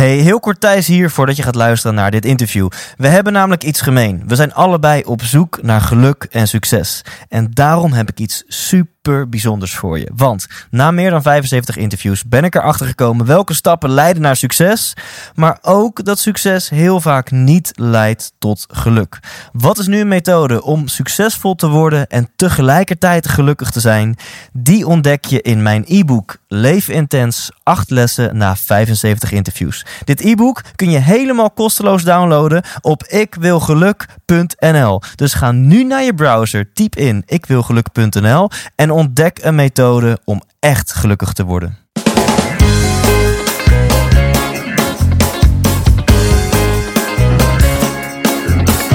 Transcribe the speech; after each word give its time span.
Hey, 0.00 0.16
heel 0.16 0.40
kort 0.40 0.60
Thijs 0.60 0.86
hier 0.86 1.10
voordat 1.10 1.36
je 1.36 1.42
gaat 1.42 1.54
luisteren 1.54 1.96
naar 1.96 2.10
dit 2.10 2.24
interview. 2.24 2.68
We 2.96 3.08
hebben 3.08 3.32
namelijk 3.32 3.64
iets 3.64 3.80
gemeen. 3.80 4.22
We 4.26 4.34
zijn 4.34 4.54
allebei 4.54 5.02
op 5.02 5.22
zoek 5.22 5.62
naar 5.62 5.80
geluk 5.80 6.26
en 6.30 6.48
succes. 6.48 7.02
En 7.28 7.50
daarom 7.50 7.92
heb 7.92 8.10
ik 8.10 8.18
iets 8.18 8.44
super 8.46 9.28
bijzonders 9.28 9.74
voor 9.74 9.98
je. 9.98 10.10
Want 10.14 10.46
na 10.70 10.90
meer 10.90 11.10
dan 11.10 11.22
75 11.22 11.76
interviews 11.76 12.24
ben 12.24 12.44
ik 12.44 12.54
erachter 12.54 12.86
gekomen 12.86 13.26
welke 13.26 13.54
stappen 13.54 13.90
leiden 13.90 14.22
naar 14.22 14.36
succes. 14.36 14.94
Maar 15.34 15.58
ook 15.62 16.04
dat 16.04 16.18
succes 16.18 16.68
heel 16.68 17.00
vaak 17.00 17.30
niet 17.30 17.70
leidt 17.74 18.32
tot 18.38 18.66
geluk. 18.72 19.18
Wat 19.52 19.78
is 19.78 19.86
nu 19.86 20.00
een 20.00 20.08
methode 20.08 20.62
om 20.62 20.88
succesvol 20.88 21.54
te 21.54 21.68
worden 21.68 22.06
en 22.06 22.30
tegelijkertijd 22.36 23.28
gelukkig 23.28 23.70
te 23.70 23.80
zijn? 23.80 24.16
Die 24.52 24.86
ontdek 24.86 25.24
je 25.24 25.42
in 25.42 25.62
mijn 25.62 25.84
e-book 25.86 26.36
Leef 26.48 26.88
Intens 26.88 27.50
8 27.62 27.90
lessen 27.90 28.36
na 28.36 28.56
75 28.56 29.32
interviews. 29.32 29.84
Dit 30.04 30.20
e-book 30.20 30.62
kun 30.76 30.90
je 30.90 30.98
helemaal 30.98 31.50
kosteloos 31.50 32.02
downloaden 32.02 32.62
op 32.80 33.04
ikwilgeluk.nl. 33.04 35.00
Dus 35.14 35.34
ga 35.34 35.52
nu 35.52 35.84
naar 35.84 36.02
je 36.02 36.14
browser, 36.14 36.72
typ 36.72 36.96
in 36.96 37.22
ikwilgeluk.nl 37.26 38.50
en 38.74 38.90
ontdek 38.90 39.38
een 39.42 39.54
methode 39.54 40.18
om 40.24 40.42
echt 40.60 40.92
gelukkig 40.92 41.32
te 41.32 41.44
worden. 41.44 41.78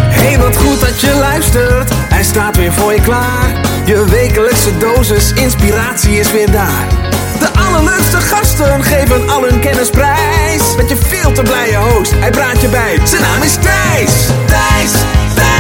Hey, 0.09 0.37
wat 0.37 0.57
goed 0.57 0.79
dat 0.79 1.01
je 1.01 1.15
luistert. 1.19 1.89
Hij 1.93 2.23
staat 2.23 2.55
weer 2.55 2.73
voor 2.73 2.93
je 2.93 3.01
klaar. 3.01 3.49
Je 3.85 4.05
wekelijkse 4.09 4.77
dosis 4.77 5.33
inspiratie 5.33 6.19
is 6.19 6.31
weer 6.31 6.51
daar. 6.51 7.04
De 7.45 7.59
allerleukste 7.59 8.17
gasten 8.21 8.83
geven 8.83 9.29
al 9.29 9.41
hun 9.41 9.59
kennis 9.59 9.89
prijs. 9.89 10.75
Met 10.77 10.89
je 10.89 10.95
veel 10.95 11.31
te 11.31 11.41
blije 11.41 11.77
host, 11.77 12.11
hij 12.11 12.29
praat 12.29 12.61
je 12.61 12.67
bij. 12.67 12.99
Zijn 13.03 13.21
naam 13.21 13.41
is 13.41 13.53
Thijs. 13.53 14.25
Thijs, 14.45 14.91
Thijs, 15.35 15.54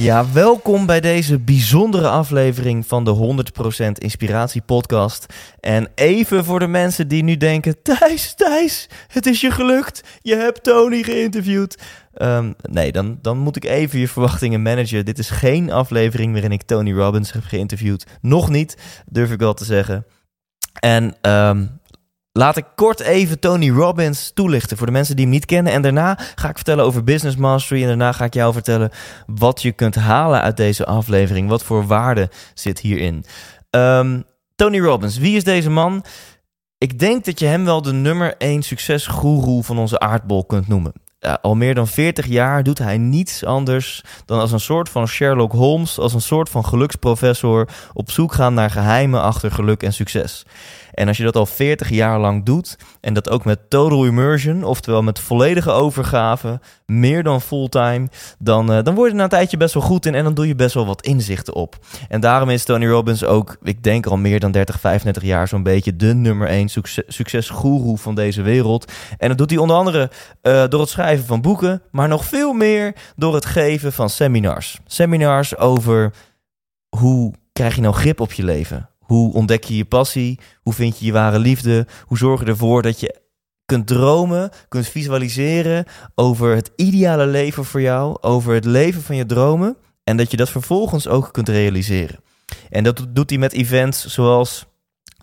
Ja, 0.00 0.32
welkom 0.32 0.86
bij 0.86 1.00
deze 1.00 1.38
bijzondere 1.38 2.08
aflevering 2.08 2.86
van 2.86 3.04
de 3.04 3.42
100% 3.80 3.92
Inspiratie 3.92 4.62
Podcast. 4.62 5.34
En 5.60 5.88
even 5.94 6.44
voor 6.44 6.58
de 6.58 6.66
mensen 6.66 7.08
die 7.08 7.22
nu 7.22 7.36
denken: 7.36 7.82
Thijs, 7.82 8.34
Thijs, 8.34 8.88
het 9.06 9.26
is 9.26 9.40
je 9.40 9.50
gelukt. 9.50 10.04
Je 10.20 10.36
hebt 10.36 10.62
Tony 10.62 11.02
geïnterviewd. 11.02 11.82
Ehm, 12.14 12.52
nee, 12.62 12.92
dan, 12.92 13.18
dan 13.22 13.38
moet 13.38 13.56
ik 13.56 13.64
even 13.64 13.98
je 13.98 14.08
verwachtingen 14.08 14.62
managen. 14.62 15.04
Dit 15.04 15.18
is 15.18 15.30
geen 15.30 15.72
aflevering 15.72 16.32
waarin 16.32 16.52
ik 16.52 16.62
Tony 16.62 16.92
Robbins 16.92 17.32
heb 17.32 17.44
geïnterviewd. 17.44 18.06
Nog 18.20 18.48
niet, 18.48 18.76
durf 19.06 19.30
ik 19.30 19.38
wel 19.38 19.54
te 19.54 19.64
zeggen. 19.64 20.06
En 20.80 21.16
ehm, 21.20 21.66
Laat 22.32 22.56
ik 22.56 22.64
kort 22.74 23.00
even 23.00 23.38
Tony 23.38 23.70
Robbins 23.70 24.30
toelichten 24.34 24.76
voor 24.76 24.86
de 24.86 24.92
mensen 24.92 25.16
die 25.16 25.24
hem 25.24 25.34
niet 25.34 25.44
kennen. 25.44 25.72
En 25.72 25.82
daarna 25.82 26.18
ga 26.34 26.48
ik 26.48 26.56
vertellen 26.56 26.84
over 26.84 27.04
Business 27.04 27.36
Mastery. 27.36 27.82
En 27.82 27.88
daarna 27.88 28.12
ga 28.12 28.24
ik 28.24 28.34
jou 28.34 28.52
vertellen 28.52 28.90
wat 29.26 29.62
je 29.62 29.72
kunt 29.72 29.94
halen 29.94 30.40
uit 30.40 30.56
deze 30.56 30.86
aflevering. 30.86 31.48
Wat 31.48 31.62
voor 31.62 31.86
waarde 31.86 32.30
zit 32.54 32.80
hierin. 32.80 33.24
Ehm, 33.70 34.20
Tony 34.56 34.80
Robbins, 34.80 35.18
wie 35.18 35.36
is 35.36 35.44
deze 35.44 35.70
man? 35.70 36.04
Ik 36.78 36.98
denk 36.98 37.24
dat 37.24 37.38
je 37.38 37.46
hem 37.46 37.64
wel 37.64 37.82
de 37.82 37.92
nummer 37.92 38.34
1 38.38 38.62
succesgoeroe 38.62 39.64
van 39.64 39.78
onze 39.78 39.98
aardbol 39.98 40.44
kunt 40.44 40.68
noemen. 40.68 40.92
Al 41.40 41.54
meer 41.54 41.74
dan 41.74 41.88
40 41.88 42.26
jaar 42.26 42.62
doet 42.62 42.78
hij 42.78 42.98
niets 42.98 43.44
anders 43.44 44.02
dan 44.24 44.40
als 44.40 44.52
een 44.52 44.60
soort 44.60 44.88
van 44.88 45.08
Sherlock 45.08 45.52
Holmes, 45.52 45.98
als 45.98 46.14
een 46.14 46.20
soort 46.20 46.48
van 46.48 46.64
geluksprofessor 46.64 47.68
op 47.92 48.10
zoek 48.10 48.32
gaan 48.32 48.54
naar 48.54 48.70
geheimen 48.70 49.22
achter 49.22 49.50
geluk 49.50 49.82
en 49.82 49.92
succes. 49.92 50.44
En 50.94 51.08
als 51.08 51.16
je 51.16 51.22
dat 51.22 51.36
al 51.36 51.46
40 51.46 51.88
jaar 51.88 52.18
lang 52.18 52.44
doet 52.44 52.78
en 53.00 53.14
dat 53.14 53.28
ook 53.28 53.44
met 53.44 53.70
total 53.70 54.04
immersion, 54.04 54.64
oftewel 54.64 55.02
met 55.02 55.18
volledige 55.18 55.70
overgave, 55.70 56.60
meer 56.86 57.22
dan 57.22 57.40
fulltime, 57.40 58.08
dan, 58.38 58.72
uh, 58.72 58.82
dan 58.82 58.94
word 58.94 59.10
je 59.10 59.16
na 59.16 59.22
een 59.22 59.28
tijdje 59.28 59.56
best 59.56 59.74
wel 59.74 59.82
goed 59.82 60.06
in 60.06 60.14
en 60.14 60.24
dan 60.24 60.34
doe 60.34 60.46
je 60.46 60.54
best 60.54 60.74
wel 60.74 60.86
wat 60.86 61.02
inzichten 61.02 61.54
op. 61.54 61.78
En 62.08 62.20
daarom 62.20 62.50
is 62.50 62.64
Tony 62.64 62.86
Robbins 62.86 63.24
ook, 63.24 63.56
ik 63.62 63.82
denk 63.82 64.06
al 64.06 64.16
meer 64.16 64.40
dan 64.40 64.50
30, 64.50 64.80
35 64.80 65.22
jaar 65.22 65.48
zo'n 65.48 65.62
beetje 65.62 65.96
de 65.96 66.14
nummer 66.14 66.48
1 66.48 66.68
succes, 66.68 67.04
succesgoeroe 67.06 67.98
van 67.98 68.14
deze 68.14 68.42
wereld. 68.42 68.92
En 69.18 69.28
dat 69.28 69.38
doet 69.38 69.50
hij 69.50 69.58
onder 69.58 69.76
andere 69.76 70.10
uh, 70.42 70.64
door 70.68 70.80
het 70.80 70.88
schrijven 70.88 71.26
van 71.26 71.40
boeken, 71.40 71.82
maar 71.90 72.08
nog 72.08 72.24
veel 72.24 72.52
meer 72.52 72.94
door 73.16 73.34
het 73.34 73.46
geven 73.46 73.92
van 73.92 74.10
seminars. 74.10 74.78
Seminars 74.86 75.56
over 75.56 76.12
hoe 76.96 77.34
krijg 77.52 77.74
je 77.74 77.80
nou 77.80 77.94
grip 77.94 78.20
op 78.20 78.32
je 78.32 78.44
leven? 78.44 78.89
Hoe 79.10 79.32
ontdek 79.32 79.64
je 79.64 79.76
je 79.76 79.84
passie? 79.84 80.38
Hoe 80.62 80.72
vind 80.72 80.98
je 80.98 81.06
je 81.06 81.12
ware 81.12 81.38
liefde? 81.38 81.86
Hoe 82.04 82.18
zorg 82.18 82.40
je 82.40 82.46
ervoor 82.46 82.82
dat 82.82 83.00
je 83.00 83.20
kunt 83.64 83.86
dromen, 83.86 84.50
kunt 84.68 84.88
visualiseren 84.88 85.84
over 86.14 86.54
het 86.54 86.70
ideale 86.76 87.26
leven 87.26 87.64
voor 87.64 87.80
jou, 87.80 88.16
over 88.20 88.54
het 88.54 88.64
leven 88.64 89.02
van 89.02 89.16
je 89.16 89.26
dromen 89.26 89.76
en 90.04 90.16
dat 90.16 90.30
je 90.30 90.36
dat 90.36 90.50
vervolgens 90.50 91.08
ook 91.08 91.32
kunt 91.32 91.48
realiseren. 91.48 92.20
En 92.68 92.84
dat 92.84 93.06
doet 93.08 93.30
hij 93.30 93.38
met 93.38 93.52
events 93.52 94.06
zoals 94.06 94.66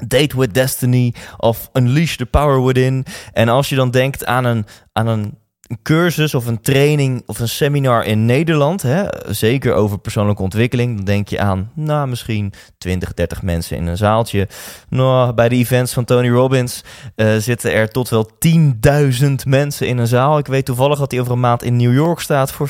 Date 0.07 0.39
with 0.39 0.53
Destiny 0.53 1.13
of 1.37 1.69
Unleash 1.73 2.15
the 2.15 2.25
Power 2.25 2.65
Within. 2.65 3.05
En 3.33 3.49
als 3.49 3.69
je 3.69 3.75
dan 3.75 3.91
denkt 3.91 4.25
aan 4.25 4.45
een, 4.45 4.65
aan 4.91 5.07
een 5.07 5.37
een 5.67 5.79
cursus 5.83 6.35
of 6.35 6.45
een 6.45 6.61
training 6.61 7.23
of 7.25 7.39
een 7.39 7.49
seminar 7.49 8.05
in 8.05 8.25
Nederland, 8.25 8.81
hè, 8.81 9.03
zeker 9.29 9.73
over 9.73 9.99
persoonlijke 9.99 10.41
ontwikkeling, 10.41 10.95
dan 10.95 11.05
denk 11.05 11.27
je 11.27 11.39
aan, 11.39 11.71
nou, 11.73 12.07
misschien 12.07 12.53
20, 12.77 13.13
30 13.13 13.41
mensen 13.41 13.77
in 13.77 13.87
een 13.87 13.97
zaaltje. 13.97 14.47
Nou, 14.89 15.33
bij 15.33 15.49
de 15.49 15.55
events 15.55 15.93
van 15.93 16.05
Tony 16.05 16.29
Robbins 16.29 16.83
uh, 17.15 17.35
zitten 17.35 17.73
er 17.73 17.89
tot 17.89 18.09
wel 18.09 18.29
10.000 18.47 19.31
mensen 19.47 19.87
in 19.87 19.97
een 19.97 20.07
zaal. 20.07 20.37
Ik 20.37 20.47
weet 20.47 20.65
toevallig 20.65 20.99
dat 20.99 21.11
hij 21.11 21.19
over 21.19 21.33
een 21.33 21.39
maand 21.39 21.63
in 21.63 21.75
New 21.75 21.93
York 21.93 22.19
staat 22.19 22.51
voor 22.51 22.69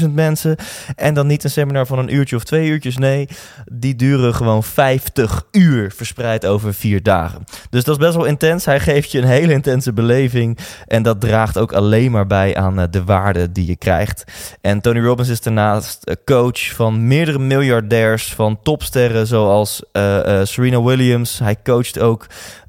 15.000 0.00 0.10
mensen. 0.10 0.56
En 0.96 1.14
dan 1.14 1.26
niet 1.26 1.44
een 1.44 1.50
seminar 1.50 1.86
van 1.86 1.98
een 1.98 2.14
uurtje 2.14 2.36
of 2.36 2.44
twee 2.44 2.68
uurtjes, 2.68 2.96
nee, 2.96 3.28
die 3.72 3.96
duren 3.96 4.34
gewoon 4.34 4.62
50 4.62 5.46
uur 5.50 5.92
verspreid 5.96 6.46
over 6.46 6.74
vier 6.74 7.02
dagen. 7.02 7.44
Dus 7.70 7.84
dat 7.84 7.98
is 7.98 8.04
best 8.04 8.16
wel 8.16 8.24
intens. 8.24 8.64
Hij 8.64 8.80
geeft 8.80 9.12
je 9.12 9.18
een 9.18 9.28
hele 9.28 9.52
intense 9.52 9.92
beleving 9.92 10.58
en 10.86 11.02
dat 11.02 11.20
draagt 11.20 11.58
ook 11.58 11.74
alleen 11.76 12.10
maar 12.10 12.26
bij 12.26 12.56
aan 12.56 12.78
eh, 12.78 12.86
de 12.90 13.04
waarde 13.04 13.52
die 13.52 13.66
je 13.66 13.76
krijgt. 13.76 14.24
En 14.60 14.80
Tony 14.80 15.00
Robbins 15.00 15.28
is 15.28 15.40
daarnaast 15.40 16.04
eh, 16.04 16.14
coach 16.24 16.74
van 16.74 17.06
meerdere 17.06 17.38
miljardairs, 17.38 18.34
van 18.34 18.62
topsterren 18.62 19.26
zoals 19.26 19.82
uh, 19.92 20.40
Serena 20.42 20.82
Williams. 20.82 21.38
Hij 21.38 21.56
coacht 21.62 21.98
ook 21.98 22.26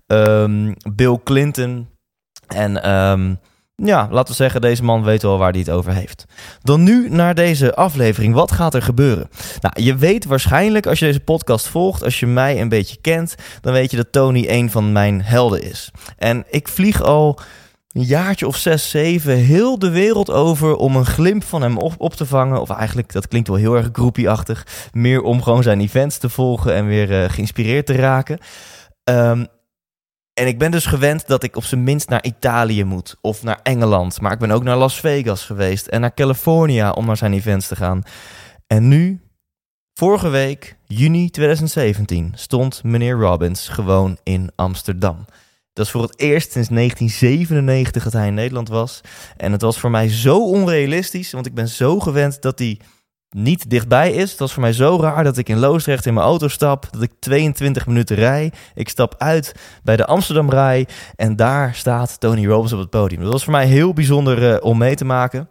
um, 0.07 0.73
Bill 0.95 1.19
Clinton. 1.23 1.87
En 2.47 2.91
um, 2.91 3.39
ja, 3.83 4.07
laten 4.11 4.27
we 4.27 4.33
zeggen, 4.33 4.61
deze 4.61 4.83
man 4.83 5.03
weet 5.03 5.21
wel 5.21 5.37
waar 5.37 5.51
hij 5.51 5.59
het 5.59 5.69
over 5.69 5.93
heeft. 5.93 6.25
Dan 6.61 6.83
nu 6.83 7.09
naar 7.09 7.35
deze 7.35 7.75
aflevering. 7.75 8.33
Wat 8.33 8.51
gaat 8.51 8.73
er 8.73 8.81
gebeuren? 8.81 9.29
Nou, 9.61 9.83
je 9.83 9.95
weet 9.95 10.25
waarschijnlijk 10.25 10.85
als 10.85 10.99
je 10.99 11.05
deze 11.05 11.19
podcast 11.19 11.67
volgt, 11.67 12.03
als 12.03 12.19
je 12.19 12.27
mij 12.27 12.61
een 12.61 12.69
beetje 12.69 12.97
kent, 13.01 13.35
dan 13.61 13.73
weet 13.73 13.91
je 13.91 13.97
dat 13.97 14.11
Tony 14.11 14.45
een 14.47 14.71
van 14.71 14.91
mijn 14.91 15.21
helden 15.21 15.61
is. 15.61 15.91
En 16.17 16.45
ik 16.49 16.67
vlieg 16.67 17.01
al 17.01 17.39
een 17.87 18.03
jaartje 18.03 18.47
of 18.47 18.57
zes, 18.57 18.89
zeven 18.89 19.35
heel 19.35 19.79
de 19.79 19.89
wereld 19.89 20.31
over 20.31 20.75
om 20.75 20.95
een 20.95 21.05
glimp 21.05 21.43
van 21.43 21.61
hem 21.61 21.77
op, 21.77 22.13
te 22.13 22.25
vangen. 22.25 22.61
Of 22.61 22.69
eigenlijk, 22.69 23.11
dat 23.11 23.27
klinkt 23.27 23.47
wel 23.47 23.57
heel 23.57 23.75
erg 23.75 23.89
groepieachtig. 23.91 24.89
Meer 24.91 25.21
om 25.21 25.41
gewoon 25.41 25.63
zijn 25.63 25.81
events 25.81 26.17
te 26.17 26.29
volgen 26.29 26.73
en 26.73 26.85
weer 26.85 27.23
uh, 27.23 27.29
geïnspireerd 27.29 27.85
te 27.85 27.95
raken. 27.95 28.39
Um, 29.03 29.47
en 30.33 30.47
ik 30.47 30.57
ben 30.57 30.71
dus 30.71 30.85
gewend 30.85 31.27
dat 31.27 31.43
ik 31.43 31.55
op 31.55 31.63
zijn 31.63 31.83
minst 31.83 32.09
naar 32.09 32.23
Italië 32.23 32.83
moet 32.83 33.15
of 33.21 33.43
naar 33.43 33.59
Engeland. 33.63 34.21
Maar 34.21 34.31
ik 34.31 34.39
ben 34.39 34.51
ook 34.51 34.63
naar 34.63 34.77
Las 34.77 34.99
Vegas 34.99 35.45
geweest 35.45 35.87
en 35.87 36.01
naar 36.01 36.13
California 36.13 36.91
om 36.91 37.05
naar 37.05 37.17
zijn 37.17 37.33
events 37.33 37.67
te 37.67 37.75
gaan. 37.75 38.03
En 38.67 38.87
nu, 38.87 39.21
vorige 39.93 40.29
week, 40.29 40.77
juni 40.85 41.29
2017, 41.29 42.31
stond 42.35 42.83
meneer 42.83 43.15
Robbins 43.15 43.67
gewoon 43.67 44.17
in 44.23 44.51
Amsterdam. 44.55 45.25
Dat 45.77 45.85
is 45.85 45.91
voor 45.91 46.01
het 46.01 46.19
eerst 46.19 46.51
sinds 46.51 46.67
1997 46.69 48.03
dat 48.03 48.13
hij 48.13 48.27
in 48.27 48.33
Nederland 48.33 48.69
was. 48.69 49.01
En 49.37 49.51
het 49.51 49.61
was 49.61 49.79
voor 49.79 49.91
mij 49.91 50.09
zo 50.09 50.43
onrealistisch, 50.43 51.31
want 51.31 51.45
ik 51.45 51.53
ben 51.53 51.67
zo 51.67 51.99
gewend 51.99 52.41
dat 52.41 52.59
hij 52.59 52.79
niet 53.29 53.69
dichtbij 53.69 54.11
is. 54.11 54.29
Dat 54.29 54.39
was 54.39 54.53
voor 54.53 54.61
mij 54.61 54.73
zo 54.73 54.97
raar 55.01 55.23
dat 55.23 55.37
ik 55.37 55.49
in 55.49 55.57
Loosdrecht 55.57 56.05
in 56.05 56.13
mijn 56.13 56.25
auto 56.25 56.47
stap, 56.47 56.87
dat 56.91 57.01
ik 57.01 57.11
22 57.19 57.87
minuten 57.87 58.15
rij. 58.15 58.51
Ik 58.73 58.89
stap 58.89 59.15
uit 59.17 59.55
bij 59.83 59.95
de 59.95 60.05
Amsterdam 60.05 60.49
Rij 60.49 60.87
en 61.15 61.35
daar 61.35 61.75
staat 61.75 62.19
Tony 62.19 62.47
Robbins 62.47 62.73
op 62.73 62.79
het 62.79 62.89
podium. 62.89 63.21
Dat 63.21 63.31
was 63.31 63.43
voor 63.43 63.53
mij 63.53 63.65
heel 63.65 63.93
bijzonder 63.93 64.51
uh, 64.53 64.57
om 64.59 64.77
mee 64.77 64.95
te 64.95 65.05
maken. 65.05 65.49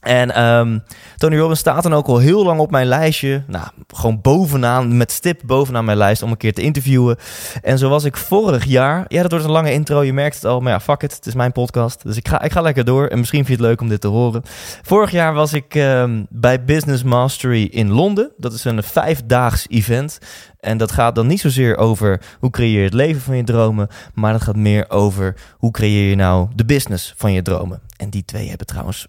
En 0.00 0.34
ehm, 0.34 0.78
Tony 1.16 1.38
Robbins 1.38 1.60
staat 1.60 1.82
dan 1.82 1.94
ook 1.94 2.06
al 2.06 2.18
heel 2.18 2.44
lang 2.44 2.60
op 2.60 2.70
mijn 2.70 2.86
lijstje. 2.86 3.42
Nou, 3.46 3.66
gewoon 3.88 4.20
bovenaan, 4.20 4.96
met 4.96 5.12
stip 5.12 5.40
bovenaan 5.44 5.84
mijn 5.84 5.96
lijst 5.96 6.22
om 6.22 6.30
een 6.30 6.36
keer 6.36 6.54
te 6.54 6.62
interviewen. 6.62 7.16
En 7.62 7.78
zo 7.78 7.88
was 7.88 8.04
ik 8.04 8.16
vorig 8.16 8.64
jaar. 8.64 9.04
Ja, 9.08 9.22
dat 9.22 9.30
wordt 9.30 9.46
een 9.46 9.52
lange 9.52 9.72
intro, 9.72 10.02
je 10.02 10.12
merkt 10.12 10.34
het 10.34 10.44
al. 10.44 10.60
Maar 10.60 10.72
ja, 10.72 10.80
fuck 10.80 11.02
it, 11.02 11.14
het 11.14 11.26
is 11.26 11.34
mijn 11.34 11.52
podcast. 11.52 12.02
Dus 12.02 12.16
ik 12.16 12.28
ga, 12.28 12.42
ik 12.42 12.52
ga 12.52 12.60
lekker 12.60 12.84
door. 12.84 13.06
En 13.06 13.18
misschien 13.18 13.44
vind 13.44 13.58
je 13.58 13.62
het 13.62 13.72
leuk 13.72 13.80
om 13.80 13.88
dit 13.88 14.00
te 14.00 14.08
horen. 14.08 14.42
Vorig 14.82 15.10
jaar 15.10 15.34
was 15.34 15.52
ik 15.52 15.74
ehm, 15.74 16.24
bij 16.28 16.64
Business 16.64 17.02
Mastery 17.02 17.64
in 17.64 17.90
Londen. 17.90 18.32
Dat 18.36 18.52
is 18.52 18.64
een 18.64 18.82
vijfdaags 18.82 19.66
event. 19.68 20.18
En 20.60 20.78
dat 20.78 20.92
gaat 20.92 21.14
dan 21.14 21.26
niet 21.26 21.40
zozeer 21.40 21.76
over 21.76 22.20
hoe 22.38 22.50
creëer 22.50 22.78
je 22.78 22.84
het 22.84 22.94
leven 22.94 23.20
van 23.20 23.36
je 23.36 23.44
dromen. 23.44 23.88
Maar 24.14 24.32
dat 24.32 24.42
gaat 24.42 24.56
meer 24.56 24.90
over 24.90 25.36
hoe 25.58 25.70
creëer 25.70 26.08
je 26.08 26.16
nou 26.16 26.48
de 26.54 26.64
business 26.64 27.14
van 27.16 27.32
je 27.32 27.42
dromen. 27.42 27.80
En 27.96 28.10
die 28.10 28.24
twee 28.24 28.48
hebben 28.48 28.66
trouwens 28.66 29.06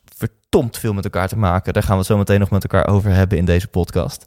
verdomd 0.52 0.78
veel 0.78 0.94
met 0.94 1.04
elkaar 1.04 1.28
te 1.28 1.38
maken. 1.38 1.74
Daar 1.74 1.84
gaan 1.84 1.92
we 1.92 1.98
het 1.98 2.08
zo 2.08 2.18
meteen 2.18 2.40
nog 2.40 2.50
met 2.50 2.64
elkaar 2.64 2.88
over 2.88 3.12
hebben 3.12 3.38
in 3.38 3.46
deze 3.46 3.68
podcast. 3.68 4.26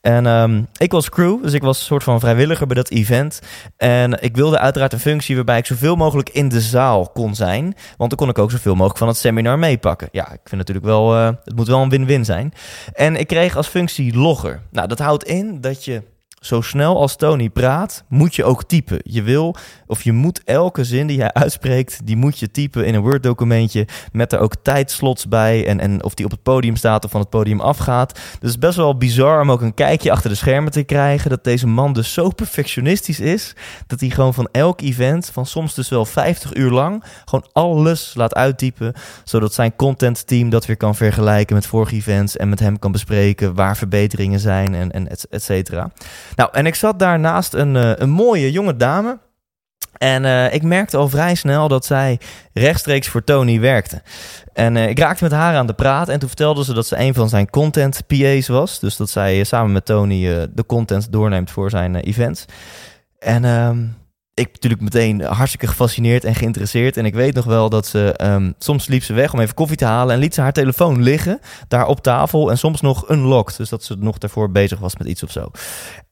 En 0.00 0.26
ehm, 0.26 0.62
ik 0.76 0.92
was 0.92 1.08
crew, 1.08 1.42
dus 1.42 1.52
ik 1.52 1.62
was 1.62 1.78
een 1.78 1.84
soort 1.84 2.02
van 2.02 2.20
vrijwilliger 2.20 2.66
bij 2.66 2.76
dat 2.76 2.90
event. 2.90 3.40
En 3.76 4.22
ik 4.22 4.36
wilde 4.36 4.58
uiteraard 4.58 4.92
een 4.92 5.00
functie 5.00 5.34
waarbij 5.34 5.58
ik 5.58 5.66
zoveel 5.66 5.96
mogelijk 5.96 6.28
in 6.28 6.48
de 6.48 6.60
zaal 6.60 7.08
kon 7.08 7.34
zijn. 7.34 7.74
Want 7.96 8.10
dan 8.10 8.18
kon 8.18 8.28
ik 8.28 8.38
ook 8.38 8.50
zoveel 8.50 8.74
mogelijk 8.74 8.98
van 8.98 9.08
het 9.08 9.16
seminar 9.16 9.58
meepakken. 9.58 10.08
Ja, 10.12 10.32
ik 10.32 10.40
vind 10.44 10.56
natuurlijk 10.56 10.86
wel, 10.86 11.16
uh, 11.16 11.26
het 11.44 11.56
moet 11.56 11.66
wel 11.66 11.82
een 11.82 11.88
win-win 11.88 12.24
zijn. 12.24 12.52
En 12.92 13.16
ik 13.16 13.26
kreeg 13.26 13.56
als 13.56 13.66
functie 13.66 14.16
logger. 14.16 14.60
Nou, 14.70 14.88
dat 14.88 14.98
houdt 14.98 15.24
in 15.24 15.60
dat 15.60 15.84
je 15.84 16.02
zo 16.46 16.60
snel 16.60 17.00
als 17.00 17.16
Tony 17.16 17.50
praat, 17.50 18.04
moet 18.08 18.34
je 18.34 18.44
ook 18.44 18.64
typen. 18.64 18.98
Je 19.02 19.22
wil 19.22 19.56
of 19.86 20.02
je 20.02 20.12
moet 20.12 20.40
elke 20.44 20.84
zin 20.84 21.06
die 21.06 21.20
hij 21.20 21.32
uitspreekt, 21.32 22.06
die 22.06 22.16
moet 22.16 22.38
je 22.38 22.50
typen 22.50 22.86
in 22.86 22.94
een 22.94 23.00
Word-documentje 23.00 23.86
met 24.12 24.32
er 24.32 24.38
ook 24.38 24.54
tijdslots 24.62 25.28
bij 25.28 25.66
en, 25.66 25.80
en 25.80 26.04
of 26.04 26.14
die 26.14 26.24
op 26.24 26.30
het 26.30 26.42
podium 26.42 26.76
staat 26.76 27.04
of 27.04 27.10
van 27.10 27.20
het 27.20 27.30
podium 27.30 27.60
afgaat. 27.60 28.20
Dus 28.40 28.58
best 28.58 28.76
wel 28.76 28.96
bizar 28.96 29.40
om 29.40 29.50
ook 29.50 29.60
een 29.60 29.74
kijkje 29.74 30.10
achter 30.10 30.30
de 30.30 30.36
schermen 30.36 30.72
te 30.72 30.82
krijgen 30.82 31.30
dat 31.30 31.44
deze 31.44 31.66
man 31.66 31.92
dus 31.92 32.12
zo 32.12 32.28
perfectionistisch 32.28 33.20
is 33.20 33.54
dat 33.86 34.00
hij 34.00 34.10
gewoon 34.10 34.34
van 34.34 34.48
elk 34.52 34.80
event, 34.80 35.30
van 35.32 35.46
soms 35.46 35.74
dus 35.74 35.88
wel 35.88 36.04
50 36.04 36.54
uur 36.54 36.70
lang, 36.70 37.04
gewoon 37.24 37.46
alles 37.52 38.12
laat 38.14 38.34
uittypen, 38.34 38.92
zodat 39.24 39.54
zijn 39.54 39.76
content 39.76 40.26
team 40.26 40.50
dat 40.50 40.66
weer 40.66 40.76
kan 40.76 40.94
vergelijken 40.94 41.54
met 41.54 41.66
vorige 41.66 41.94
events 41.94 42.36
en 42.36 42.48
met 42.48 42.60
hem 42.60 42.78
kan 42.78 42.92
bespreken 42.92 43.54
waar 43.54 43.76
verbeteringen 43.76 44.40
zijn 44.40 44.74
en, 44.74 44.90
en 44.92 45.08
et 45.08 45.42
cetera. 45.42 45.90
Nou, 46.36 46.50
en 46.52 46.66
ik 46.66 46.74
zat 46.74 46.98
daarnaast 46.98 47.54
een, 47.54 47.76
eh, 47.76 47.92
een 47.94 48.10
mooie 48.10 48.52
jonge 48.52 48.76
dame. 48.76 49.18
En 49.96 50.24
uh, 50.24 50.54
ik 50.54 50.62
merkte 50.62 50.96
al 50.96 51.08
vrij 51.08 51.34
snel 51.34 51.68
dat 51.68 51.84
zij 51.84 52.20
rechtstreeks 52.52 53.08
voor 53.08 53.24
Tony 53.24 53.60
werkte. 53.60 54.02
En 54.52 54.76
uh, 54.76 54.88
ik 54.88 54.98
raakte 54.98 55.22
met 55.24 55.32
haar 55.32 55.56
aan 55.56 55.66
de 55.66 55.74
praat. 55.74 56.08
En 56.08 56.18
toen 56.18 56.28
vertelde 56.28 56.64
ze 56.64 56.74
dat 56.74 56.86
ze 56.86 56.98
een 56.98 57.14
van 57.14 57.28
zijn 57.28 57.50
content 57.50 58.06
PA's 58.06 58.48
was. 58.48 58.78
Dus 58.78 58.96
dat 58.96 59.10
zij 59.10 59.44
samen 59.44 59.72
met 59.72 59.84
Tony 59.84 60.48
de 60.54 60.66
content 60.66 61.12
doorneemt 61.12 61.50
voor 61.50 61.70
zijn 61.70 61.96
events. 61.96 62.44
En 63.18 63.44
ehm, 63.44 63.84
ik 64.34 64.52
natuurlijk 64.52 64.82
meteen 64.82 65.20
hartstikke 65.20 65.66
gefascineerd 65.66 66.24
en 66.24 66.34
geïnteresseerd. 66.34 66.96
En 66.96 67.04
ik 67.04 67.14
weet 67.14 67.34
nog 67.34 67.44
wel 67.44 67.68
dat 67.68 67.86
ze 67.86 68.14
um, 68.22 68.54
soms 68.58 68.86
liep 68.86 69.02
ze 69.02 69.12
weg 69.12 69.32
om 69.32 69.40
even 69.40 69.54
koffie 69.54 69.76
te 69.76 69.84
halen 69.84 70.14
en 70.14 70.20
liet 70.20 70.34
ze 70.34 70.40
haar 70.40 70.52
telefoon 70.52 71.02
liggen 71.02 71.40
daar 71.68 71.86
op 71.86 72.00
tafel 72.00 72.50
en 72.50 72.58
soms 72.58 72.80
nog 72.80 73.10
unlocked. 73.10 73.56
Dus 73.56 73.68
dat 73.68 73.84
ze 73.84 73.96
nog 73.98 74.18
daarvoor 74.18 74.50
bezig 74.50 74.78
was 74.78 74.96
met 74.96 75.06
iets 75.06 75.22
of 75.22 75.30
zo. 75.30 75.50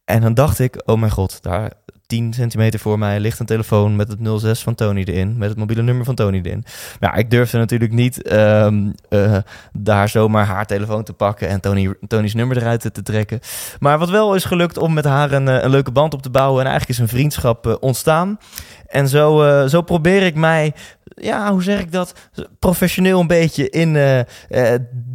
En 0.04 0.20
dan 0.20 0.34
dacht 0.34 0.58
ik, 0.58 0.82
oh 0.84 0.98
mijn 0.98 1.12
god, 1.12 1.42
daar 1.42 1.72
10 2.06 2.32
centimeter 2.32 2.80
voor 2.80 2.98
mij 2.98 3.20
ligt 3.20 3.38
een 3.38 3.46
telefoon 3.46 3.96
met 3.96 4.08
het 4.08 4.40
06 4.40 4.62
van 4.62 4.74
Tony 4.74 5.02
erin, 5.04 5.38
met 5.38 5.48
het 5.48 5.58
mobiele 5.58 5.82
nummer 5.82 6.04
van 6.04 6.14
Tony 6.14 6.40
erin. 6.42 6.64
Maar 7.00 7.10
ja, 7.10 7.16
ik 7.16 7.30
durfde 7.30 7.58
natuurlijk 7.58 7.92
niet 7.92 8.32
um, 8.32 8.94
uh, 9.10 9.36
daar 9.72 10.08
zomaar 10.08 10.46
haar 10.46 10.66
telefoon 10.66 11.04
te 11.04 11.12
pakken 11.12 11.48
en 11.48 11.60
Tony, 11.60 11.94
Tony's 12.06 12.34
nummer 12.34 12.56
eruit 12.56 12.94
te, 12.94 13.02
trekken. 13.02 13.40
Maar 13.78 13.98
wat 13.98 14.10
wel 14.10 14.34
is 14.34 14.44
gelukt 14.44 14.78
om 14.78 14.92
met 14.92 15.04
haar 15.04 15.32
een, 15.32 15.46
een 15.46 15.70
leuke 15.70 15.90
band 15.90 16.14
op 16.14 16.22
te 16.22 16.30
bouwen 16.30 16.60
en 16.60 16.70
eigenlijk 16.70 16.98
is 16.98 17.04
een 17.04 17.16
vriendschap 17.16 17.66
uh, 17.66 17.74
ontstaan. 17.80 18.38
En 18.86 19.08
zo, 19.08 19.66
zo 19.68 19.82
probeer 19.82 20.22
ik 20.22 20.34
mij 20.34 20.74
ja, 21.04 21.52
hoe 21.52 21.62
zeg 21.62 21.80
ik 21.80 21.92
dat? 21.92 22.12
Professioneel 22.58 23.20
een 23.20 23.26
beetje 23.26 23.70
in, 23.70 24.24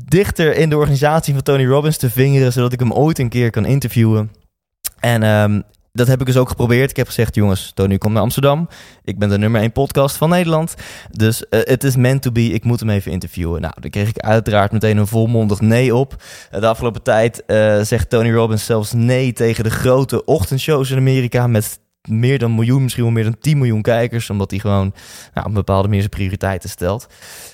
dichter 0.05 0.55
in 0.55 0.69
de 0.69 0.77
organisatie 0.77 1.33
van 1.33 1.43
Tony 1.43 1.65
Robbins 1.65 1.97
te 1.97 2.09
vingeren, 2.09 2.53
zodat 2.53 2.73
ik 2.73 2.79
hem 2.79 2.93
ooit 2.93 3.19
een 3.19 3.29
keer 3.29 3.49
kan 3.49 3.65
interviewen. 3.65 4.31
En 4.99 5.23
um, 5.23 5.63
dat 5.91 6.07
heb 6.07 6.19
ik 6.19 6.25
dus 6.25 6.37
ook 6.37 6.49
geprobeerd. 6.49 6.89
Ik 6.89 6.95
heb 6.95 7.07
gezegd, 7.07 7.35
jongens, 7.35 7.71
Tony 7.73 7.97
komt 7.97 8.13
naar 8.13 8.21
Amsterdam. 8.21 8.67
Ik 9.03 9.19
ben 9.19 9.29
de 9.29 9.37
nummer 9.37 9.61
1 9.61 9.71
podcast 9.71 10.17
van 10.17 10.29
Nederland. 10.29 10.75
Dus 11.11 11.41
uh, 11.49 11.59
het 11.63 11.83
is 11.83 11.95
meant 11.95 12.21
to 12.21 12.31
be. 12.31 12.43
Ik 12.45 12.63
moet 12.63 12.79
hem 12.79 12.89
even 12.89 13.11
interviewen. 13.11 13.61
Nou, 13.61 13.73
daar 13.79 13.89
kreeg 13.89 14.09
ik 14.09 14.17
uiteraard 14.17 14.71
meteen 14.71 14.97
een 14.97 15.07
volmondig 15.07 15.61
nee 15.61 15.95
op. 15.95 16.15
Uh, 16.53 16.59
de 16.59 16.67
afgelopen 16.67 17.03
tijd 17.03 17.43
uh, 17.47 17.81
zegt 17.81 18.09
Tony 18.09 18.33
Robbins 18.33 18.65
zelfs 18.65 18.93
nee 18.93 19.33
tegen 19.33 19.63
de 19.63 19.69
grote 19.69 20.25
ochtendshows 20.25 20.91
in 20.91 20.97
Amerika 20.97 21.47
met 21.47 21.79
meer 22.07 22.39
dan 22.39 22.55
miljoen, 22.55 22.81
misschien 22.81 23.03
wel 23.03 23.13
meer 23.13 23.23
dan 23.23 23.37
10 23.39 23.57
miljoen 23.57 23.81
kijkers. 23.81 24.29
Omdat 24.29 24.51
hij 24.51 24.59
gewoon 24.59 24.93
nou, 25.33 25.47
een 25.47 25.53
bepaalde 25.53 25.87
meer 25.87 25.99
zijn 25.99 26.09
prioriteiten 26.09 26.69
stelt. 26.69 27.07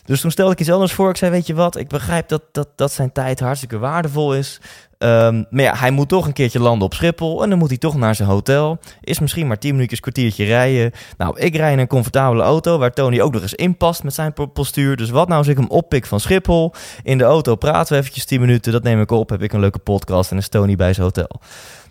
Dus 0.05 0.21
toen 0.21 0.31
stelde 0.31 0.51
ik 0.51 0.59
iets 0.59 0.71
anders 0.71 0.93
voor. 0.93 1.09
Ik 1.09 1.17
zei, 1.17 1.31
weet 1.31 1.47
je 1.47 1.53
wat, 1.53 1.77
ik 1.77 1.87
begrijp 1.87 2.27
dat, 2.27 2.43
dat, 2.51 2.69
dat 2.75 2.91
zijn 2.91 3.11
tijd 3.11 3.39
hartstikke 3.39 3.77
waardevol 3.77 4.35
is. 4.35 4.61
Um, 4.99 5.45
maar 5.49 5.63
ja, 5.63 5.75
hij 5.75 5.91
moet 5.91 6.09
toch 6.09 6.25
een 6.25 6.33
keertje 6.33 6.59
landen 6.59 6.85
op 6.85 6.93
Schiphol. 6.93 7.43
En 7.43 7.49
dan 7.49 7.57
moet 7.57 7.69
hij 7.69 7.77
toch 7.77 7.95
naar 7.95 8.15
zijn 8.15 8.29
hotel. 8.29 8.79
Is 9.01 9.19
misschien 9.19 9.47
maar 9.47 9.59
10 9.59 9.71
minuutjes, 9.71 9.99
kwartiertje 9.99 10.45
rijden. 10.45 10.91
Nou, 11.17 11.39
ik 11.39 11.55
rij 11.55 11.71
in 11.71 11.79
een 11.79 11.87
comfortabele 11.87 12.43
auto 12.43 12.77
waar 12.77 12.93
Tony 12.93 13.21
ook 13.21 13.33
nog 13.33 13.41
eens 13.41 13.53
in 13.53 13.77
past 13.77 14.03
met 14.03 14.13
zijn 14.13 14.33
postuur. 14.53 14.95
Dus 14.95 15.09
wat 15.09 15.27
nou 15.27 15.39
als 15.39 15.47
ik 15.47 15.57
hem 15.57 15.69
oppik 15.69 16.05
van 16.05 16.19
Schiphol? 16.19 16.73
In 17.03 17.17
de 17.17 17.23
auto 17.23 17.55
praten 17.55 17.93
we 17.93 17.99
eventjes 17.99 18.25
10 18.25 18.39
minuten. 18.39 18.71
Dat 18.71 18.83
neem 18.83 19.01
ik 19.01 19.11
op. 19.11 19.29
Heb 19.29 19.41
ik 19.41 19.53
een 19.53 19.59
leuke 19.59 19.79
podcast 19.79 20.31
en 20.31 20.37
is 20.37 20.49
Tony 20.49 20.75
bij 20.75 20.93
zijn 20.93 21.05
hotel. 21.05 21.39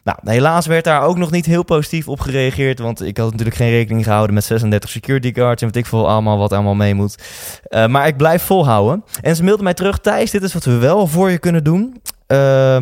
Nou, 0.04 0.18
helaas 0.24 0.66
werd 0.66 0.84
daar 0.84 1.02
ook 1.02 1.16
nog 1.16 1.30
niet 1.30 1.46
heel 1.46 1.62
positief 1.62 2.08
op 2.08 2.20
gereageerd. 2.20 2.78
Want 2.78 3.02
ik 3.02 3.16
had 3.16 3.30
natuurlijk 3.30 3.56
geen 3.56 3.70
rekening 3.70 4.04
gehouden 4.04 4.34
met 4.34 4.44
36 4.44 4.90
security 4.90 5.34
guards. 5.34 5.62
En 5.62 5.68
wat 5.68 5.76
ik 5.76 5.86
veel 5.86 6.08
allemaal 6.08 6.38
wat 6.38 6.52
allemaal 6.52 6.74
mee 6.74 6.94
moet. 6.94 7.18
Uh, 7.68 7.86
maar 7.86 8.06
ik 8.06 8.16
blijf 8.16 8.42
volhouden. 8.42 9.04
En 9.20 9.36
ze 9.36 9.44
mailde 9.44 9.62
mij 9.62 9.74
terug. 9.74 9.98
Thijs, 9.98 10.30
dit 10.30 10.42
is 10.42 10.52
wat 10.52 10.64
we 10.64 10.76
wel 10.76 11.06
voor 11.06 11.30
je 11.30 11.38
kunnen 11.38 11.64
doen. 11.64 12.00
Uh, 12.28 12.38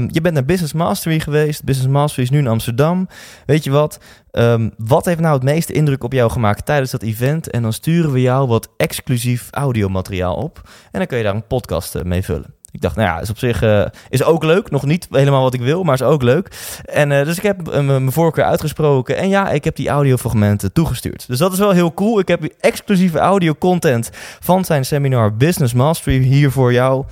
je 0.09 0.21
bent 0.23 0.35
naar 0.35 0.45
Business 0.45 0.73
Mastery 0.73 1.21
geweest. 1.21 1.65
Business 1.65 1.93
Mastery 1.93 2.23
is 2.23 2.31
nu 2.31 2.39
in 2.39 2.47
Amsterdam. 2.47 3.09
Weet 3.47 3.65
je 3.65 3.71
wat? 3.71 3.99
Um, 4.33 4.73
wat 4.77 5.05
heeft 5.05 5.21
nou 5.21 5.35
het 5.35 5.43
meeste 5.43 5.73
indruk 5.73 6.05
op 6.05 6.13
jou 6.13 6.31
gemaakt 6.31 6.67
tijdens 6.67 6.91
dat 6.91 7.03
event? 7.03 7.51
En 7.51 7.63
dan 7.63 7.73
sturen 7.73 8.13
we 8.13 8.21
jou 8.21 8.49
wat 8.49 8.69
exclusief 8.77 9.49
audiomateriaal 9.51 10.35
op. 10.35 10.61
En 10.65 10.99
dan 10.99 11.07
kun 11.07 11.19
je 11.19 11.25
daar 11.25 11.35
een 11.35 11.47
podcast 11.47 12.05
mee 12.05 12.23
vullen. 12.23 12.55
Ik 12.73 12.81
dacht, 12.81 12.97
nou 12.97 13.09
ja, 13.09 13.21
is 13.21 13.31
op 13.31 13.39
zich 13.39 13.63
uh, 13.63 13.85
is 14.09 14.23
ook 14.23 14.45
leuk. 14.45 14.71
Nog 14.71 14.85
niet 14.85 15.07
helemaal 15.11 15.43
wat 15.43 15.55
ik 15.55 15.61
wil, 15.61 15.83
maar 15.83 15.95
is 15.95 16.03
ook 16.03 16.23
leuk. 16.23 16.51
En 16.85 17.11
uh, 17.11 17.25
dus 17.25 17.37
ik 17.37 17.43
heb 17.43 17.69
uh, 17.69 17.81
mijn 17.81 18.13
voorkeur 18.13 18.45
uitgesproken. 18.45 19.17
En 19.17 19.29
ja, 19.29 19.51
ik 19.51 19.65
heb 19.65 19.77
die 19.77 19.89
audiofragmenten 19.89 20.73
toegestuurd. 20.73 21.25
Dus 21.29 21.39
dat 21.39 21.53
is 21.53 21.59
wel 21.59 21.71
heel 21.71 21.95
cool. 21.95 22.19
Ik 22.19 22.29
heb 22.29 22.45
exclusieve 22.61 23.19
audio 23.19 23.55
content 23.55 24.11
van 24.41 24.65
zijn 24.65 24.85
seminar 24.85 25.37
Business 25.37 25.75
Mastery 25.75 26.19
hier 26.19 26.51
voor 26.51 26.73
jou. 26.73 27.05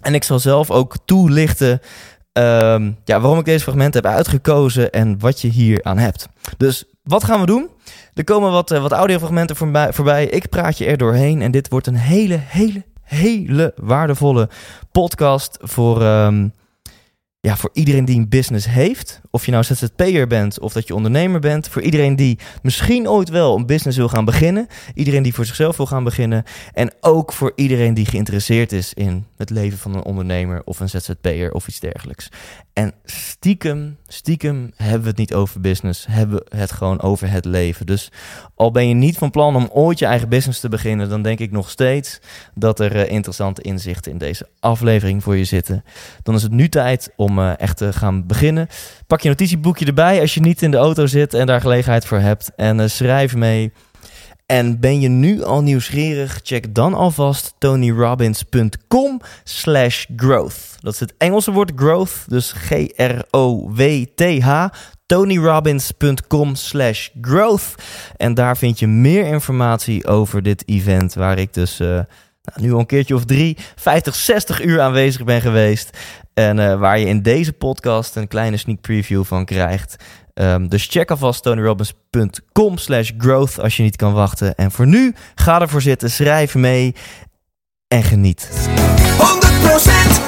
En 0.00 0.14
ik 0.14 0.24
zal 0.24 0.38
zelf 0.38 0.70
ook 0.70 0.96
toelichten 1.04 1.80
um, 2.32 2.96
ja, 3.04 3.20
waarom 3.20 3.38
ik 3.38 3.44
deze 3.44 3.62
fragmenten 3.62 4.02
heb 4.02 4.12
uitgekozen 4.12 4.90
en 4.90 5.18
wat 5.18 5.40
je 5.40 5.48
hier 5.48 5.82
aan 5.82 5.98
hebt. 5.98 6.28
Dus 6.56 6.84
wat 7.02 7.24
gaan 7.24 7.40
we 7.40 7.46
doen? 7.46 7.68
Er 8.14 8.24
komen 8.24 8.50
wat, 8.50 8.68
wat 8.70 8.92
audiofragmenten 8.92 9.56
voorbij, 9.56 9.92
voorbij. 9.92 10.26
Ik 10.26 10.48
praat 10.48 10.78
je 10.78 10.84
er 10.84 10.96
doorheen 10.96 11.42
en 11.42 11.50
dit 11.50 11.68
wordt 11.68 11.86
een 11.86 11.96
hele, 11.96 12.38
hele, 12.40 12.84
hele 13.04 13.72
waardevolle 13.76 14.48
podcast 14.92 15.58
voor, 15.60 16.02
um, 16.02 16.52
ja, 17.40 17.56
voor 17.56 17.70
iedereen 17.72 18.04
die 18.04 18.18
een 18.18 18.28
business 18.28 18.66
heeft. 18.66 19.20
Of 19.34 19.44
je 19.44 19.50
nou 19.50 19.64
ZZP'er 19.64 20.26
bent 20.26 20.60
of 20.60 20.72
dat 20.72 20.86
je 20.86 20.94
ondernemer 20.94 21.40
bent. 21.40 21.68
Voor 21.68 21.82
iedereen 21.82 22.16
die 22.16 22.38
misschien 22.62 23.08
ooit 23.08 23.28
wel 23.28 23.56
een 23.56 23.66
business 23.66 23.96
wil 23.96 24.08
gaan 24.08 24.24
beginnen. 24.24 24.66
Iedereen 24.94 25.22
die 25.22 25.34
voor 25.34 25.44
zichzelf 25.44 25.76
wil 25.76 25.86
gaan 25.86 26.04
beginnen. 26.04 26.44
En 26.72 26.92
ook 27.00 27.32
voor 27.32 27.52
iedereen 27.54 27.94
die 27.94 28.06
geïnteresseerd 28.06 28.72
is 28.72 28.94
in 28.94 29.26
het 29.36 29.50
leven 29.50 29.78
van 29.78 29.94
een 29.94 30.04
ondernemer 30.04 30.62
of 30.64 30.80
een 30.80 30.88
ZZP'er 30.88 31.52
of 31.52 31.68
iets 31.68 31.80
dergelijks. 31.80 32.28
En 32.72 32.92
stiekem, 33.04 33.96
stiekem 34.06 34.72
hebben 34.76 35.02
we 35.02 35.08
het 35.08 35.16
niet 35.16 35.34
over 35.34 35.60
business, 35.60 36.06
hebben 36.10 36.36
we 36.36 36.56
het 36.56 36.72
gewoon 36.72 37.00
over 37.00 37.30
het 37.30 37.44
leven. 37.44 37.86
Dus 37.86 38.12
al 38.54 38.70
ben 38.70 38.88
je 38.88 38.94
niet 38.94 39.18
van 39.18 39.30
plan 39.30 39.56
om 39.56 39.68
ooit 39.72 39.98
je 39.98 40.06
eigen 40.06 40.28
business 40.28 40.60
te 40.60 40.68
beginnen, 40.68 41.08
dan 41.08 41.22
denk 41.22 41.38
ik 41.38 41.50
nog 41.50 41.70
steeds 41.70 42.20
dat 42.54 42.80
er 42.80 42.96
uh, 42.96 43.10
interessante 43.10 43.62
inzichten 43.62 44.12
in 44.12 44.18
deze 44.18 44.48
aflevering 44.60 45.22
voor 45.22 45.36
je 45.36 45.44
zitten. 45.44 45.84
Dan 46.22 46.34
is 46.34 46.42
het 46.42 46.52
nu 46.52 46.68
tijd 46.68 47.12
om 47.16 47.38
uh, 47.38 47.58
echt 47.58 47.76
te 47.76 47.92
gaan 47.92 48.26
beginnen. 48.26 48.68
Pak 49.06 49.22
je 49.24 49.30
notitieboekje 49.30 49.86
erbij 49.86 50.20
als 50.20 50.34
je 50.34 50.40
niet 50.40 50.62
in 50.62 50.70
de 50.70 50.76
auto 50.76 51.06
zit 51.06 51.34
en 51.34 51.46
daar 51.46 51.60
gelegenheid 51.60 52.06
voor 52.06 52.18
hebt 52.18 52.50
en 52.56 52.78
uh, 52.78 52.86
schrijf 52.86 53.34
mee. 53.34 53.72
En 54.46 54.80
ben 54.80 55.00
je 55.00 55.08
nu 55.08 55.42
al 55.42 55.62
nieuwsgierig? 55.62 56.40
Check 56.42 56.74
dan 56.74 56.94
alvast 56.94 57.54
tonyrobbins.com 57.58 59.20
slash 59.44 60.04
growth. 60.16 60.76
Dat 60.80 60.92
is 60.92 61.00
het 61.00 61.14
Engelse 61.18 61.52
woord 61.52 61.72
growth, 61.76 62.24
dus 62.26 62.52
G-R-O-W-T-H. 62.56 63.06
tonyrobbins.com 65.06 66.54
slash 66.54 67.08
growth. 67.20 67.74
En 68.16 68.34
daar 68.34 68.56
vind 68.56 68.78
je 68.78 68.86
meer 68.86 69.26
informatie 69.26 70.06
over 70.06 70.42
dit 70.42 70.68
event 70.68 71.14
waar 71.14 71.38
ik 71.38 71.54
dus... 71.54 71.80
Uh, 71.80 71.88
nou, 72.44 72.60
nu 72.60 72.72
al 72.72 72.78
een 72.78 72.86
keertje 72.86 73.14
of 73.14 73.24
drie, 73.24 73.56
50, 73.76 74.14
60 74.14 74.62
uur 74.62 74.80
aanwezig 74.80 75.24
ben 75.24 75.40
geweest. 75.40 75.98
En 76.34 76.58
uh, 76.58 76.78
waar 76.78 76.98
je 76.98 77.06
in 77.06 77.22
deze 77.22 77.52
podcast 77.52 78.16
een 78.16 78.28
kleine 78.28 78.56
sneak 78.56 78.80
preview 78.80 79.24
van 79.24 79.44
krijgt. 79.44 79.96
Um, 80.34 80.68
dus 80.68 80.86
check 80.86 81.10
alvast 81.10 81.42
tonyrobbins.com 81.42 82.78
slash 82.78 83.10
growth 83.18 83.60
als 83.60 83.76
je 83.76 83.82
niet 83.82 83.96
kan 83.96 84.12
wachten. 84.12 84.54
En 84.54 84.70
voor 84.70 84.86
nu, 84.86 85.14
ga 85.34 85.60
ervoor 85.60 85.82
zitten, 85.82 86.10
schrijf 86.10 86.54
mee 86.54 86.94
en 87.88 88.02
geniet. 88.02 88.48
100% 90.20 90.24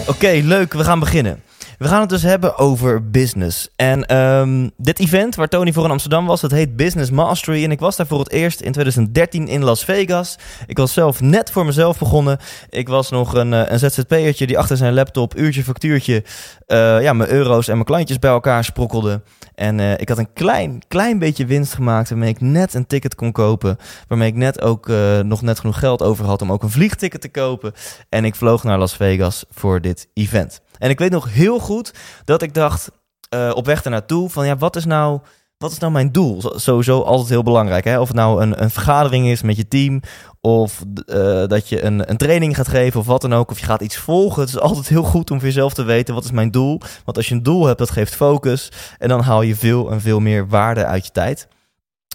Oké, 0.00 0.10
okay, 0.10 0.40
leuk. 0.40 0.72
We 0.72 0.84
gaan 0.84 1.00
beginnen. 1.00 1.42
We 1.78 1.88
gaan 1.88 2.00
het 2.00 2.08
dus 2.08 2.22
hebben 2.22 2.58
over 2.58 3.10
business. 3.10 3.68
En 3.76 4.16
um, 4.16 4.70
dit 4.76 4.98
event 4.98 5.34
waar 5.34 5.48
Tony 5.48 5.72
voor 5.72 5.84
in 5.84 5.90
Amsterdam 5.90 6.26
was, 6.26 6.40
dat 6.40 6.50
heet 6.50 6.76
Business 6.76 7.10
Mastery. 7.10 7.64
En 7.64 7.70
ik 7.70 7.80
was 7.80 7.96
daar 7.96 8.06
voor 8.06 8.18
het 8.18 8.30
eerst 8.30 8.60
in 8.60 8.72
2013 8.72 9.48
in 9.48 9.64
Las 9.64 9.84
Vegas. 9.84 10.38
Ik 10.66 10.76
was 10.76 10.92
zelf 10.92 11.20
net 11.20 11.50
voor 11.50 11.66
mezelf 11.66 11.98
begonnen. 11.98 12.38
Ik 12.70 12.88
was 12.88 13.10
nog 13.10 13.34
een, 13.34 13.52
eh, 13.52 13.70
een 13.70 13.78
ZZP'ertje 13.78 14.46
die 14.46 14.58
achter 14.58 14.76
zijn 14.76 14.94
laptop, 14.94 15.36
uurtje 15.36 15.64
factuurtje, 15.64 16.24
uh, 16.66 17.02
ja, 17.02 17.12
mijn 17.12 17.30
euro's 17.30 17.68
en 17.68 17.74
mijn 17.74 17.84
klantjes 17.84 18.18
bij 18.18 18.30
elkaar 18.30 18.64
sprokkelde. 18.64 19.22
En 19.54 19.78
uh, 19.78 19.92
ik 19.92 20.08
had 20.08 20.18
een 20.18 20.32
klein, 20.32 20.82
klein 20.88 21.18
beetje 21.18 21.46
winst 21.46 21.74
gemaakt 21.74 22.08
waarmee 22.08 22.30
ik 22.30 22.40
net 22.40 22.74
een 22.74 22.86
ticket 22.86 23.14
kon 23.14 23.32
kopen. 23.32 23.76
Waarmee 24.08 24.28
ik 24.28 24.34
net 24.34 24.60
ook 24.60 24.90
nog 25.22 25.42
net 25.42 25.58
genoeg 25.60 25.78
geld 25.78 26.02
over 26.02 26.24
had 26.24 26.42
om 26.42 26.52
ook 26.52 26.62
een 26.62 26.70
vliegticket 26.70 27.20
te 27.20 27.28
kopen. 27.28 27.72
En 28.08 28.24
ik 28.24 28.34
vloog 28.34 28.64
naar 28.64 28.78
Las 28.78 28.96
Vegas 28.96 29.44
voor 29.50 29.80
dit 29.80 30.08
event. 30.14 30.60
En 30.78 30.90
ik 30.90 30.98
weet 30.98 31.10
nog 31.10 31.32
heel 31.32 31.58
goed 31.58 31.94
dat 32.24 32.42
ik 32.42 32.54
dacht 32.54 32.90
uh, 33.34 33.50
op 33.54 33.66
weg 33.66 33.84
ernaartoe 33.84 34.30
van 34.30 34.46
ja, 34.46 34.56
wat 34.56 34.76
is 34.76 34.84
nou 34.84 35.20
wat 35.58 35.70
is 35.70 35.78
nou 35.78 35.92
mijn 35.92 36.12
doel? 36.12 36.42
Sowieso 36.54 37.00
altijd 37.00 37.28
heel 37.28 37.42
belangrijk. 37.42 37.84
Hè? 37.84 38.00
Of 38.00 38.08
het 38.08 38.16
nou 38.16 38.42
een, 38.42 38.62
een 38.62 38.70
vergadering 38.70 39.26
is 39.26 39.42
met 39.42 39.56
je 39.56 39.68
team. 39.68 40.00
Of 40.40 40.82
uh, 41.06 41.46
dat 41.46 41.68
je 41.68 41.84
een, 41.84 42.10
een 42.10 42.16
training 42.16 42.56
gaat 42.56 42.68
geven 42.68 43.00
of 43.00 43.06
wat 43.06 43.20
dan 43.20 43.34
ook. 43.34 43.50
Of 43.50 43.58
je 43.58 43.64
gaat 43.64 43.80
iets 43.80 43.96
volgen. 43.96 44.40
Het 44.40 44.48
is 44.50 44.58
altijd 44.58 44.88
heel 44.88 45.02
goed 45.02 45.30
om 45.30 45.38
voor 45.38 45.46
jezelf 45.46 45.74
te 45.74 45.82
weten 45.82 46.14
wat 46.14 46.24
is 46.24 46.30
mijn 46.30 46.50
doel. 46.50 46.80
Want 47.04 47.16
als 47.16 47.28
je 47.28 47.34
een 47.34 47.42
doel 47.42 47.66
hebt, 47.66 47.78
dat 47.78 47.90
geeft 47.90 48.14
focus. 48.14 48.72
En 48.98 49.08
dan 49.08 49.20
haal 49.20 49.42
je 49.42 49.56
veel 49.56 49.90
en 49.90 50.00
veel 50.00 50.20
meer 50.20 50.48
waarde 50.48 50.84
uit 50.84 51.04
je 51.06 51.12
tijd. 51.12 51.48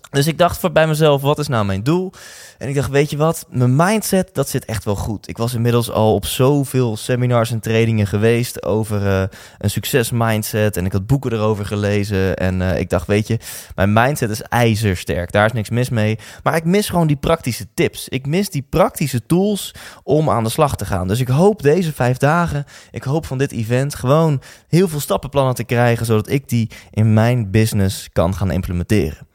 Dus 0.09 0.27
ik 0.27 0.37
dacht 0.37 0.57
voor 0.57 0.71
bij 0.71 0.87
mezelf, 0.87 1.21
wat 1.21 1.39
is 1.39 1.47
nou 1.47 1.65
mijn 1.65 1.83
doel? 1.83 2.11
En 2.57 2.69
ik 2.69 2.75
dacht, 2.75 2.89
weet 2.89 3.09
je 3.09 3.17
wat, 3.17 3.45
mijn 3.49 3.75
mindset, 3.75 4.29
dat 4.33 4.49
zit 4.49 4.65
echt 4.65 4.83
wel 4.83 4.95
goed. 4.95 5.27
Ik 5.27 5.37
was 5.37 5.53
inmiddels 5.53 5.91
al 5.91 6.13
op 6.13 6.25
zoveel 6.25 6.97
seminars 6.97 7.51
en 7.51 7.59
trainingen 7.59 8.07
geweest 8.07 8.63
over 8.63 9.01
uh, 9.01 9.23
een 9.57 9.69
succes 9.69 10.11
mindset. 10.11 10.77
En 10.77 10.85
ik 10.85 10.91
had 10.91 11.07
boeken 11.07 11.33
erover 11.33 11.65
gelezen. 11.65 12.37
En 12.37 12.61
uh, 12.61 12.79
ik 12.79 12.89
dacht, 12.89 13.07
weet 13.07 13.27
je, 13.27 13.39
mijn 13.75 13.93
mindset 13.93 14.29
is 14.29 14.41
ijzersterk. 14.41 15.31
Daar 15.31 15.45
is 15.45 15.51
niks 15.51 15.69
mis 15.69 15.89
mee. 15.89 16.19
Maar 16.43 16.55
ik 16.55 16.65
mis 16.65 16.89
gewoon 16.89 17.07
die 17.07 17.15
praktische 17.15 17.67
tips. 17.73 18.09
Ik 18.09 18.25
mis 18.25 18.49
die 18.49 18.65
praktische 18.69 19.25
tools 19.25 19.73
om 20.03 20.29
aan 20.29 20.43
de 20.43 20.49
slag 20.49 20.75
te 20.75 20.85
gaan. 20.85 21.07
Dus 21.07 21.19
ik 21.19 21.27
hoop 21.27 21.61
deze 21.61 21.93
vijf 21.93 22.17
dagen, 22.17 22.65
ik 22.91 23.03
hoop 23.03 23.25
van 23.25 23.37
dit 23.37 23.51
event 23.51 23.95
gewoon 23.95 24.41
heel 24.67 24.87
veel 24.87 24.99
stappenplannen 24.99 25.55
te 25.55 25.63
krijgen. 25.63 26.05
Zodat 26.05 26.29
ik 26.29 26.49
die 26.49 26.69
in 26.91 27.13
mijn 27.13 27.51
business 27.51 28.09
kan 28.13 28.33
gaan 28.33 28.51
implementeren. 28.51 29.27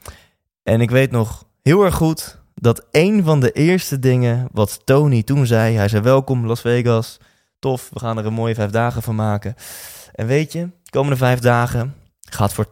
En 0.66 0.80
ik 0.80 0.90
weet 0.90 1.10
nog 1.10 1.44
heel 1.62 1.84
erg 1.84 1.94
goed 1.94 2.38
dat 2.54 2.86
een 2.90 3.24
van 3.24 3.40
de 3.40 3.52
eerste 3.52 3.98
dingen 3.98 4.48
wat 4.52 4.80
Tony 4.84 5.22
toen 5.22 5.46
zei, 5.46 5.76
hij 5.76 5.88
zei 5.88 6.02
welkom 6.02 6.46
Las 6.46 6.60
Vegas, 6.60 7.20
tof, 7.58 7.90
we 7.92 7.98
gaan 7.98 8.18
er 8.18 8.26
een 8.26 8.32
mooie 8.32 8.54
vijf 8.54 8.70
dagen 8.70 9.02
van 9.02 9.14
maken. 9.14 9.54
En 10.12 10.26
weet 10.26 10.52
je, 10.52 10.60
de 10.82 10.90
komende 10.90 11.16
vijf 11.16 11.38
dagen 11.38 11.94
gaat 12.30 12.52
voor 12.52 12.66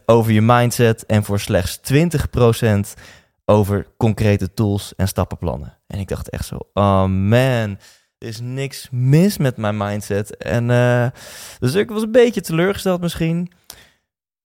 80% 0.00 0.04
over 0.06 0.32
je 0.32 0.40
mindset 0.42 1.06
en 1.06 1.24
voor 1.24 1.40
slechts 1.40 1.80
20% 1.92 3.00
over 3.44 3.86
concrete 3.96 4.54
tools 4.54 4.94
en 4.96 5.08
stappenplannen. 5.08 5.78
En 5.86 5.98
ik 5.98 6.08
dacht 6.08 6.28
echt 6.28 6.46
zo, 6.46 6.58
oh 6.72 7.04
man, 7.04 7.78
er 8.18 8.28
is 8.28 8.40
niks 8.40 8.88
mis 8.90 9.36
met 9.36 9.56
mijn 9.56 9.76
mindset. 9.76 10.36
En 10.36 10.68
uh, 10.68 11.06
dus 11.58 11.74
ik 11.74 11.90
was 11.90 12.02
een 12.02 12.12
beetje 12.12 12.40
teleurgesteld 12.40 13.00
misschien. 13.00 13.50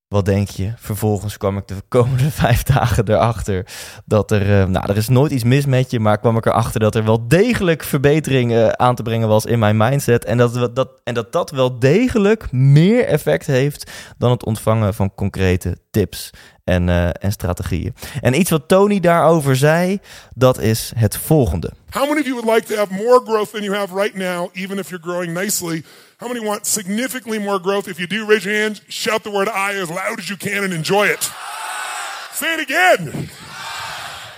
Wat 0.10 0.26
denk 0.26 0.50
je? 0.50 0.72
Vervolgens 0.78 1.38
kwam 1.38 1.58
ik 1.58 1.68
de 1.68 1.76
komende 1.88 2.32
vijf 2.42 2.64
dagen 2.64 3.10
erachter 3.10 3.66
dat 4.06 4.32
er, 4.32 4.42
uh, 4.42 4.66
nou, 4.66 4.90
er 4.90 4.98
is 4.98 5.08
nooit 5.08 5.32
iets 5.32 5.44
mis 5.44 5.66
met 5.66 5.92
je, 5.92 6.00
maar 6.00 6.20
kwam 6.20 6.38
ik 6.38 6.46
erachter 6.46 6.80
dat 6.80 6.96
er 6.96 7.04
wel 7.04 7.28
degelijk 7.28 7.84
verbetering 7.84 8.52
uh, 8.52 8.68
aan 8.68 8.96
te 8.96 9.04
brengen 9.04 9.28
was 9.28 9.46
in 9.46 9.60
mijn 9.60 9.78
mindset. 9.78 10.26
En 10.26 10.38
dat, 10.38 10.76
dat, 10.76 10.90
en 11.04 11.14
dat 11.14 11.32
dat 11.32 11.52
wel 11.52 11.80
degelijk 11.80 12.52
meer 12.52 13.06
effect 13.06 13.46
heeft 13.46 13.92
dan 14.18 14.32
het 14.32 14.46
ontvangen 14.46 14.94
van 14.94 15.16
concrete 15.16 15.78
tips 15.92 16.30
en, 16.64 16.88
uh, 16.88 17.10
en 17.20 17.32
strategieën. 17.32 17.94
En 18.22 18.40
iets 18.40 18.50
wat 18.50 18.68
Tony 18.68 19.00
daarover 19.00 19.56
zei, 19.56 20.00
dat 20.36 20.60
is 20.60 20.92
het 20.96 21.18
volgende. 21.18 21.72
How 21.90 22.08
many 22.08 22.20
of 22.20 22.26
you 22.26 22.42
would 22.42 22.56
like 22.56 22.74
to 22.74 22.80
have 22.80 22.94
more 22.94 23.22
growth 23.26 23.52
than 23.52 23.64
you 23.64 23.76
have 23.76 23.96
right 23.96 24.16
now, 24.16 24.50
even 24.54 24.78
if 24.78 24.90
you're 24.90 25.04
growing 25.04 25.34
nicely? 25.34 25.84
How 26.20 26.28
many 26.28 26.42
want 26.42 26.66
significantly 26.66 27.40
more 27.40 27.60
growth? 27.60 27.88
If 27.88 27.98
you 27.98 28.06
do, 28.06 28.26
raise 28.26 28.44
your 28.44 28.54
hand, 28.54 28.82
shout 28.90 29.24
the 29.24 29.32
word 29.32 29.48
I 29.48 29.74
as 29.76 29.90
loud 29.90 30.20
as 30.20 30.30
you 30.30 30.36
can, 30.36 30.66
and 30.66 30.74
enjoy 30.74 31.08
it. 31.08 31.32
Say 32.34 32.56
it 32.56 32.60
again. 32.60 33.30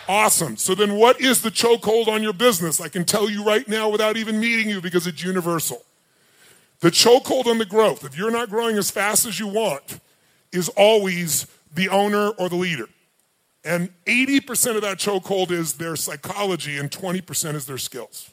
Awesome. 0.08 0.58
So 0.58 0.76
then, 0.76 0.96
what 0.96 1.20
is 1.20 1.42
the 1.42 1.50
chokehold 1.50 2.08
on 2.08 2.22
your 2.22 2.34
business? 2.34 2.80
I 2.80 2.88
can 2.88 3.04
tell 3.04 3.30
you 3.30 3.44
right 3.44 3.68
now 3.68 3.90
without 3.90 4.16
even 4.16 4.40
meeting 4.40 4.70
you 4.70 4.80
because 4.80 5.08
it's 5.08 5.24
universal. 5.24 5.82
The 6.82 6.92
chokehold 6.92 7.48
on 7.48 7.58
the 7.58 7.66
growth, 7.66 8.04
if 8.04 8.16
you're 8.16 8.32
not 8.32 8.50
growing 8.50 8.78
as 8.78 8.92
fast 8.92 9.26
as 9.26 9.40
you 9.40 9.48
want, 9.48 10.00
is 10.52 10.70
always 10.70 11.48
the 11.74 11.90
owner 11.90 12.30
or 12.30 12.48
the 12.48 12.56
leader. 12.56 12.90
And 13.64 13.90
80% 14.06 14.76
of 14.76 14.82
that 14.82 14.98
chokehold 14.98 15.50
is 15.50 15.74
their 15.74 15.96
psychology, 15.96 16.78
and 16.78 16.92
20% 16.92 17.56
is 17.56 17.66
their 17.66 17.78
skills. 17.78 18.30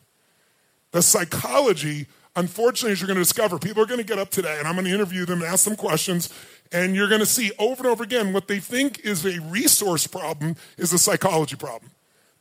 The 0.91 1.03
psychology 1.03 2.09
unfortunately, 2.39 2.93
as 2.93 3.01
you're 3.01 3.07
going 3.07 3.17
to 3.17 3.23
discover, 3.23 3.59
people 3.59 3.83
are 3.83 3.87
going 3.87 4.01
to 4.01 4.07
get 4.07 4.19
up 4.19 4.31
today, 4.31 4.59
and 4.59 4.67
I'm 4.67 4.75
going 4.75 4.87
to 4.87 4.93
interview 4.93 5.25
them 5.25 5.43
and 5.43 5.51
ask 5.51 5.65
them 5.65 5.77
questions, 5.77 6.33
and 6.73 6.95
you're 6.95 7.09
going 7.09 7.21
to 7.21 7.27
see 7.27 7.51
over 7.59 7.83
and 7.83 7.87
over 7.87 8.05
again 8.05 8.33
what 8.33 8.49
they 8.49 8.61
think 8.61 9.01
is 9.01 9.25
a 9.27 9.41
resource 9.43 10.07
problem 10.07 10.57
is 10.77 10.93
a 10.93 10.99
psychology 10.99 11.57
problem. 11.57 11.91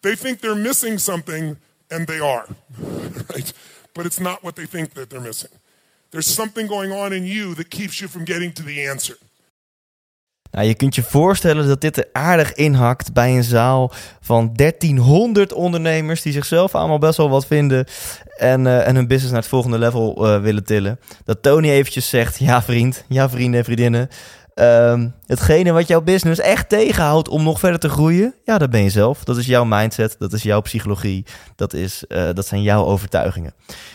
They 0.01 0.15
think 0.15 0.41
they're 0.41 0.55
missing 0.55 0.97
something, 0.97 1.57
and 1.89 2.07
they 2.07 2.19
are, 2.19 2.47
right? 2.79 3.51
But 3.93 4.05
it's 4.05 4.19
not 4.19 4.43
what 4.43 4.55
they 4.55 4.65
think 4.65 4.93
that 4.93 5.09
they're 5.09 5.19
missing. 5.19 5.51
There's 6.11 6.27
something 6.27 6.67
going 6.67 6.91
on 6.91 7.11
in 7.11 7.25
you 7.25 7.55
that 7.55 7.69
keeps 7.69 7.99
you 7.99 8.07
from 8.07 8.23
getting 8.23 8.53
to 8.53 8.63
the 8.63 8.85
answer. 8.85 9.17
Nou, 10.51 10.67
je 10.67 10.75
kunt 10.75 10.95
je 10.95 11.03
voorstellen 11.03 11.67
dat 11.67 11.81
dit 11.81 11.97
er 11.97 12.07
aardig 12.11 12.53
inhakt 12.53 13.13
bij 13.13 13.35
een 13.35 13.43
zaal 13.43 13.91
van 14.21 14.49
1300 14.53 15.53
ondernemers 15.53 16.21
die 16.21 16.33
zichzelf 16.33 16.75
allemaal 16.75 16.97
best 16.97 17.17
wel 17.17 17.29
wat 17.29 17.45
vinden 17.45 17.85
en, 18.37 18.65
uh, 18.65 18.87
en 18.87 18.95
hun 18.95 19.07
business 19.07 19.31
naar 19.31 19.41
het 19.41 19.49
volgende 19.49 19.77
level 19.77 20.25
uh, 20.25 20.41
willen 20.41 20.63
tillen. 20.63 20.99
Dat 21.23 21.41
Tony 21.41 21.69
eventjes 21.69 22.09
zegt, 22.09 22.37
ja 22.37 22.61
vriend, 22.61 23.03
ja 23.07 23.29
vrienden 23.29 23.59
en 23.59 23.65
vriendinnen, 23.65 24.09
um, 24.59 25.13
hetgene 25.25 25.71
wat 25.71 25.87
jouw 25.87 26.01
business 26.01 26.39
echt 26.39 26.69
tegenhoudt 26.69 27.27
om 27.27 27.43
nog 27.43 27.59
verder 27.59 27.79
te 27.79 27.89
groeien, 27.89 28.33
ja 28.43 28.57
dat 28.57 28.69
ben 28.69 28.83
je 28.83 28.89
zelf. 28.89 29.23
Dat 29.23 29.37
is 29.37 29.45
jouw 29.45 29.65
mindset, 29.65 30.15
dat 30.19 30.33
is 30.33 30.43
jouw 30.43 30.61
psychologie, 30.61 31.25
dat, 31.55 31.73
is, 31.73 32.03
uh, 32.07 32.29
dat 32.33 32.47
zijn 32.47 32.61
jouw 32.61 32.85
overtuigingen. 32.85 33.53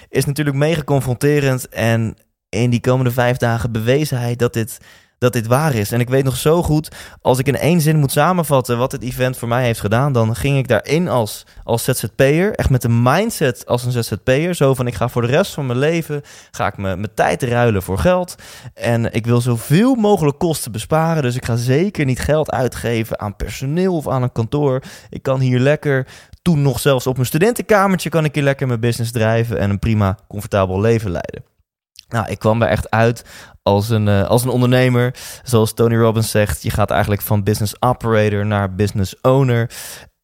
Is 0.09 0.25
natuurlijk 0.25 0.57
mega 0.57 0.83
confronterend 0.83 1.69
en 1.69 2.17
in 2.49 2.71
die 2.71 2.81
komende 2.81 3.11
vijf 3.11 3.37
dagen 3.37 3.73
bewees 3.73 4.11
hij 4.11 4.37
dat 4.37 4.53
dit 4.53 4.79
dat 5.23 5.33
dit 5.33 5.47
waar 5.47 5.75
is. 5.75 5.93
En 5.93 6.01
ik 6.01 6.09
weet 6.09 6.25
nog 6.25 6.37
zo 6.37 6.63
goed, 6.63 6.89
als 7.21 7.39
ik 7.39 7.47
in 7.47 7.57
één 7.57 7.81
zin 7.81 7.99
moet 7.99 8.13
samenvatten 8.13 8.79
wat 8.79 8.91
dit 8.91 9.03
event 9.03 9.37
voor 9.37 9.49
mij 9.49 9.65
heeft 9.65 9.81
gedaan, 9.81 10.13
dan 10.13 10.37
ging 10.37 10.59
ik 10.59 10.69
daarin 10.69 11.09
als, 11.09 11.47
als 11.65 11.85
ZZP'er, 11.85 12.55
echt 12.55 12.71
met 12.71 12.85
een 12.85 13.03
mindset 13.03 13.67
als 13.67 13.85
een 13.85 14.03
ZZP'er. 14.03 14.55
Zo 14.55 14.75
van, 14.75 14.87
ik 14.87 14.95
ga 14.95 15.09
voor 15.09 15.23
de 15.23 15.29
rest 15.29 15.55
van 15.55 15.67
mijn 15.67 15.79
leven, 15.79 16.23
ga 16.51 16.67
ik 16.67 16.77
mijn 16.77 17.09
tijd 17.15 17.43
ruilen 17.43 17.83
voor 17.83 17.99
geld. 17.99 18.35
En 18.75 19.13
ik 19.13 19.27
wil 19.27 19.41
zoveel 19.41 19.95
mogelijk 19.95 20.39
kosten 20.39 20.73
besparen, 20.73 21.23
dus 21.23 21.37
ik 21.37 21.45
ga 21.45 21.57
zeker 21.57 22.05
niet 22.05 22.21
geld 22.21 22.51
uitgeven 22.51 23.21
aan 23.21 23.37
personeel 23.37 23.97
of 23.97 24.09
aan 24.09 24.23
een 24.23 24.33
kantoor. 24.33 24.83
Ik 25.11 25.23
kan 25.23 25.41
hier 25.41 25.59
lekker 25.59 26.07
toen 26.43 26.63
nog 26.63 26.81
zelfs 26.81 27.07
op 27.07 27.15
mijn 27.15 27.27
studentenkamertje 27.27 28.11
kan 28.11 28.25
ik 28.25 28.35
hier 28.35 28.45
lekker 28.45 28.67
mijn 28.67 28.81
business 28.81 29.13
drijven 29.13 29.59
en 29.59 29.71
een 29.71 29.79
prima, 29.79 30.19
comfortabel 30.29 30.81
leven 30.81 31.11
leiden. 31.11 31.45
Nou, 32.13 32.31
ik 32.31 32.39
kwam 32.39 32.63
er 32.63 32.69
echt 32.69 32.91
uit 32.91 33.25
als 33.63 33.89
een, 33.89 34.07
uh, 34.07 34.29
als 34.29 34.43
een 34.43 34.51
ondernemer. 34.51 35.15
Zoals 35.43 35.73
Tony 35.73 35.97
Robbins 35.97 36.31
zegt, 36.31 36.63
je 36.63 36.71
gaat 36.71 36.91
eigenlijk 36.91 37.23
van 37.23 37.43
business 37.43 37.83
operator 37.83 38.47
naar 38.47 38.75
business 38.75 39.21
owner. 39.21 39.71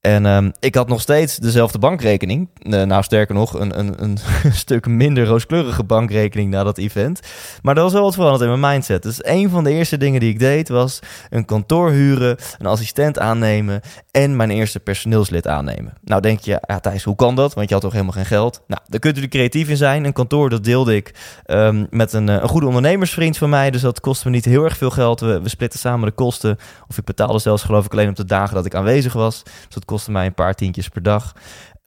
En 0.08 0.26
um, 0.26 0.52
ik 0.60 0.74
had 0.74 0.88
nog 0.88 1.00
steeds 1.00 1.36
dezelfde 1.36 1.78
bankrekening. 1.78 2.48
Uh, 2.62 2.82
nou, 2.82 3.02
sterker 3.02 3.34
nog, 3.34 3.58
een, 3.58 3.78
een, 3.78 4.02
een 4.02 4.18
stuk 4.64 4.86
minder 4.86 5.26
rooskleurige 5.26 5.84
bankrekening 5.84 6.50
na 6.50 6.64
dat 6.64 6.78
event. 6.78 7.20
Maar 7.62 7.76
er 7.76 7.82
was 7.82 7.92
wel 7.92 8.02
wat 8.02 8.14
veranderd 8.14 8.42
in 8.42 8.58
mijn 8.60 8.72
mindset. 8.72 9.02
Dus 9.02 9.24
een 9.24 9.50
van 9.50 9.64
de 9.64 9.70
eerste 9.70 9.96
dingen 9.96 10.20
die 10.20 10.30
ik 10.30 10.38
deed 10.38 10.68
was 10.68 10.98
een 11.30 11.44
kantoor 11.44 11.90
huren, 11.90 12.36
een 12.58 12.66
assistent 12.66 13.18
aannemen 13.18 13.80
en 14.10 14.36
mijn 14.36 14.50
eerste 14.50 14.80
personeelslid 14.80 15.46
aannemen. 15.46 15.92
Nou, 16.04 16.20
denk 16.20 16.40
je, 16.40 16.60
ja, 16.66 16.80
Thijs, 16.80 17.04
hoe 17.04 17.16
kan 17.16 17.34
dat? 17.34 17.54
Want 17.54 17.68
je 17.68 17.74
had 17.74 17.82
toch 17.82 17.92
helemaal 17.92 18.12
geen 18.12 18.26
geld? 18.26 18.62
Nou, 18.66 18.80
daar 18.86 19.00
kunt 19.00 19.18
u 19.18 19.22
er 19.22 19.28
creatief 19.28 19.68
in 19.68 19.76
zijn. 19.76 20.04
Een 20.04 20.12
kantoor, 20.12 20.50
dat 20.50 20.64
deelde 20.64 20.96
ik 20.96 21.14
um, 21.46 21.86
met 21.90 22.12
een, 22.12 22.28
een 22.28 22.48
goede 22.48 22.66
ondernemersvriend 22.66 23.38
van 23.38 23.50
mij. 23.50 23.70
Dus 23.70 23.80
dat 23.80 24.00
kostte 24.00 24.28
me 24.28 24.34
niet 24.34 24.44
heel 24.44 24.64
erg 24.64 24.76
veel 24.76 24.90
geld. 24.90 25.20
We, 25.20 25.40
we 25.42 25.48
splitten 25.48 25.78
samen 25.78 26.08
de 26.08 26.14
kosten. 26.14 26.58
Of 26.88 26.98
ik 26.98 27.04
betaalde 27.04 27.38
zelfs, 27.38 27.62
geloof 27.62 27.84
ik, 27.84 27.92
alleen 27.92 28.08
op 28.08 28.16
de 28.16 28.24
dagen 28.24 28.54
dat 28.54 28.66
ik 28.66 28.74
aanwezig 28.74 29.12
was. 29.12 29.42
Dus 29.42 29.54
dat 29.68 29.84
kostte 29.84 29.97
mij 30.06 30.26
een 30.26 30.34
paar 30.34 30.54
tientjes 30.54 30.88
per 30.88 31.02
dag. 31.02 31.32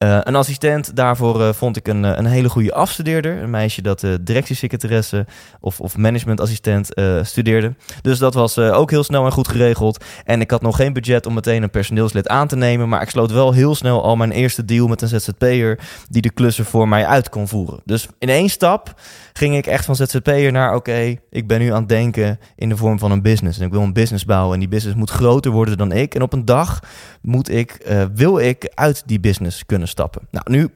Uh, 0.03 0.19
een 0.23 0.35
assistent, 0.35 0.95
daarvoor 0.95 1.41
uh, 1.41 1.53
vond 1.53 1.77
ik 1.77 1.87
een, 1.87 2.03
een 2.03 2.25
hele 2.25 2.49
goede 2.49 2.73
afstudeerder. 2.73 3.41
Een 3.41 3.49
meisje 3.49 3.81
dat 3.81 4.03
uh, 4.03 4.13
directiesecretaresse 4.21 5.25
of, 5.59 5.79
of 5.79 5.97
managementassistent 5.97 6.89
studeerde. 7.21 7.75
Dus 8.01 8.19
dat 8.19 8.33
was 8.33 8.57
ook 8.57 8.89
heel 8.89 9.03
snel 9.03 9.25
en 9.25 9.31
goed 9.31 9.47
geregeld. 9.47 10.03
En 10.25 10.41
ik 10.41 10.51
had 10.51 10.61
nog 10.61 10.75
geen 10.75 10.93
budget 10.93 11.25
om 11.25 11.33
meteen 11.33 11.63
een 11.63 11.69
personeelslid 11.69 12.27
aan 12.27 12.47
te 12.47 12.55
nemen. 12.55 12.89
Maar 12.89 13.01
ik 13.01 13.09
sloot 13.09 13.31
wel 13.31 13.53
heel 13.53 13.75
snel 13.75 14.03
al 14.03 14.15
mijn 14.15 14.31
eerste 14.31 14.65
deal 14.65 14.87
met 14.87 15.01
een 15.01 15.07
ZZP'er 15.07 15.79
die 16.09 16.21
de 16.21 16.31
klussen 16.31 16.65
voor 16.65 16.87
mij 16.87 17.05
uit 17.05 17.29
kon 17.29 17.47
voeren. 17.47 17.79
Dus 17.85 18.07
in 18.19 18.29
één 18.29 18.49
stap 18.49 19.01
ging 19.33 19.55
ik 19.55 19.65
echt 19.65 19.85
van 19.85 19.95
ZZP'er 19.95 20.51
naar 20.51 20.75
oké, 20.75 21.15
ik 21.29 21.47
ben 21.47 21.59
nu 21.59 21.73
aan 21.73 21.79
het 21.79 21.89
denken 21.89 22.39
in 22.55 22.69
de 22.69 22.77
vorm 22.77 22.99
van 22.99 23.11
een 23.11 23.21
business. 23.21 23.59
En 23.59 23.65
ik 23.65 23.71
wil 23.71 23.81
een 23.81 23.93
business 23.93 24.25
bouwen 24.25 24.53
en 24.53 24.59
die 24.59 24.69
business 24.69 24.97
moet 24.97 25.09
groter 25.09 25.51
worden 25.51 25.77
dan 25.77 25.91
ik. 25.91 26.15
En 26.15 26.21
op 26.21 26.33
een 26.33 26.45
dag 26.45 26.79
moet 27.21 27.49
ik, 27.49 27.91
wil 28.13 28.37
ik 28.37 28.71
uit 28.73 29.03
die 29.05 29.19
business 29.19 29.65
kunnen 29.65 29.87
stappen. 29.91 30.27
Nou, 30.31 30.51
nu 30.51 30.69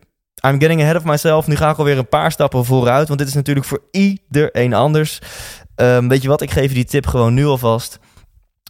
I'm 0.46 0.60
getting 0.60 0.82
ahead 0.82 0.96
of 0.96 1.04
myself. 1.04 1.48
Nu 1.48 1.56
ga 1.56 1.70
ik 1.70 1.78
alweer 1.78 1.98
een 1.98 2.10
paar 2.10 2.32
stappen 2.32 2.66
vooruit. 2.66 3.08
Want 3.08 3.20
dit 3.20 3.28
is 3.28 3.34
natuurlijk 3.34 3.66
voor 3.66 3.84
iedereen 3.92 4.74
anders. 4.74 5.20
Um, 5.76 6.08
weet 6.08 6.22
je 6.22 6.28
wat? 6.28 6.42
Ik 6.42 6.52
geef 6.52 6.68
je 6.68 6.74
die 6.76 6.86
tip 6.86 7.08
gewoon 7.08 7.34
nu 7.34 7.46
alvast. 7.46 8.00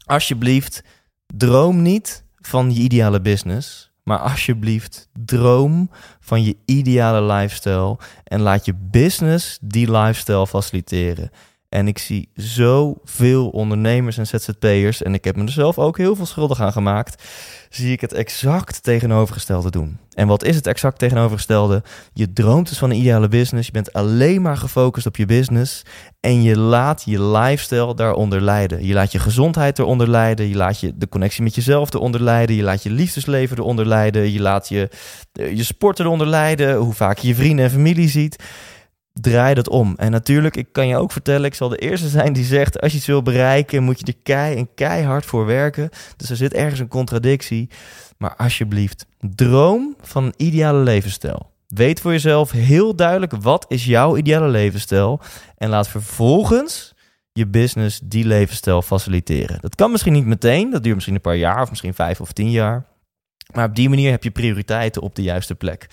Alsjeblieft, 0.06 0.84
droom 1.28 1.82
niet 1.82 2.24
van 2.36 2.74
je 2.74 2.82
ideale 2.82 3.22
business. 3.22 3.92
Maar 4.04 4.18
alsjeblieft, 4.20 5.10
droom 5.14 5.90
van 6.20 6.44
je 6.44 6.58
ideale 6.66 7.34
lifestyle. 7.34 7.98
En 8.24 8.42
laat 8.42 8.66
je 8.66 8.74
business 8.92 9.58
die 9.62 9.92
lifestyle 9.92 10.48
faciliteren. 10.48 11.30
En 11.76 11.88
ik 11.88 11.98
zie 11.98 12.30
zoveel 12.34 13.50
ondernemers 13.50 14.18
en 14.18 14.28
ZZP'ers, 14.28 15.04
en 15.04 15.14
ik 15.14 15.24
heb 15.24 15.36
me 15.36 15.44
er 15.44 15.52
zelf 15.52 15.80
ook 15.80 15.98
heel 15.98 16.16
veel 16.16 16.26
schuldig 16.26 16.62
aan 16.62 16.72
gemaakt, 16.72 17.24
zie 17.70 17.92
ik 17.92 18.02
het 18.02 18.14
exact 18.14 18.84
tegenovergestelde 18.84 19.72
doen. 19.72 19.98
En 20.14 20.28
wat 20.28 20.44
is 20.44 20.56
het 20.56 20.68
exact 20.68 21.00
tegenovergestelde? 21.00 21.84
Je 22.14 22.34
droomt 22.34 22.70
dus 22.70 22.78
van 22.78 22.90
een 22.90 22.98
ideale 22.98 23.28
business, 23.28 23.66
je 23.66 23.74
bent 23.74 23.94
alleen 23.94 24.42
maar 24.42 24.58
gefocust 24.58 25.06
op 25.06 25.16
je 25.16 25.26
business 25.26 25.82
en 26.20 26.42
je 26.44 26.58
laat 26.58 27.04
je 27.06 27.24
lifestyle 27.24 27.96
daaronder 27.96 28.42
leiden. 28.42 28.86
Je 28.86 28.94
laat 28.94 29.12
je 29.12 29.20
gezondheid 29.20 29.80
eronder 29.80 30.10
leiden, 30.10 30.48
je 30.48 30.56
laat 30.56 30.80
je 30.80 30.98
de 30.98 31.10
connectie 31.10 31.44
met 31.44 31.56
jezelf 31.56 31.94
eronder 31.94 32.22
leiden, 32.22 32.56
je 32.56 32.64
laat 32.64 32.84
je 32.84 32.92
liefdesleven 32.92 33.58
eronder 33.58 33.88
leiden, 33.88 34.32
je 34.32 34.42
laat 34.42 34.70
je, 34.70 34.90
je 35.34 35.64
sport 35.64 36.00
eronder 36.00 36.28
leiden, 36.28 36.76
hoe 36.76 36.94
vaak 36.94 37.18
je 37.18 37.28
je 37.28 37.36
vrienden 37.36 37.66
en 37.66 37.72
familie 37.72 38.10
ziet 38.10 38.44
draai 39.22 39.54
dat 39.54 39.70
om. 39.70 39.94
En 39.98 40.12
natuurlijk, 40.12 40.56
ik 40.56 40.68
kan 40.72 40.88
je 40.88 40.98
ook 40.98 41.12
vertellen, 41.12 41.46
ik 41.46 41.54
zal 41.54 41.70
de 41.70 41.78
eerste 41.78 42.08
zijn 42.08 42.34
die 42.34 42.44
zegt: 42.44 42.82
als 42.82 42.92
je 42.92 42.98
iets 42.98 43.08
wil 43.08 43.22
bereiken, 43.22 43.84
moet 43.84 44.00
je 44.00 44.06
er 44.06 44.20
kei 44.24 44.58
en 44.58 44.70
keihard 44.76 45.26
voor 45.26 45.46
werken. 45.46 45.90
Dus 46.18 46.30
er 46.30 46.36
zit 46.36 46.54
ergens 46.54 46.80
een 46.80 46.88
contradictie. 46.88 47.70
Maar 48.18 48.36
alsjeblieft, 48.36 49.06
droom 49.20 49.96
van 50.02 50.24
een 50.24 50.34
ideale 50.38 50.80
levensstijl. 50.80 51.52
Weet 51.68 52.02
voor 52.02 52.12
jezelf 52.12 52.52
heel 52.52 52.96
duidelijk 52.96 53.34
wat 53.42 53.66
is 53.68 53.86
jouw 53.86 54.18
ideale 54.18 54.48
levensstijl 54.48 55.22
en 55.58 55.70
laat 55.70 55.88
vervolgens 55.88 56.94
je 57.32 57.48
business 57.48 58.00
die 58.04 58.26
levensstijl 58.26 58.82
faciliteren. 58.82 59.58
Dat 59.62 59.76
kan 59.76 59.92
misschien 59.92 60.14
niet 60.14 60.26
meteen, 60.26 60.70
dat 60.70 60.84
duurt 60.84 60.96
misschien 60.96 61.16
een 61.16 61.22
paar 61.22 61.36
jaar 61.36 61.62
of 61.62 61.70
misschien 61.70 61.94
vijf 61.94 62.22
of 62.22 62.32
tien 62.32 62.52
jaar. 62.52 62.86
Maar 63.56 63.66
op 63.68 63.76
die 63.76 63.90
manier 63.90 64.12
heb 64.12 64.24
je 64.24 64.32
prioriteiten 64.32 65.02
op 65.02 65.16
de 65.16 65.22
juiste 65.22 65.56
plek. 65.56 65.88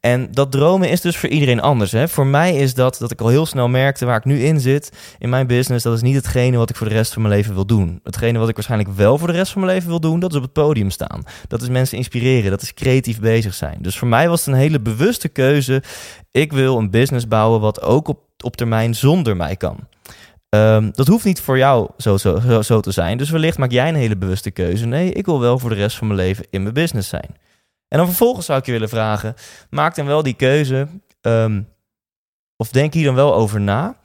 En 0.00 0.28
dat 0.30 0.52
dromen 0.52 0.90
is 0.90 1.00
dus 1.00 1.16
voor 1.16 1.28
iedereen 1.28 1.60
anders. 1.60 1.92
Hè? 1.92 2.08
Voor 2.08 2.26
mij 2.26 2.56
is 2.56 2.74
dat 2.74 2.96
dat 2.98 3.10
ik 3.10 3.20
al 3.20 3.28
heel 3.28 3.46
snel 3.46 3.68
merkte 3.68 4.04
waar 4.04 4.16
ik 4.16 4.24
nu 4.24 4.44
in 4.44 4.60
zit 4.60 4.92
in 5.18 5.28
mijn 5.28 5.46
business. 5.46 5.84
Dat 5.84 5.94
is 5.94 6.02
niet 6.02 6.14
hetgene 6.14 6.56
wat 6.56 6.70
ik 6.70 6.76
voor 6.76 6.88
de 6.88 6.94
rest 6.94 7.12
van 7.12 7.22
mijn 7.22 7.34
leven 7.34 7.54
wil 7.54 7.66
doen. 7.66 8.00
Hetgene 8.02 8.38
wat 8.38 8.48
ik 8.48 8.54
waarschijnlijk 8.54 8.96
wel 8.96 9.18
voor 9.18 9.28
de 9.28 9.34
rest 9.34 9.52
van 9.52 9.60
mijn 9.60 9.74
leven 9.74 9.88
wil 9.88 10.00
doen, 10.00 10.20
dat 10.20 10.30
is 10.30 10.36
op 10.36 10.42
het 10.42 10.52
podium 10.52 10.90
staan. 10.90 11.22
Dat 11.48 11.62
is 11.62 11.68
mensen 11.68 11.96
inspireren. 11.96 12.50
Dat 12.50 12.62
is 12.62 12.74
creatief 12.74 13.20
bezig 13.20 13.54
zijn. 13.54 13.78
Dus 13.80 13.98
voor 13.98 14.08
mij 14.08 14.28
was 14.28 14.44
het 14.44 14.54
een 14.54 14.60
hele 14.60 14.80
bewuste 14.80 15.28
keuze. 15.28 15.82
Ik 16.30 16.52
wil 16.52 16.78
een 16.78 16.90
business 16.90 17.28
bouwen 17.28 17.60
wat 17.60 17.82
ook 17.82 18.08
op, 18.08 18.20
op 18.44 18.56
termijn 18.56 18.94
zonder 18.94 19.36
mij 19.36 19.56
kan. 19.56 19.76
Um, 20.56 20.90
dat 20.92 21.06
hoeft 21.06 21.24
niet 21.24 21.40
voor 21.40 21.58
jou 21.58 21.90
zo, 21.96 22.16
zo, 22.16 22.62
zo, 22.62 22.80
te 22.80 22.90
zijn. 22.90 23.18
Dus 23.18 23.30
wellicht 23.30 23.58
maak 23.58 23.70
jij 23.70 23.88
een 23.88 23.94
hele 23.94 24.16
bewuste 24.16 24.50
keuze. 24.50 24.86
Nee, 24.86 25.12
ik 25.12 25.26
wil 25.26 25.40
wel 25.40 25.58
voor 25.58 25.70
de 25.70 25.76
rest 25.76 25.96
van 25.96 26.06
mijn 26.06 26.18
leven 26.18 26.46
in 26.50 26.62
mijn 26.62 26.74
business 26.74 27.08
zijn. 27.08 27.36
En 27.88 27.98
dan 27.98 28.06
vervolgens 28.06 28.46
zou 28.46 28.58
ik 28.58 28.66
je 28.66 28.72
willen 28.72 28.88
vragen: 28.88 29.34
maak 29.70 29.94
dan 29.94 30.06
wel 30.06 30.22
die 30.22 30.34
keuze. 30.34 30.88
Um, 31.20 31.68
of 32.56 32.68
denk 32.68 32.92
hier 32.92 33.04
dan 33.04 33.14
wel 33.14 33.34
over 33.34 33.60
na. 33.60 33.96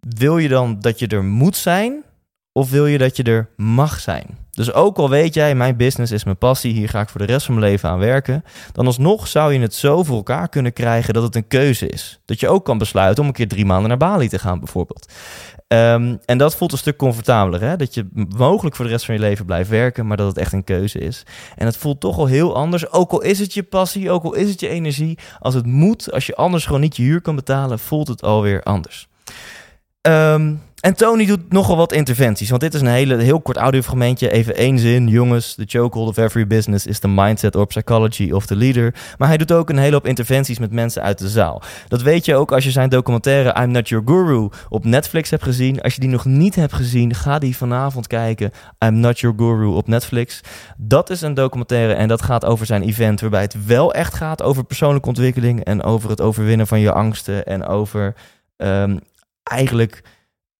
Wil 0.00 0.38
je 0.38 0.48
dan 0.48 0.80
dat 0.80 0.98
je 0.98 1.06
er 1.06 1.24
moet 1.24 1.56
zijn? 1.56 2.04
Of 2.52 2.70
wil 2.70 2.86
je 2.86 2.98
dat 2.98 3.16
je 3.16 3.22
er 3.22 3.48
mag 3.56 4.00
zijn? 4.00 4.38
Dus 4.50 4.72
ook 4.72 4.98
al 4.98 5.10
weet 5.10 5.34
jij, 5.34 5.54
mijn 5.54 5.76
business 5.76 6.12
is 6.12 6.24
mijn 6.24 6.36
passie, 6.36 6.72
hier 6.72 6.88
ga 6.88 7.00
ik 7.00 7.08
voor 7.08 7.20
de 7.20 7.26
rest 7.26 7.46
van 7.46 7.54
mijn 7.54 7.66
leven 7.66 7.88
aan 7.88 7.98
werken, 7.98 8.44
dan 8.72 8.86
alsnog 8.86 9.28
zou 9.28 9.52
je 9.52 9.60
het 9.60 9.74
zo 9.74 10.02
voor 10.02 10.16
elkaar 10.16 10.48
kunnen 10.48 10.72
krijgen 10.72 11.14
dat 11.14 11.22
het 11.22 11.34
een 11.34 11.48
keuze 11.48 11.88
is. 11.88 12.20
Dat 12.24 12.40
je 12.40 12.48
ook 12.48 12.64
kan 12.64 12.78
besluiten 12.78 13.22
om 13.22 13.28
een 13.28 13.34
keer 13.34 13.48
drie 13.48 13.64
maanden 13.64 13.88
naar 13.88 13.98
Bali 13.98 14.28
te 14.28 14.38
gaan, 14.38 14.58
bijvoorbeeld. 14.58 15.12
Um, 15.74 16.18
en 16.24 16.38
dat 16.38 16.56
voelt 16.56 16.72
een 16.72 16.78
stuk 16.78 16.96
comfortabeler. 16.96 17.60
Hè? 17.60 17.76
Dat 17.76 17.94
je 17.94 18.06
mogelijk 18.36 18.76
voor 18.76 18.84
de 18.84 18.90
rest 18.90 19.04
van 19.04 19.14
je 19.14 19.20
leven 19.20 19.44
blijft 19.44 19.70
werken, 19.70 20.06
maar 20.06 20.16
dat 20.16 20.26
het 20.26 20.38
echt 20.38 20.52
een 20.52 20.64
keuze 20.64 20.98
is. 20.98 21.22
En 21.56 21.66
het 21.66 21.76
voelt 21.76 22.00
toch 22.00 22.18
al 22.18 22.26
heel 22.26 22.54
anders. 22.54 22.92
Ook 22.92 23.10
al 23.10 23.22
is 23.22 23.38
het 23.38 23.54
je 23.54 23.62
passie, 23.62 24.10
ook 24.10 24.24
al 24.24 24.34
is 24.34 24.50
het 24.50 24.60
je 24.60 24.68
energie. 24.68 25.18
Als 25.38 25.54
het 25.54 25.66
moet, 25.66 26.12
als 26.12 26.26
je 26.26 26.34
anders 26.34 26.66
gewoon 26.66 26.80
niet 26.80 26.96
je 26.96 27.02
huur 27.02 27.20
kan 27.20 27.36
betalen, 27.36 27.78
voelt 27.78 28.08
het 28.08 28.22
alweer 28.22 28.62
anders. 28.62 29.08
Um, 30.02 30.62
en 30.84 30.94
Tony 30.94 31.26
doet 31.26 31.52
nogal 31.52 31.76
wat 31.76 31.92
interventies. 31.92 32.48
Want 32.48 32.60
dit 32.60 32.74
is 32.74 32.80
een 32.80 32.86
hele, 32.86 33.16
heel 33.16 33.40
kort 33.40 33.56
audiofragmentje. 33.56 34.30
Even 34.30 34.56
één 34.56 34.78
zin. 34.78 35.08
Jongens, 35.08 35.54
the 35.54 35.64
chokehold 35.66 36.08
of 36.08 36.16
every 36.16 36.46
business 36.46 36.86
is 36.86 36.98
the 36.98 37.08
mindset 37.08 37.56
or 37.56 37.66
psychology 37.66 38.30
of 38.30 38.46
the 38.46 38.56
leader. 38.56 38.94
Maar 39.18 39.28
hij 39.28 39.36
doet 39.36 39.52
ook 39.52 39.70
een 39.70 39.78
hele 39.78 39.94
hoop 39.94 40.06
interventies 40.06 40.58
met 40.58 40.72
mensen 40.72 41.02
uit 41.02 41.18
de 41.18 41.28
zaal. 41.28 41.62
Dat 41.88 42.02
weet 42.02 42.24
je 42.24 42.34
ook 42.34 42.52
als 42.52 42.64
je 42.64 42.70
zijn 42.70 42.88
documentaire 42.88 43.62
I'm 43.62 43.70
Not 43.70 43.88
Your 43.88 44.04
Guru 44.06 44.48
op 44.68 44.84
Netflix 44.84 45.30
hebt 45.30 45.42
gezien. 45.42 45.82
Als 45.82 45.94
je 45.94 46.00
die 46.00 46.08
nog 46.08 46.24
niet 46.24 46.54
hebt 46.54 46.72
gezien, 46.72 47.14
ga 47.14 47.38
die 47.38 47.56
vanavond 47.56 48.06
kijken. 48.06 48.50
I'm 48.84 49.00
Not 49.00 49.20
Your 49.20 49.36
Guru 49.38 49.66
op 49.66 49.88
Netflix. 49.88 50.40
Dat 50.76 51.10
is 51.10 51.20
een 51.20 51.34
documentaire 51.34 51.92
en 51.94 52.08
dat 52.08 52.22
gaat 52.22 52.44
over 52.44 52.66
zijn 52.66 52.82
event. 52.82 53.20
Waarbij 53.20 53.42
het 53.42 53.66
wel 53.66 53.94
echt 53.94 54.14
gaat 54.14 54.42
over 54.42 54.64
persoonlijke 54.64 55.08
ontwikkeling. 55.08 55.64
En 55.64 55.82
over 55.82 56.10
het 56.10 56.20
overwinnen 56.20 56.66
van 56.66 56.80
je 56.80 56.92
angsten. 56.92 57.46
En 57.46 57.66
over 57.66 58.14
um, 58.56 59.00
eigenlijk 59.42 60.02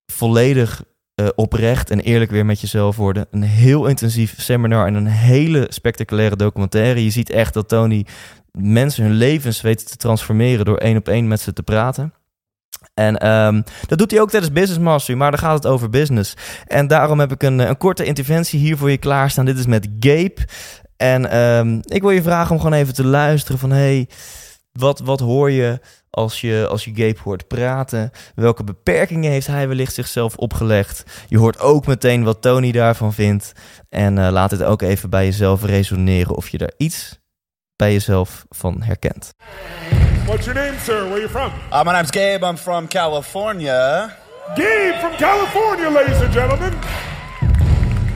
volledig 0.07 0.83
uh, 1.21 1.29
oprecht 1.35 1.91
en 1.91 2.01
eerlijk 2.01 2.31
weer 2.31 2.47
met 2.47 2.61
jezelf 2.61 2.97
worden. 2.97 3.27
Een 3.31 3.43
heel 3.43 3.87
intensief 3.87 4.35
seminar 4.41 4.87
en 4.87 4.95
een 4.95 5.07
hele 5.07 5.67
spectaculaire 5.69 6.37
documentaire. 6.37 7.05
Je 7.05 7.11
ziet 7.11 7.31
echt 7.31 7.55
dat 7.55 7.69
Tony 7.69 8.07
mensen 8.53 9.05
hun 9.05 9.13
levens 9.13 9.61
weet 9.61 9.91
te 9.91 9.97
transformeren 9.97 10.65
door 10.65 10.77
één 10.77 10.97
op 10.97 11.09
één 11.09 11.29
met 11.29 11.41
ze 11.41 11.53
te 11.53 11.63
praten. 11.63 12.13
En 12.95 13.29
um, 13.29 13.65
dat 13.87 13.99
doet 13.99 14.11
hij 14.11 14.21
ook 14.21 14.31
tijdens 14.31 14.53
Business 14.53 14.79
Mastery, 14.79 15.19
maar 15.19 15.31
dan 15.31 15.41
gaat 15.41 15.55
het 15.55 15.67
over 15.67 15.91
business. 15.91 16.35
En 16.67 16.87
daarom 16.87 17.21
heb 17.21 17.33
ik 17.33 17.43
een, 17.43 17.59
een 17.59 17.77
korte 17.77 18.05
interventie 18.05 18.59
hier 18.59 18.77
voor 18.77 18.91
je 18.91 18.99
klaarstaan. 18.99 19.45
Dit 19.45 19.59
is 19.59 19.67
met 19.67 19.89
Gabe. 20.01 20.37
En 20.97 21.39
um, 21.39 21.81
ik 21.85 22.03
wil 22.03 22.11
je 22.11 22.23
vragen 22.23 22.51
om 22.51 22.61
gewoon 22.61 22.79
even 22.79 22.95
te 22.95 23.07
luisteren 23.07 23.59
van... 23.59 23.71
hey, 23.71 24.09
wat, 24.79 25.01
wat 25.01 25.21
hoor 25.21 25.51
je 25.51 25.81
als 26.11 26.41
je, 26.41 26.67
als 26.71 26.85
je 26.85 26.91
Gabe 26.95 27.19
hoort 27.23 27.49
praten. 27.49 28.11
Welke 28.35 28.65
beperkingen 28.65 29.31
heeft 29.31 29.47
hij 29.47 29.69
wellicht 29.69 29.95
zichzelf 29.95 30.37
opgelegd? 30.37 31.05
Je 31.29 31.39
hoort 31.39 31.61
ook 31.61 31.87
meteen 31.87 32.25
wat 32.25 32.43
Tony 32.43 32.73
daarvan 32.73 33.13
vindt. 33.13 33.53
En 33.89 34.17
uh, 34.17 34.29
laat 34.31 34.51
het 34.51 34.63
ook 34.63 34.83
even 34.83 35.11
bij 35.11 35.25
jezelf 35.25 35.65
resoneren 35.65 36.37
of 36.37 36.49
je 36.49 36.59
daar 36.59 36.73
iets 36.77 37.19
bij 37.77 37.93
jezelf 37.93 38.45
van 38.49 38.83
herkent. 38.83 39.35
What's 40.27 40.45
your 40.45 40.61
name, 40.61 40.79
sir? 40.79 40.95
Where 40.95 41.11
are 41.11 41.21
you 41.21 41.29
from? 41.29 41.53
Uh, 41.73 41.85
my 41.85 41.93
name's 41.93 42.11
Gabe. 42.11 42.47
I'm 42.47 42.57
from 42.57 42.89
California. 42.89 44.17
Gabe 44.55 44.97
from 45.01 45.17
California, 45.17 45.91
ladies 45.91 46.23
and 46.23 46.33
gentlemen. 46.33 46.73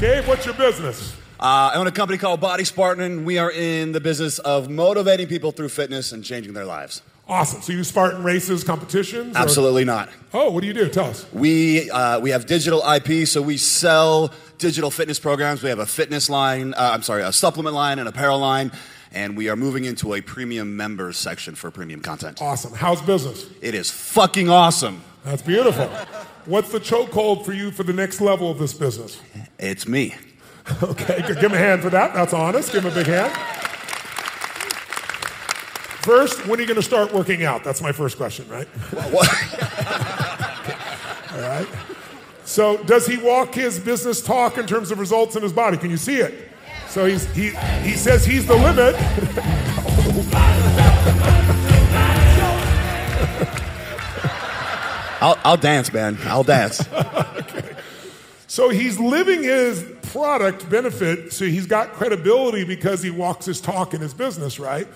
Gabe, 0.01 0.23
what's 0.27 0.44
your 0.44 0.57
business? 0.57 1.17
Uh, 1.40 1.70
I 1.72 1.74
own 1.77 1.87
a 1.87 1.92
company 1.92 2.18
called 2.18 2.40
Body 2.40 2.64
Spartan. 2.64 3.24
We 3.24 3.38
are 3.38 3.51
in 3.51 3.92
the 3.92 4.01
business 4.01 4.40
of 4.40 4.68
motivating 4.68 5.29
people 5.29 5.53
through 5.53 5.68
fitness 5.68 6.11
and 6.11 6.24
changing 6.24 6.53
their 6.53 6.64
lives. 6.64 7.01
Awesome. 7.29 7.61
So 7.62 7.72
you 7.72 7.85
Spartan 7.85 8.24
races, 8.24 8.64
competitions? 8.64 9.37
Or? 9.37 9.40
Absolutely 9.40 9.85
not. 9.85 10.09
Oh, 10.35 10.51
what 10.51 10.62
do 10.62 10.66
you 10.66 10.72
do? 10.72 10.88
Tell 10.88 11.05
us. 11.05 11.31
We 11.33 11.90
uh, 11.90 12.18
we 12.18 12.31
have 12.31 12.46
digital 12.46 12.83
IP, 12.83 13.29
so 13.29 13.40
we 13.40 13.57
sell 13.57 14.33
digital 14.57 14.90
fitness 14.90 15.20
programs. 15.20 15.62
We 15.62 15.68
have 15.68 15.79
a 15.79 15.87
fitness 15.87 16.29
line. 16.29 16.74
Uh, 16.74 16.90
I'm 16.92 17.03
sorry, 17.03 17.22
a 17.22 17.33
supplement 17.33 17.77
line, 17.77 18.01
and 18.01 18.09
apparel 18.09 18.40
line. 18.40 18.72
And 19.12 19.37
we 19.37 19.48
are 19.48 19.57
moving 19.57 19.85
into 19.85 20.14
a 20.14 20.20
premium 20.20 20.77
members 20.77 21.16
section 21.16 21.55
for 21.55 21.70
premium 21.70 22.01
content. 22.01 22.42
Awesome. 22.42 22.72
How's 22.74 23.01
business? 23.01 23.46
It 23.62 23.74
is 23.74 23.90
fucking 23.90 24.51
awesome. 24.51 25.03
That's 25.24 25.42
beautiful. 25.42 25.87
What's 26.46 26.72
the 26.72 26.81
chokehold 26.81 27.44
for 27.44 27.53
you 27.53 27.70
for 27.70 27.85
the 27.85 27.92
next 27.92 28.20
level 28.20 28.51
of 28.51 28.59
this 28.59 28.74
business? 28.74 29.20
It's 29.59 29.87
me. 29.87 30.14
okay, 30.83 31.22
give 31.26 31.38
him 31.38 31.52
a 31.52 31.59
hand 31.59 31.83
for 31.83 31.90
that. 31.90 32.14
That's 32.14 32.33
honest. 32.33 32.72
Give 32.72 32.85
him 32.85 32.92
a 32.92 32.94
big 32.94 33.07
hand. 33.07 33.33
First, 36.02 36.46
when 36.46 36.59
are 36.59 36.62
you 36.62 36.68
going 36.68 36.76
to 36.76 36.83
start 36.83 37.12
working 37.12 37.44
out? 37.44 37.64
That's 37.64 37.83
my 37.83 37.92
first 37.92 38.16
question, 38.16 38.48
right? 38.48 38.68
All 41.33 41.40
right. 41.40 41.68
So, 42.44 42.83
does 42.85 43.07
he 43.07 43.18
walk 43.18 43.54
his 43.54 43.78
business 43.78 44.22
talk 44.22 44.57
in 44.57 44.66
terms 44.66 44.90
of 44.90 44.98
results 44.98 45.37
in 45.37 45.42
his 45.42 45.52
body? 45.52 45.76
Can 45.76 45.90
you 45.90 45.98
see 45.98 46.16
it? 46.16 46.48
So 46.88 47.04
he's, 47.04 47.26
he, 47.35 47.50
he 47.83 47.92
says 47.92 48.24
he's 48.24 48.46
the 48.46 48.54
limit. 48.54 48.94
I'll, 55.20 55.38
I'll 55.44 55.57
dance, 55.57 55.92
man. 55.92 56.16
I'll 56.24 56.44
dance. 56.44 56.81
okay. 56.92 57.76
So 58.46 58.70
he's 58.70 58.98
living 58.98 59.42
his 59.42 59.85
product 60.11 60.68
benefit, 60.68 61.33
so 61.33 61.44
he's 61.44 61.66
got 61.66 61.92
credibility 61.92 62.64
because 62.64 63.03
he 63.03 63.11
walks 63.11 63.47
his 63.47 63.61
talk 63.61 63.94
in 63.94 64.01
his 64.01 64.14
business, 64.14 64.59
right? 64.59 64.88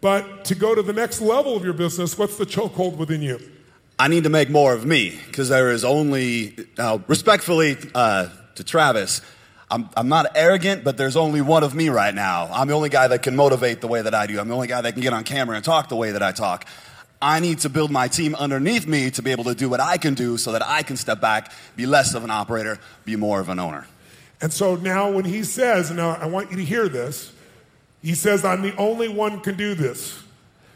But 0.00 0.44
to 0.46 0.54
go 0.54 0.74
to 0.74 0.82
the 0.82 0.92
next 0.92 1.20
level 1.20 1.56
of 1.56 1.64
your 1.64 1.72
business, 1.72 2.16
what's 2.16 2.36
the 2.36 2.46
chokehold 2.46 2.96
within 2.96 3.22
you? 3.22 3.40
I 3.98 4.08
need 4.08 4.24
to 4.24 4.30
make 4.30 4.48
more 4.48 4.72
of 4.72 4.86
me 4.86 5.18
because 5.26 5.48
there 5.48 5.72
is 5.72 5.84
only, 5.84 6.54
now, 6.76 7.02
respectfully 7.08 7.76
uh, 7.94 8.28
to 8.54 8.64
Travis, 8.64 9.22
I'm, 9.70 9.88
I'm 9.96 10.08
not 10.08 10.26
arrogant, 10.34 10.84
but 10.84 10.96
there's 10.96 11.16
only 11.16 11.40
one 11.40 11.62
of 11.62 11.74
me 11.74 11.88
right 11.88 12.14
now. 12.14 12.48
I'm 12.52 12.68
the 12.68 12.74
only 12.74 12.88
guy 12.88 13.08
that 13.08 13.22
can 13.22 13.36
motivate 13.36 13.80
the 13.80 13.88
way 13.88 14.00
that 14.00 14.14
I 14.14 14.26
do. 14.26 14.38
I'm 14.38 14.48
the 14.48 14.54
only 14.54 14.68
guy 14.68 14.80
that 14.80 14.92
can 14.92 15.02
get 15.02 15.12
on 15.12 15.24
camera 15.24 15.56
and 15.56 15.64
talk 15.64 15.88
the 15.88 15.96
way 15.96 16.12
that 16.12 16.22
I 16.22 16.32
talk. 16.32 16.64
I 17.20 17.40
need 17.40 17.58
to 17.60 17.68
build 17.68 17.90
my 17.90 18.06
team 18.06 18.36
underneath 18.36 18.86
me 18.86 19.10
to 19.10 19.22
be 19.22 19.32
able 19.32 19.44
to 19.44 19.54
do 19.54 19.68
what 19.68 19.80
I 19.80 19.98
can 19.98 20.14
do 20.14 20.38
so 20.38 20.52
that 20.52 20.64
I 20.64 20.82
can 20.84 20.96
step 20.96 21.20
back, 21.20 21.52
be 21.74 21.84
less 21.84 22.14
of 22.14 22.22
an 22.22 22.30
operator, 22.30 22.78
be 23.04 23.16
more 23.16 23.40
of 23.40 23.48
an 23.48 23.58
owner. 23.58 23.86
And 24.40 24.52
so 24.52 24.76
now 24.76 25.10
when 25.10 25.24
he 25.24 25.42
says, 25.42 25.90
now 25.90 26.10
I 26.10 26.26
want 26.26 26.50
you 26.50 26.56
to 26.58 26.64
hear 26.64 26.88
this, 26.88 27.32
he 28.02 28.14
says, 28.14 28.44
I'm 28.44 28.62
the 28.62 28.76
only 28.76 29.08
one 29.08 29.40
can 29.40 29.56
do 29.56 29.74
this. 29.74 30.22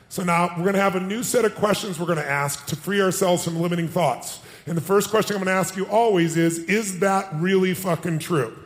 So 0.08 0.22
now 0.22 0.48
we're 0.56 0.64
going 0.64 0.74
to 0.74 0.80
have 0.80 0.96
a 0.96 1.00
new 1.00 1.22
set 1.22 1.44
of 1.44 1.54
questions 1.54 1.98
we're 1.98 2.06
going 2.06 2.18
to 2.18 2.28
ask 2.28 2.66
to 2.66 2.76
free 2.76 3.00
ourselves 3.00 3.44
from 3.44 3.60
limiting 3.60 3.88
thoughts. 3.88 4.40
And 4.66 4.76
the 4.76 4.82
first 4.82 5.10
question 5.10 5.36
I'm 5.36 5.42
going 5.42 5.54
to 5.54 5.58
ask 5.58 5.76
you 5.76 5.86
always 5.86 6.36
is 6.36 6.58
Is 6.58 6.98
that 7.00 7.28
really 7.34 7.72
fucking 7.74 8.18
true? 8.18 8.56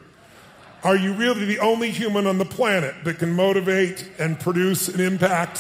Are 0.82 0.96
you 0.96 1.12
really 1.14 1.44
the 1.44 1.59
only 1.59 1.90
human 1.90 2.26
on 2.26 2.38
the 2.38 2.44
planet 2.44 2.94
that 3.04 3.18
can 3.18 3.32
motivate 3.32 4.09
and 4.18 4.38
produce 4.38 4.88
an 4.88 5.00
impact? 5.00 5.56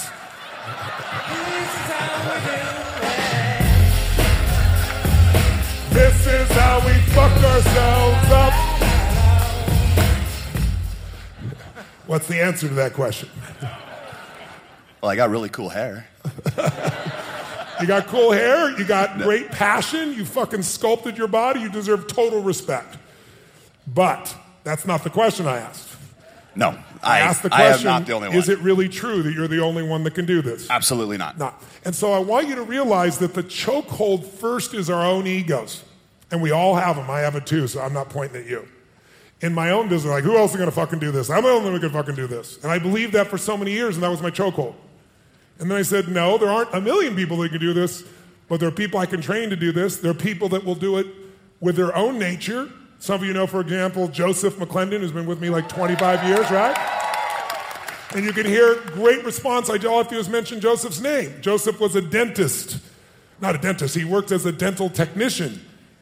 This 5.92 6.26
is 6.26 6.48
how 6.50 6.82
we 6.84 6.92
fuck 7.12 7.32
ourselves 7.44 8.30
up. 8.30 8.65
What's 12.06 12.28
the 12.28 12.40
answer 12.40 12.68
to 12.68 12.74
that 12.74 12.92
question? 12.92 13.28
Well, 15.02 15.10
I 15.10 15.16
got 15.16 15.30
really 15.30 15.48
cool 15.48 15.68
hair. 15.68 16.08
You 17.80 17.86
got 17.86 18.06
cool 18.06 18.32
hair, 18.32 18.70
you 18.78 18.84
got 18.84 19.18
great 19.18 19.50
passion, 19.50 20.14
you 20.14 20.24
fucking 20.24 20.62
sculpted 20.62 21.18
your 21.18 21.28
body, 21.28 21.60
you 21.60 21.68
deserve 21.68 22.06
total 22.06 22.42
respect. 22.42 22.96
But 23.86 24.34
that's 24.64 24.86
not 24.86 25.04
the 25.04 25.10
question 25.10 25.46
I 25.46 25.58
asked. 25.58 25.94
No, 26.54 26.68
I, 27.02 27.18
I, 27.18 27.20
asked 27.20 27.42
the 27.42 27.54
I 27.54 27.64
am 27.64 27.70
question 27.72 27.86
not 27.86 28.06
the 28.06 28.12
only 28.14 28.28
one. 28.28 28.36
Is 28.38 28.48
it 28.48 28.58
really 28.60 28.88
true 28.88 29.22
that 29.22 29.34
you're 29.34 29.46
the 29.46 29.60
only 29.60 29.82
one 29.82 30.04
that 30.04 30.14
can 30.14 30.24
do 30.24 30.40
this? 30.40 30.70
Absolutely 30.70 31.18
not. 31.18 31.38
Not. 31.38 31.62
And 31.84 31.94
so 31.94 32.12
I 32.12 32.18
want 32.18 32.48
you 32.48 32.54
to 32.54 32.62
realize 32.62 33.18
that 33.18 33.34
the 33.34 33.42
chokehold 33.42 34.24
first 34.24 34.72
is 34.72 34.88
our 34.88 35.04
own 35.04 35.26
egos. 35.26 35.84
And 36.30 36.40
we 36.40 36.50
all 36.50 36.76
have 36.76 36.96
them. 36.96 37.10
I 37.10 37.20
have 37.20 37.36
it 37.36 37.46
too, 37.46 37.68
so 37.68 37.80
I'm 37.80 37.92
not 37.92 38.08
pointing 38.08 38.40
at 38.40 38.48
you. 38.48 38.66
In 39.42 39.52
my 39.52 39.70
own 39.70 39.88
business, 39.88 40.10
like, 40.10 40.24
who 40.24 40.36
else 40.36 40.52
is 40.52 40.56
going 40.56 40.68
to 40.68 40.74
fucking 40.74 40.98
do 40.98 41.10
this? 41.10 41.28
I'm 41.28 41.42
the 41.42 41.50
only 41.50 41.64
one 41.64 41.72
who 41.74 41.80
can 41.80 41.90
fucking 41.90 42.14
do 42.14 42.26
this. 42.26 42.62
And 42.62 42.72
I 42.72 42.78
believed 42.78 43.12
that 43.12 43.26
for 43.26 43.36
so 43.36 43.56
many 43.56 43.72
years, 43.72 43.96
and 43.96 44.02
that 44.02 44.10
was 44.10 44.22
my 44.22 44.30
chokehold. 44.30 44.74
And 45.58 45.70
then 45.70 45.76
I 45.76 45.82
said, 45.82 46.08
no, 46.08 46.38
there 46.38 46.48
aren't 46.48 46.72
a 46.74 46.80
million 46.80 47.14
people 47.14 47.36
that 47.38 47.50
can 47.50 47.60
do 47.60 47.72
this, 47.72 48.04
but 48.48 48.60
there 48.60 48.68
are 48.68 48.72
people 48.72 48.98
I 48.98 49.06
can 49.06 49.20
train 49.20 49.50
to 49.50 49.56
do 49.56 49.72
this. 49.72 49.98
There 49.98 50.10
are 50.10 50.14
people 50.14 50.48
that 50.50 50.64
will 50.64 50.74
do 50.74 50.98
it 50.98 51.06
with 51.60 51.76
their 51.76 51.94
own 51.94 52.18
nature. 52.18 52.70
Some 52.98 53.20
of 53.20 53.26
you 53.26 53.32
know, 53.32 53.46
for 53.46 53.60
example, 53.60 54.08
Joseph 54.08 54.56
McClendon, 54.56 55.00
who's 55.00 55.12
been 55.12 55.26
with 55.26 55.40
me 55.40 55.50
like 55.50 55.68
25 55.68 56.24
years, 56.24 56.50
right? 56.50 56.76
And 58.14 58.24
you 58.24 58.32
can 58.32 58.46
hear 58.46 58.76
great 58.92 59.24
response. 59.24 59.68
I 59.68 59.76
all 59.86 59.98
have 59.98 60.08
to 60.08 60.14
do 60.14 60.18
is 60.18 60.28
mention 60.28 60.60
Joseph's 60.60 61.00
name. 61.00 61.34
Joseph 61.42 61.78
was 61.80 61.94
a 61.96 62.00
dentist. 62.00 62.78
Not 63.40 63.54
a 63.54 63.58
dentist, 63.58 63.94
he 63.94 64.04
worked 64.04 64.32
as 64.32 64.46
a 64.46 64.52
dental 64.52 64.88
technician. 64.88 65.60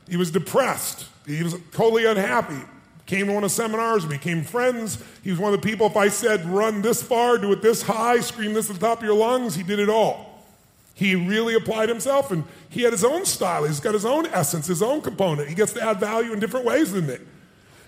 He 0.08 0.16
was 0.16 0.30
depressed. 0.30 1.06
He 1.26 1.42
was 1.42 1.56
totally 1.72 2.06
unhappy. 2.06 2.62
Came 3.06 3.26
to 3.26 3.32
one 3.34 3.44
of 3.44 3.50
the 3.50 3.54
seminars, 3.54 4.06
became 4.06 4.42
friends. 4.42 4.98
He 5.22 5.30
was 5.30 5.38
one 5.38 5.52
of 5.52 5.60
the 5.60 5.66
people, 5.66 5.86
if 5.86 5.96
I 5.96 6.08
said, 6.08 6.44
run 6.46 6.80
this 6.80 7.02
far, 7.02 7.36
do 7.36 7.52
it 7.52 7.60
this 7.60 7.82
high, 7.82 8.20
scream 8.20 8.54
this 8.54 8.70
at 8.70 8.76
the 8.76 8.86
top 8.86 8.98
of 8.98 9.04
your 9.04 9.14
lungs, 9.14 9.54
he 9.54 9.62
did 9.62 9.78
it 9.78 9.90
all. 9.90 10.42
He 10.94 11.14
really 11.14 11.54
applied 11.54 11.88
himself 11.88 12.30
and 12.30 12.44
he 12.70 12.82
had 12.82 12.92
his 12.92 13.04
own 13.04 13.24
style. 13.24 13.64
He's 13.64 13.80
got 13.80 13.94
his 13.94 14.06
own 14.06 14.26
essence, 14.26 14.68
his 14.68 14.82
own 14.82 15.02
component. 15.02 15.48
He 15.48 15.54
gets 15.54 15.72
to 15.74 15.82
add 15.82 15.98
value 15.98 16.32
in 16.32 16.40
different 16.40 16.64
ways 16.64 16.92
than 16.92 17.06
me. 17.06 17.18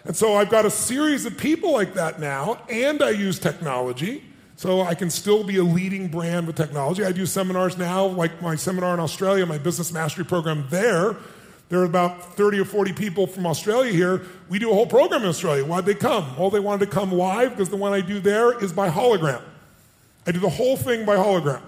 And 0.04 0.16
so 0.16 0.34
I've 0.34 0.50
got 0.50 0.66
a 0.66 0.70
series 0.70 1.24
of 1.24 1.36
people 1.36 1.72
like 1.72 1.94
that 1.94 2.20
now, 2.20 2.62
and 2.68 3.02
I 3.02 3.10
use 3.10 3.38
technology. 3.38 4.22
So 4.56 4.80
I 4.80 4.94
can 4.94 5.10
still 5.10 5.44
be 5.44 5.58
a 5.58 5.64
leading 5.64 6.08
brand 6.08 6.46
with 6.46 6.56
technology. 6.56 7.04
I 7.04 7.12
do 7.12 7.26
seminars 7.26 7.76
now, 7.76 8.06
like 8.06 8.40
my 8.40 8.56
seminar 8.56 8.94
in 8.94 9.00
Australia, 9.00 9.44
my 9.44 9.58
business 9.58 9.92
mastery 9.92 10.24
program 10.24 10.66
there. 10.70 11.16
There 11.68 11.80
are 11.80 11.84
about 11.84 12.36
30 12.36 12.60
or 12.60 12.64
40 12.64 12.92
people 12.92 13.26
from 13.26 13.46
Australia 13.46 13.92
here. 13.92 14.22
We 14.48 14.58
do 14.58 14.70
a 14.70 14.74
whole 14.74 14.86
program 14.86 15.22
in 15.22 15.28
Australia. 15.28 15.64
Why'd 15.64 15.84
they 15.84 15.94
come? 15.94 16.36
Well, 16.36 16.50
they 16.50 16.60
wanted 16.60 16.86
to 16.86 16.92
come 16.92 17.10
live 17.10 17.50
because 17.50 17.70
the 17.70 17.76
one 17.76 17.92
I 17.92 18.00
do 18.00 18.20
there 18.20 18.62
is 18.62 18.72
by 18.72 18.88
hologram. 18.88 19.42
I 20.26 20.32
do 20.32 20.38
the 20.38 20.48
whole 20.48 20.76
thing 20.76 21.04
by 21.04 21.16
hologram. 21.16 21.62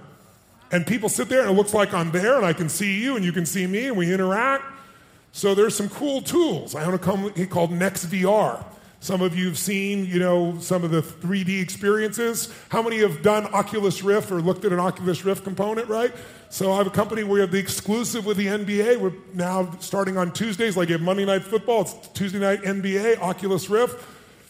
And 0.70 0.86
people 0.86 1.08
sit 1.08 1.28
there 1.28 1.40
and 1.40 1.50
it 1.50 1.54
looks 1.54 1.74
like 1.74 1.94
I'm 1.94 2.10
there 2.12 2.36
and 2.36 2.44
I 2.44 2.52
can 2.52 2.68
see 2.68 3.02
you 3.02 3.16
and 3.16 3.24
you 3.24 3.32
can 3.32 3.46
see 3.46 3.66
me 3.66 3.86
and 3.86 3.96
we 3.96 4.12
interact. 4.12 4.64
So 5.32 5.54
there's 5.54 5.74
some 5.74 5.88
cool 5.88 6.22
tools. 6.22 6.74
I 6.74 6.84
own 6.84 6.94
a 6.94 6.98
company 6.98 7.46
called 7.46 7.70
NextVR. 7.70 8.64
Some 9.00 9.22
of 9.22 9.36
you 9.38 9.46
have 9.46 9.58
seen, 9.58 10.06
you 10.06 10.18
know, 10.18 10.58
some 10.58 10.82
of 10.82 10.90
the 10.90 11.02
3D 11.02 11.62
experiences. 11.62 12.52
How 12.68 12.82
many 12.82 12.98
have 12.98 13.22
done 13.22 13.46
Oculus 13.46 14.02
Rift 14.02 14.32
or 14.32 14.40
looked 14.40 14.64
at 14.64 14.72
an 14.72 14.80
Oculus 14.80 15.24
Rift 15.24 15.44
component, 15.44 15.88
right? 15.88 16.12
So 16.50 16.72
I 16.72 16.78
have 16.78 16.88
a 16.88 16.90
company 16.90 17.22
where 17.22 17.34
we 17.34 17.40
have 17.40 17.52
the 17.52 17.58
exclusive 17.58 18.26
with 18.26 18.38
the 18.38 18.46
NBA. 18.46 18.98
We're 18.98 19.12
now 19.34 19.70
starting 19.78 20.16
on 20.16 20.32
Tuesdays, 20.32 20.76
like 20.76 20.88
you 20.88 20.94
have 20.94 21.02
Monday 21.02 21.24
Night 21.24 21.44
Football. 21.44 21.82
It's 21.82 21.94
Tuesday 22.08 22.40
Night 22.40 22.62
NBA, 22.62 23.20
Oculus 23.20 23.70
Rift. 23.70 24.04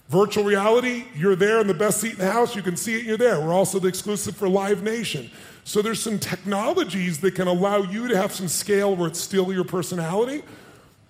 Virtual 0.09 0.45
reality, 0.45 1.05
you're 1.15 1.37
there 1.37 1.61
in 1.61 1.67
the 1.67 1.75
best 1.75 2.01
seat 2.01 2.13
in 2.13 2.19
the 2.19 2.33
house. 2.33 2.57
You 2.57 2.63
can 2.63 2.79
see 2.79 2.97
it, 2.97 3.05
you're 3.05 3.19
there. 3.19 3.39
We're 3.41 3.53
also 3.53 3.79
the 3.79 3.89
exclusive 3.89 4.35
for 4.35 4.49
Live 4.49 4.83
Nation. 4.83 5.31
So 5.65 5.83
there's 5.83 6.01
some 6.03 6.19
technologies 6.19 7.21
that 7.21 7.35
can 7.35 7.47
allow 7.47 7.83
you 7.83 8.09
to 8.09 8.17
have 8.17 8.33
some 8.33 8.49
scale 8.49 8.97
where 8.97 9.09
it's 9.09 9.21
still 9.21 9.53
your 9.53 9.65
personality. 9.65 10.43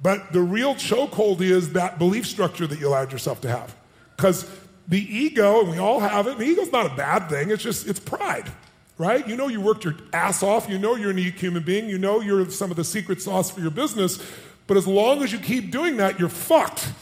But 0.00 0.32
the 0.32 0.40
real 0.40 0.74
chokehold 0.74 1.40
is 1.40 1.72
that 1.72 1.98
belief 1.98 2.26
structure 2.26 2.66
that 2.66 2.78
you 2.78 2.88
allowed 2.88 3.12
yourself 3.12 3.40
to 3.42 3.48
have. 3.48 3.74
Because 4.16 4.48
the 4.86 5.00
ego, 5.00 5.60
and 5.60 5.70
we 5.70 5.78
all 5.78 6.00
have 6.00 6.26
it, 6.26 6.38
the 6.38 6.44
ego's 6.44 6.72
not 6.72 6.86
a 6.86 6.94
bad 6.94 7.28
thing, 7.28 7.50
it's 7.50 7.62
just, 7.62 7.86
it's 7.86 8.00
pride, 8.00 8.50
right? 8.96 9.26
You 9.28 9.36
know 9.36 9.48
you 9.48 9.60
worked 9.60 9.84
your 9.84 9.96
ass 10.12 10.42
off, 10.42 10.68
you 10.68 10.78
know 10.78 10.94
you're 10.94 11.10
a 11.10 11.20
human 11.20 11.62
being, 11.62 11.88
you 11.88 11.98
know 11.98 12.20
you're 12.20 12.48
some 12.50 12.70
of 12.70 12.76
the 12.76 12.84
secret 12.84 13.20
sauce 13.20 13.50
for 13.50 13.60
your 13.60 13.70
business, 13.70 14.22
but 14.66 14.76
as 14.76 14.86
long 14.86 15.22
as 15.22 15.32
you 15.32 15.38
keep 15.38 15.70
doing 15.70 15.96
that, 15.98 16.18
you're 16.18 16.28
fucked. 16.28 16.92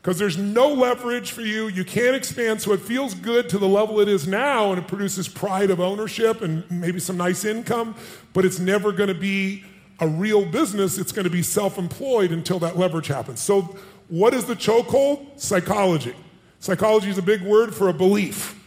Because 0.00 0.18
there's 0.18 0.38
no 0.38 0.68
leverage 0.68 1.32
for 1.32 1.42
you, 1.42 1.66
you 1.68 1.84
can't 1.84 2.14
expand, 2.14 2.62
so 2.62 2.72
it 2.72 2.80
feels 2.80 3.14
good 3.14 3.48
to 3.50 3.58
the 3.58 3.66
level 3.66 4.00
it 4.00 4.08
is 4.08 4.28
now, 4.28 4.70
and 4.70 4.78
it 4.78 4.86
produces 4.86 5.28
pride 5.28 5.70
of 5.70 5.80
ownership 5.80 6.40
and 6.40 6.70
maybe 6.70 7.00
some 7.00 7.16
nice 7.16 7.44
income, 7.44 7.96
but 8.32 8.44
it's 8.44 8.58
never 8.60 8.92
gonna 8.92 9.12
be 9.12 9.64
a 10.00 10.08
real 10.08 10.44
business, 10.44 10.98
it's 10.98 11.12
going 11.12 11.24
to 11.24 11.30
be 11.30 11.42
self 11.42 11.78
employed 11.78 12.30
until 12.30 12.58
that 12.60 12.78
leverage 12.78 13.08
happens. 13.08 13.40
So, 13.40 13.76
what 14.08 14.34
is 14.34 14.44
the 14.44 14.54
chokehold? 14.54 15.40
Psychology. 15.40 16.14
Psychology 16.60 17.10
is 17.10 17.18
a 17.18 17.22
big 17.22 17.42
word 17.42 17.74
for 17.74 17.88
a 17.88 17.92
belief 17.92 18.58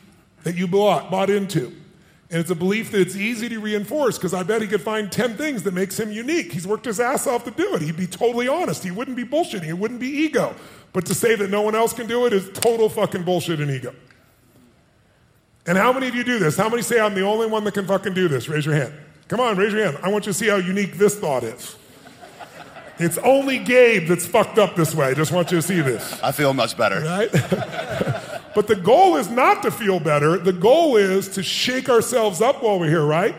that 0.44 0.56
you 0.56 0.68
bought, 0.68 1.12
bought 1.12 1.30
into. 1.30 1.76
And 2.30 2.40
it's 2.40 2.50
a 2.50 2.56
belief 2.56 2.92
that 2.92 3.02
it's 3.02 3.18
easy 3.18 3.50
to 3.50 3.60
reinforce 3.60 4.18
because 4.18 4.34
I 4.34 4.44
bet 4.44 4.62
he 4.62 4.68
could 4.68 4.82
find 4.82 5.12
10 5.12 5.36
things 5.36 5.64
that 5.64 5.74
makes 5.74 6.00
him 6.00 6.12
unique. 6.12 6.54
He's 6.54 6.66
worked 6.66 6.86
his 6.86 6.98
ass 6.98 7.28
off 7.28 7.44
to 7.44 7.52
do 7.52 7.76
it. 7.76 7.82
He'd 7.82 7.98
be 7.98 8.08
totally 8.08 8.48
honest. 8.48 8.86
He 8.86 8.92
wouldn't 8.92 9.18
be 9.18 9.26
bullshitting. 9.26 9.68
It 9.68 9.78
wouldn't 9.78 10.00
be 10.00 10.08
ego. 10.08 10.56
But 10.94 11.06
to 11.08 11.14
say 11.14 11.36
that 11.36 11.50
no 11.50 11.62
one 11.62 11.76
else 11.76 11.92
can 11.92 12.08
do 12.08 12.26
it 12.26 12.32
is 12.32 12.50
total 12.54 12.88
fucking 12.88 13.24
bullshit 13.24 13.60
and 13.60 13.70
ego. 13.70 13.94
And 15.68 15.78
how 15.78 15.92
many 15.92 16.08
of 16.08 16.16
you 16.16 16.24
do 16.24 16.40
this? 16.40 16.56
How 16.56 16.70
many 16.70 16.82
say 16.82 17.02
I'm 17.02 17.16
the 17.16 17.26
only 17.26 17.48
one 17.48 17.66
that 17.66 17.74
can 17.74 17.86
fucking 17.86 18.14
do 18.14 18.30
this? 18.30 18.48
Raise 18.48 18.66
your 18.66 18.76
hand. 18.76 18.94
Come 19.32 19.40
on, 19.40 19.56
raise 19.56 19.72
your 19.72 19.86
hand. 19.86 19.98
I 20.04 20.10
want 20.10 20.26
you 20.26 20.34
to 20.34 20.38
see 20.38 20.50
how 20.50 20.58
unique 20.58 20.98
this 20.98 21.16
thought 21.16 21.46
is. 21.46 21.78
It's 23.00 23.18
only 23.20 23.60
Gabe 23.60 24.10
that's 24.10 24.28
fucked 24.28 24.60
up 24.60 24.76
this 24.76 24.94
way. 24.94 25.06
I 25.06 25.14
just 25.14 25.32
want 25.32 25.52
you 25.54 25.58
to 25.60 25.62
see 25.62 25.80
this. 25.80 26.22
I 26.22 26.34
feel 26.34 26.54
much 26.54 26.78
better. 26.78 27.00
Right? 27.00 27.32
but 28.54 28.68
the 28.68 28.76
goal 28.76 29.16
is 29.16 29.30
not 29.30 29.64
to 29.64 29.72
feel 29.72 30.02
better. 30.02 30.38
The 30.38 30.52
goal 30.52 30.98
is 30.98 31.30
to 31.30 31.44
shake 31.44 31.90
ourselves 31.90 32.42
up 32.42 32.62
while 32.62 32.78
we're 32.78 32.90
here, 32.90 33.06
right? 33.06 33.34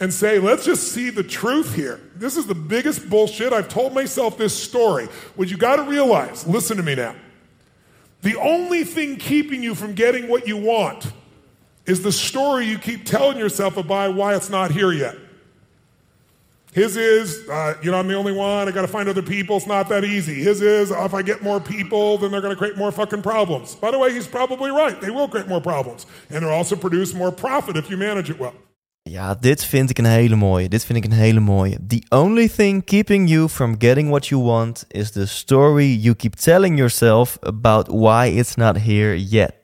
And 0.00 0.12
say, 0.12 0.40
let's 0.40 0.64
just 0.64 0.90
see 0.90 1.08
the 1.08 1.22
truth 1.22 1.72
here. 1.72 2.00
This 2.16 2.36
is 2.36 2.46
the 2.46 2.56
biggest 2.56 3.08
bullshit. 3.08 3.52
I've 3.52 3.68
told 3.68 3.94
myself 3.94 4.36
this 4.36 4.60
story. 4.60 5.06
What 5.36 5.48
you 5.48 5.56
got 5.56 5.76
to 5.76 5.84
realize, 5.84 6.48
listen 6.48 6.78
to 6.78 6.82
me 6.82 6.96
now. 6.96 7.14
The 8.22 8.34
only 8.40 8.82
thing 8.82 9.18
keeping 9.18 9.62
you 9.62 9.76
from 9.76 9.94
getting 9.94 10.26
what 10.26 10.48
you 10.48 10.56
want 10.56 11.12
is 11.86 12.02
the 12.02 12.12
story 12.12 12.66
you 12.66 12.78
keep 12.78 13.04
telling 13.04 13.38
yourself 13.38 13.76
about 13.76 14.14
why 14.14 14.34
it's 14.34 14.50
not 14.50 14.70
here 14.70 14.92
yet. 14.92 15.16
His 16.72 16.96
is, 16.96 17.46
uh, 17.50 17.74
you 17.82 17.90
know, 17.90 17.98
I'm 17.98 18.08
the 18.08 18.14
only 18.14 18.32
one. 18.32 18.66
I 18.66 18.70
got 18.70 18.80
to 18.80 18.88
find 18.88 19.06
other 19.06 19.20
people. 19.20 19.58
It's 19.58 19.66
not 19.66 19.90
that 19.90 20.04
easy. 20.04 20.42
His 20.42 20.62
is, 20.62 20.90
if 20.90 21.12
I 21.12 21.20
get 21.20 21.42
more 21.42 21.60
people, 21.60 22.16
then 22.16 22.30
they're 22.30 22.40
going 22.40 22.54
to 22.54 22.56
create 22.56 22.78
more 22.78 22.90
fucking 22.90 23.20
problems. 23.20 23.74
By 23.74 23.90
the 23.90 23.98
way, 23.98 24.10
he's 24.14 24.26
probably 24.26 24.70
right. 24.70 24.98
They 24.98 25.10
will 25.10 25.28
create 25.28 25.48
more 25.48 25.60
problems. 25.60 26.06
And 26.30 26.42
they'll 26.42 26.50
also 26.50 26.74
produce 26.74 27.12
more 27.12 27.30
profit 27.30 27.76
if 27.76 27.90
you 27.90 27.98
manage 27.98 28.30
it 28.30 28.38
well. 28.38 28.54
Ja, 29.04 29.34
dit 29.34 29.64
vind 29.64 29.90
ik 29.90 29.98
een 29.98 30.04
hele 30.04 30.36
mooie. 30.36 30.68
Dit 30.68 30.84
vind 30.84 30.98
ik 30.98 31.04
een 31.04 31.18
hele 31.18 31.40
mooie. 31.40 31.78
The 31.86 32.02
only 32.08 32.48
thing 32.48 32.84
keeping 32.84 33.28
you 33.28 33.48
from 33.48 33.74
getting 33.78 34.08
what 34.08 34.26
you 34.26 34.42
want 34.42 34.84
is 34.88 35.10
the 35.10 35.26
story 35.26 35.86
you 35.86 36.14
keep 36.14 36.34
telling 36.34 36.78
yourself 36.78 37.38
about 37.40 37.88
why 37.88 38.38
it's 38.38 38.54
not 38.54 38.76
here 38.76 39.16
yet. 39.16 39.61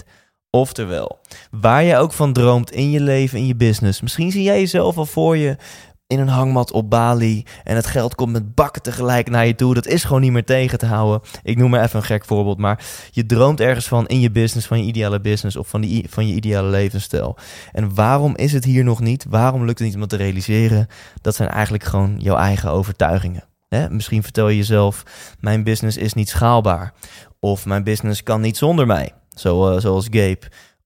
Oftewel, 0.58 1.18
waar 1.50 1.82
je 1.82 1.96
ook 1.96 2.12
van 2.12 2.32
droomt 2.32 2.70
in 2.70 2.90
je 2.90 3.00
leven, 3.00 3.38
in 3.38 3.46
je 3.46 3.56
business. 3.56 4.00
Misschien 4.00 4.30
zie 4.30 4.42
jij 4.42 4.60
jezelf 4.60 4.96
al 4.96 5.06
voor 5.06 5.36
je 5.36 5.56
in 6.06 6.18
een 6.18 6.28
hangmat 6.28 6.72
op 6.72 6.90
Bali 6.90 7.44
en 7.64 7.76
het 7.76 7.86
geld 7.86 8.14
komt 8.14 8.32
met 8.32 8.54
bakken 8.54 8.82
tegelijk 8.82 9.30
naar 9.30 9.46
je 9.46 9.54
toe. 9.54 9.74
Dat 9.74 9.86
is 9.86 10.04
gewoon 10.04 10.20
niet 10.20 10.32
meer 10.32 10.44
tegen 10.44 10.78
te 10.78 10.86
houden. 10.86 11.28
Ik 11.42 11.56
noem 11.56 11.70
maar 11.70 11.82
even 11.82 11.98
een 11.98 12.04
gek 12.04 12.24
voorbeeld, 12.24 12.58
maar 12.58 12.84
je 13.10 13.26
droomt 13.26 13.60
ergens 13.60 13.88
van 13.88 14.06
in 14.06 14.20
je 14.20 14.30
business, 14.30 14.66
van 14.66 14.78
je 14.78 14.84
ideale 14.84 15.20
business 15.20 15.56
of 15.56 15.68
van, 15.68 15.80
die, 15.80 16.06
van 16.08 16.26
je 16.26 16.34
ideale 16.34 16.68
levensstijl. 16.68 17.36
En 17.72 17.94
waarom 17.94 18.36
is 18.36 18.52
het 18.52 18.64
hier 18.64 18.84
nog 18.84 19.00
niet? 19.00 19.26
Waarom 19.28 19.64
lukt 19.64 19.78
het 19.78 19.88
niet 19.88 19.96
om 19.96 20.06
te 20.06 20.16
realiseren? 20.16 20.86
Dat 21.20 21.34
zijn 21.34 21.48
eigenlijk 21.48 21.84
gewoon 21.84 22.14
jouw 22.18 22.36
eigen 22.36 22.70
overtuigingen. 22.70 23.44
Misschien 23.90 24.22
vertel 24.22 24.48
je 24.48 24.56
jezelf, 24.56 25.02
mijn 25.40 25.64
business 25.64 25.96
is 25.96 26.12
niet 26.14 26.28
schaalbaar. 26.28 26.92
Of 27.40 27.66
mijn 27.66 27.84
business 27.84 28.22
kan 28.22 28.40
niet 28.40 28.56
zonder 28.56 28.86
mij, 28.86 29.12
zo, 29.40 29.74
uh, 29.74 29.80
zoals 29.80 30.04
Gabe. 30.10 30.40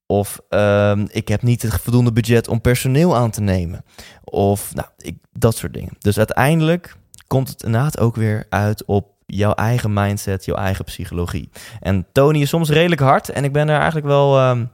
Of 0.07 0.41
uh, 0.51 0.99
ik 1.09 1.29
heb 1.29 1.43
niet 1.43 1.63
het 1.63 1.75
voldoende 1.75 2.13
budget 2.13 2.49
om 2.49 2.61
personeel 2.61 3.17
aan 3.17 3.31
te 3.31 3.41
nemen. 3.41 3.85
Of 4.25 4.75
nou, 4.75 4.89
ik, 4.99 5.17
dat 5.33 5.57
soort 5.57 5.75
dingen. 5.75 5.97
Dus 5.99 6.19
uiteindelijk 6.19 6.97
komt 7.27 7.49
het 7.49 7.63
inderdaad 7.63 7.99
ook 7.99 8.17
weer 8.17 8.47
uit 8.49 8.85
op 8.85 9.11
jouw 9.27 9.53
eigen 9.53 9.93
mindset, 9.93 10.45
jouw 10.45 10.57
eigen 10.57 10.85
psychologie. 10.85 11.51
En 11.81 12.07
Tony 12.13 12.41
is 12.41 12.49
soms 12.49 12.69
redelijk 12.69 13.01
hard. 13.01 13.29
En 13.29 13.45
ik 13.45 13.53
ben 13.53 13.69
er 13.69 13.77
eigenlijk 13.77 14.07
wel. 14.07 14.49
Um, 14.49 14.71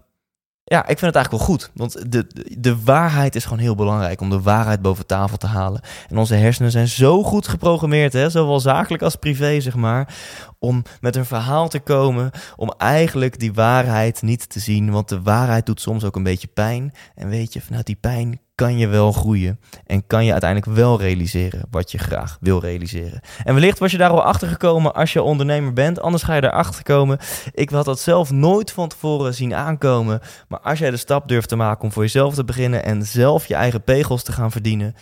ja, 0.68 0.81
ik 0.81 0.98
vind 0.98 1.14
het 1.14 1.14
eigenlijk 1.14 1.31
wel 1.31 1.57
goed. 1.57 1.70
Want 1.74 2.12
de, 2.12 2.26
de 2.59 2.83
waarheid 2.83 3.35
is 3.35 3.44
gewoon 3.44 3.59
heel 3.59 3.74
belangrijk 3.74 4.20
om 4.20 4.31
de 4.31 4.40
waarheid 4.40 4.83
boven 4.83 5.07
tafel 5.07 5.37
te 5.37 5.46
halen. 5.46 5.81
En 6.09 6.18
onze 6.18 6.35
hersenen 6.35 6.70
zijn 6.70 6.88
zo 6.88 7.22
goed 7.22 7.48
geprogrammeerd, 7.48 8.12
hè, 8.12 8.31
zowel 8.31 8.61
zakelijk 8.61 9.02
als 9.02 9.16
privé, 9.16 9.61
zeg 9.61 9.74
maar. 9.74 10.16
Om 10.59 10.83
met 11.00 11.16
een 11.16 11.24
verhaal 11.24 11.68
te 11.68 11.81
komen, 11.81 12.31
om 12.57 12.72
eigenlijk 12.78 13.38
die 13.38 13.52
waarheid 13.52 14.22
niet 14.22 14.48
te 14.48 14.61
zien. 14.61 14.90
Want 14.90 15.09
de 15.09 15.22
waarheid 15.22 15.66
doet 15.66 15.81
soms 15.81 16.04
ook 16.04 16.16
een 16.16 16.22
beetje 16.22 16.48
pijn. 16.48 16.92
En 17.14 17.28
weet 17.28 17.52
je, 17.52 17.61
vanuit 17.61 17.87
die 17.87 17.98
pijn 18.00 18.40
kan 18.58 18.78
je 18.78 18.86
wel 18.86 19.12
groeien. 19.12 19.60
En 19.86 20.06
kan 20.06 20.24
je 20.24 20.32
uiteindelijk 20.32 20.72
wel 20.72 21.00
realiseren 21.00 21.62
wat 21.70 21.90
je 21.90 21.98
graag 21.98 22.38
wil 22.40 22.60
realiseren. 22.60 23.20
En 23.44 23.54
wellicht 23.54 23.78
was 23.78 23.90
je 23.90 23.98
daar 23.98 24.10
al 24.10 24.22
achter 24.22 24.48
gekomen 24.48 24.94
als 24.94 25.12
je 25.12 25.22
ondernemer 25.22 25.72
bent. 25.72 26.00
Anders 26.00 26.22
ga 26.22 26.34
je 26.34 26.44
erachter 26.44 26.82
komen. 26.82 27.18
Ik 27.52 27.70
had 27.70 27.84
dat 27.84 28.00
zelf 28.00 28.30
nooit 28.30 28.72
van 28.72 28.88
tevoren 28.88 29.34
zien 29.34 29.54
aankomen. 29.54 30.20
Maar 30.48 30.60
als 30.60 30.78
jij 30.78 30.90
de 30.90 30.96
stap 30.96 31.28
durft 31.28 31.48
te 31.48 31.56
maken 31.56 31.82
om 31.82 31.92
voor 31.92 32.02
jezelf 32.02 32.34
te 32.34 32.44
beginnen 32.44 32.84
en 32.84 33.06
zelf 33.06 33.46
je 33.46 33.54
eigen 33.54 33.82
pegels 33.82 34.22
te 34.22 34.32
gaan 34.32 34.50
verdienen. 34.50 34.94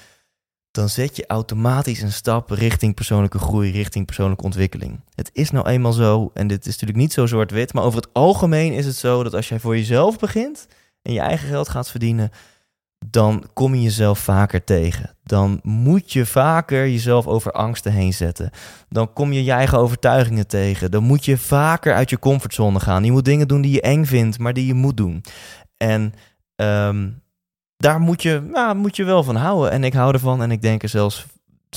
Dan 0.71 0.89
zet 0.89 1.17
je 1.17 1.27
automatisch 1.27 2.03
een 2.03 2.13
stap 2.13 2.51
richting 2.51 2.95
persoonlijke 2.95 3.39
groei, 3.39 3.71
richting 3.71 4.07
persoonlijke 4.07 4.45
ontwikkeling. 4.45 5.01
Het 5.15 5.31
is 5.33 5.51
nou 5.51 5.69
eenmaal 5.69 5.93
zo, 5.93 6.31
en 6.35 6.47
dit 6.47 6.61
is 6.67 6.73
natuurlijk 6.73 6.99
niet 6.99 7.13
zo 7.13 7.27
zwart-wit, 7.27 7.73
maar 7.73 7.85
over 7.85 8.01
het 8.01 8.13
algemeen 8.13 8.73
is 8.73 8.87
het 8.87 8.97
zo 8.97 9.23
dat 9.23 9.35
als 9.35 9.49
jij 9.49 9.61
voor 9.61 9.77
jezelf 9.77 10.19
begint 10.19 10.67
en 11.03 11.13
je 11.13 11.21
eigen 11.21 11.49
geld 11.49 11.69
gaat 11.69 11.91
verdienen, 11.91 12.31
dan 12.99 13.45
kom 13.53 13.75
je 13.75 13.83
jezelf 13.83 14.19
vaker 14.19 14.65
tegen. 14.65 15.17
Dan 15.23 15.61
moet 15.63 16.13
je 16.13 16.27
vaker 16.27 16.89
jezelf 16.89 17.27
over 17.27 17.53
angsten 17.53 17.93
heen 17.93 18.13
zetten. 18.13 18.51
Dan 18.89 19.13
kom 19.13 19.33
je 19.33 19.45
je 19.45 19.53
eigen 19.53 19.79
overtuigingen 19.79 20.47
tegen. 20.47 20.91
Dan 20.91 21.03
moet 21.03 21.25
je 21.25 21.39
vaker 21.39 21.95
uit 21.95 22.11
je 22.11 22.19
comfortzone 22.19 22.81
gaan. 22.81 23.05
Je 23.05 23.13
moet 23.13 23.25
dingen 23.25 23.49
doen 23.49 23.61
die 23.61 23.73
je 23.73 23.81
eng 23.81 24.05
vindt, 24.05 24.39
maar 24.39 24.53
die 24.53 24.67
je 24.67 24.75
moet 24.75 24.97
doen. 24.97 25.25
En 25.77 26.15
um, 26.57 27.23
daar 27.77 28.01
moet 28.01 28.23
je, 28.23 28.41
nou, 28.53 28.77
moet 28.77 28.97
je 28.97 29.05
wel 29.05 29.23
van 29.23 29.37
houden. 29.37 29.71
En 29.71 29.85
ik 29.85 29.93
hou 29.93 30.13
ervan 30.13 30.43
en 30.43 30.51
ik 30.51 30.63
denk 30.63 30.83
er 30.83 30.89
zelfs 30.89 31.27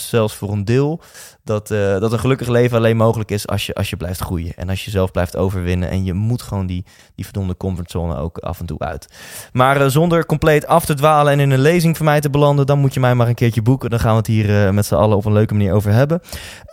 zelfs 0.08 0.36
voor 0.36 0.52
een 0.52 0.66
deel 0.66 1.02
dat, 1.44 1.72
uh, 1.72 2.00
dat 2.00 2.12
een 2.12 2.20
gelukkig 2.20 2.48
leven 2.48 2.78
alleen 2.78 2.98
mogelijk 2.98 3.32
is 3.32 3.48
als 3.48 3.66
je, 3.66 3.74
als 3.74 3.90
je 3.90 3.98
blijft 3.98 4.20
groeien. 4.20 4.54
En 4.56 4.70
als 4.70 4.86
je 4.86 4.92
zelf 4.92 5.12
blijft 5.12 5.36
overwinnen. 5.36 5.90
En 5.90 6.04
je 6.04 6.14
moet 6.14 6.42
gewoon 6.42 6.66
die, 6.66 6.86
die 7.16 7.26
verdomde 7.26 7.58
comfortzone 7.58 8.18
ook 8.18 8.38
af 8.38 8.60
en 8.60 8.66
toe 8.66 8.80
uit. 8.80 9.08
Maar 9.54 9.82
uh, 9.82 9.88
zonder 9.88 10.26
compleet 10.26 10.68
af 10.68 10.86
te 10.86 10.94
dwalen 10.94 11.34
en 11.34 11.40
in 11.40 11.52
een 11.52 11.60
lezing 11.60 11.98
van 11.98 12.06
mij 12.06 12.20
te 12.20 12.30
belanden, 12.30 12.66
dan 12.66 12.80
moet 12.80 12.94
je 12.94 13.00
mij 13.00 13.16
maar 13.16 13.28
een 13.28 13.36
keertje 13.36 13.62
boeken. 13.62 13.90
Dan 13.90 14.00
gaan 14.00 14.12
we 14.12 14.18
het 14.18 14.28
hier 14.28 14.50
uh, 14.50 14.70
met 14.70 14.86
z'n 14.86 14.96
allen 14.96 15.18
op 15.18 15.26
een 15.26 15.34
leuke 15.34 15.54
manier 15.54 15.74
over 15.74 15.92
hebben. 15.92 16.22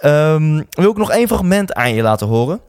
Um, 0.04 0.66
wil 0.70 0.90
ik 0.90 0.96
nog 0.96 1.10
één 1.10 1.28
fragment 1.28 1.74
aan 1.74 1.94
je 1.94 2.02
laten 2.02 2.26
horen. 2.26 2.60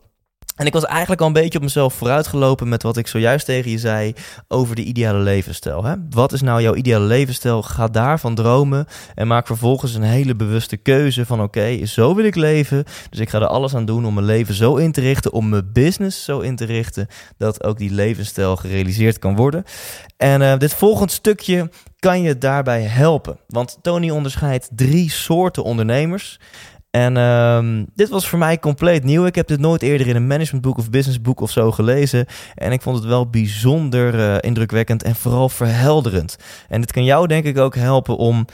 En 0.58 0.65
ik 0.65 0.74
was 0.74 0.86
eigenlijk 0.86 1.22
al 1.22 1.28
een 1.28 1.34
beetje 1.34 1.58
op 1.58 1.63
mezelf 1.63 1.93
vooruitgelopen 1.93 2.70
met 2.70 2.84
wat 2.84 2.98
ik 2.98 3.08
zojuist 3.08 3.46
tegen 3.46 3.72
je 3.72 3.78
zei 3.78 4.13
over 4.48 4.76
de 4.76 4.84
ideale 4.84 5.20
levensstijl. 5.20 5.84
Hè? 5.84 5.96
Wat 6.10 6.34
is 6.34 6.41
nou 6.41 6.62
jouw 6.62 6.76
ideale 6.76 7.06
levensstijl? 7.06 7.62
Ga 7.62 7.88
daarvan 7.88 8.36
dromen 8.36 8.86
en 9.15 9.28
maak 9.28 9.48
vervolgens 9.48 9.93
een 9.93 10.02
hele 10.02 10.36
bewuste 10.36 10.78
keuze 10.78 11.26
van 11.26 11.41
oké, 11.41 11.86
zo 11.86 12.15
wil 12.15 12.26
ik 12.26 12.36
leven. 12.36 12.84
Dus 13.10 13.20
ik 13.20 13.30
ga 13.30 13.39
er 13.39 13.48
alles 13.48 13.76
aan 13.76 13.86
doen 13.86 14.06
om 14.06 14.13
mijn 14.13 14.26
leven 14.26 14.54
zo 14.54 14.76
in 14.76 14.91
te 14.91 15.02
richten, 15.02 15.34
om 15.34 15.50
mijn 15.50 15.70
business 15.74 16.24
zo 16.24 16.39
in 16.39 16.56
te 16.56 16.65
richten, 16.65 17.08
dat 17.38 17.63
ook 17.63 17.78
die 17.78 17.91
levensstijl 17.91 18.56
gerealiseerd 18.56 19.20
kan 19.20 19.36
worden. 19.36 19.63
En 20.17 20.41
uh, 20.41 20.58
dit 20.58 20.74
volgende 20.74 21.13
stukje 21.13 21.70
kan 22.00 22.22
je 22.22 22.38
daarbij 22.38 22.82
helpen. 22.82 23.38
Want 23.48 23.78
Tony 23.82 24.10
onderscheidt 24.10 24.70
drie 24.72 25.12
soorten 25.12 25.63
ondernemers. 25.63 26.39
En 26.98 27.18
um, 27.18 27.86
dit 27.96 28.10
was 28.10 28.28
voor 28.28 28.40
mij 28.40 28.60
compleet 28.60 29.04
nieuw. 29.04 29.26
Ik 29.26 29.36
heb 29.36 29.48
dit 29.48 29.60
nooit 29.60 29.82
eerder 29.82 30.08
in 30.08 30.16
een 30.16 30.28
managementboek 30.28 30.78
of 30.78 30.90
businessboek 30.90 31.42
of 31.42 31.52
zo 31.52 31.72
gelezen. 31.72 32.26
En 32.56 32.72
ik 32.72 32.82
vond 32.82 32.96
het 32.96 33.06
wel 33.06 33.30
bijzonder 33.30 34.16
uh, 34.16 34.36
indrukwekkend 34.40 35.04
en 35.04 35.16
vooral 35.16 35.50
verhelderend. 35.50 36.36
En 36.70 36.82
dit 36.82 36.92
kan 36.92 37.04
jou 37.04 37.28
denk 37.28 37.46
ik 37.46 37.58
ook 37.58 37.76
helpen 37.76 38.18
om 38.18 38.46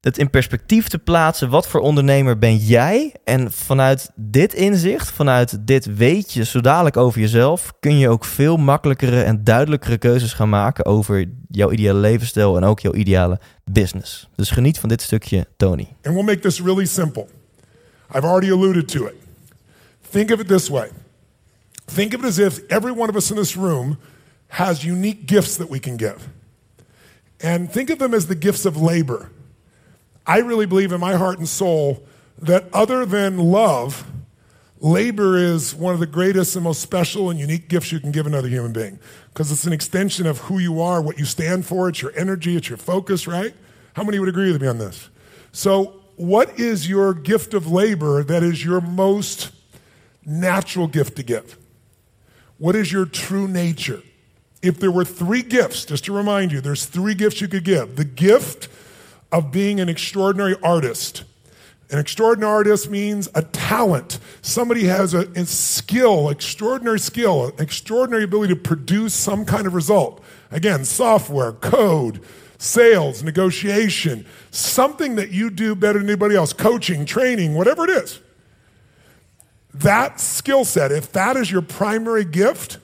het 0.00 0.18
in 0.18 0.30
perspectief 0.30 0.88
te 0.88 0.98
plaatsen. 0.98 1.50
Wat 1.50 1.68
voor 1.68 1.80
ondernemer 1.80 2.38
ben 2.38 2.56
jij? 2.56 3.14
En 3.24 3.52
vanuit 3.52 4.10
dit 4.14 4.54
inzicht, 4.54 5.10
vanuit 5.10 5.66
dit 5.66 5.96
weetje 5.96 6.44
zo 6.44 6.60
dadelijk 6.60 6.96
over 6.96 7.20
jezelf, 7.20 7.72
kun 7.80 7.98
je 7.98 8.08
ook 8.08 8.24
veel 8.24 8.56
makkelijkere 8.56 9.22
en 9.22 9.44
duidelijkere 9.44 9.98
keuzes 9.98 10.32
gaan 10.32 10.48
maken 10.48 10.84
over 10.84 11.24
jouw 11.48 11.70
ideale 11.70 12.00
levensstijl 12.00 12.56
en 12.56 12.64
ook 12.64 12.80
jouw 12.80 12.94
ideale 12.94 13.40
business. 13.64 14.28
Dus 14.34 14.50
geniet 14.50 14.78
van 14.78 14.88
dit 14.88 15.02
stukje, 15.02 15.46
Tony. 15.56 15.88
And 16.02 16.14
we'll 16.14 16.24
make 16.24 16.38
this 16.38 16.60
really 16.60 16.86
simple. 16.86 17.26
I've 18.14 18.24
already 18.24 18.48
alluded 18.48 18.88
to 18.90 19.06
it. 19.06 19.20
Think 20.04 20.30
of 20.30 20.40
it 20.40 20.48
this 20.48 20.70
way 20.70 20.90
think 21.86 22.14
of 22.14 22.24
it 22.24 22.26
as 22.26 22.38
if 22.38 22.60
every 22.70 22.92
one 22.92 23.08
of 23.08 23.16
us 23.16 23.30
in 23.30 23.36
this 23.36 23.56
room 23.56 23.98
has 24.48 24.84
unique 24.84 25.26
gifts 25.26 25.56
that 25.56 25.68
we 25.68 25.78
can 25.78 25.96
give. 25.96 26.28
And 27.40 27.70
think 27.70 27.90
of 27.90 27.98
them 27.98 28.14
as 28.14 28.26
the 28.26 28.34
gifts 28.34 28.64
of 28.64 28.76
labor. 28.76 29.30
I 30.26 30.38
really 30.38 30.66
believe 30.66 30.92
in 30.92 31.00
my 31.00 31.16
heart 31.16 31.38
and 31.38 31.48
soul 31.48 32.02
that 32.38 32.72
other 32.72 33.04
than 33.04 33.38
love, 33.38 34.06
labor 34.80 35.36
is 35.36 35.74
one 35.74 35.92
of 35.92 36.00
the 36.00 36.06
greatest 36.06 36.56
and 36.56 36.64
most 36.64 36.80
special 36.80 37.28
and 37.30 37.38
unique 37.38 37.68
gifts 37.68 37.92
you 37.92 38.00
can 38.00 38.12
give 38.12 38.26
another 38.26 38.48
human 38.48 38.72
being 38.72 38.98
because 39.28 39.52
it's 39.52 39.64
an 39.64 39.72
extension 39.72 40.26
of 40.26 40.38
who 40.38 40.58
you 40.58 40.80
are, 40.80 41.02
what 41.02 41.18
you 41.18 41.24
stand 41.24 41.66
for, 41.66 41.88
it's 41.88 42.00
your 42.00 42.12
energy, 42.16 42.56
it's 42.56 42.68
your 42.68 42.78
focus, 42.78 43.26
right? 43.26 43.54
How 43.94 44.04
many 44.04 44.18
would 44.18 44.28
agree 44.28 44.50
with 44.50 44.62
me 44.62 44.68
on 44.68 44.78
this? 44.78 45.10
So, 45.52 46.03
what 46.16 46.58
is 46.58 46.88
your 46.88 47.14
gift 47.14 47.54
of 47.54 47.70
labor 47.70 48.22
that 48.22 48.42
is 48.42 48.64
your 48.64 48.80
most 48.80 49.50
natural 50.24 50.86
gift 50.86 51.16
to 51.16 51.22
give? 51.22 51.58
What 52.58 52.76
is 52.76 52.92
your 52.92 53.04
true 53.04 53.48
nature? 53.48 54.02
If 54.62 54.78
there 54.78 54.90
were 54.90 55.04
three 55.04 55.42
gifts, 55.42 55.84
just 55.84 56.04
to 56.06 56.12
remind 56.12 56.52
you, 56.52 56.60
there's 56.60 56.86
three 56.86 57.14
gifts 57.14 57.40
you 57.40 57.48
could 57.48 57.64
give. 57.64 57.96
The 57.96 58.04
gift 58.04 58.68
of 59.30 59.50
being 59.50 59.80
an 59.80 59.88
extraordinary 59.88 60.56
artist. 60.62 61.24
An 61.90 61.98
extraordinary 61.98 62.52
artist 62.52 62.88
means 62.88 63.28
a 63.34 63.42
talent. 63.42 64.18
Somebody 64.40 64.84
has 64.84 65.12
a, 65.12 65.28
a 65.32 65.44
skill, 65.44 66.30
extraordinary 66.30 66.98
skill, 66.98 67.52
extraordinary 67.58 68.24
ability 68.24 68.54
to 68.54 68.60
produce 68.60 69.12
some 69.12 69.44
kind 69.44 69.66
of 69.66 69.74
result. 69.74 70.22
Again, 70.50 70.84
software, 70.84 71.52
code, 71.52 72.22
sales, 72.64 73.22
negotiation, 73.22 74.24
something 74.50 75.16
that 75.16 75.30
you 75.30 75.50
do 75.50 75.74
better 75.74 75.98
than 75.98 76.08
anybody 76.08 76.34
else, 76.34 76.52
coaching, 76.52 77.04
training, 77.04 77.54
whatever 77.54 77.84
it 77.84 77.90
is. 77.90 78.20
That 79.74 80.18
skill 80.18 80.64
set, 80.64 80.90
if 80.90 81.12
that 81.12 81.36
is 81.36 81.50
your 81.50 81.62
primary 81.62 82.24
gift, 82.24 82.78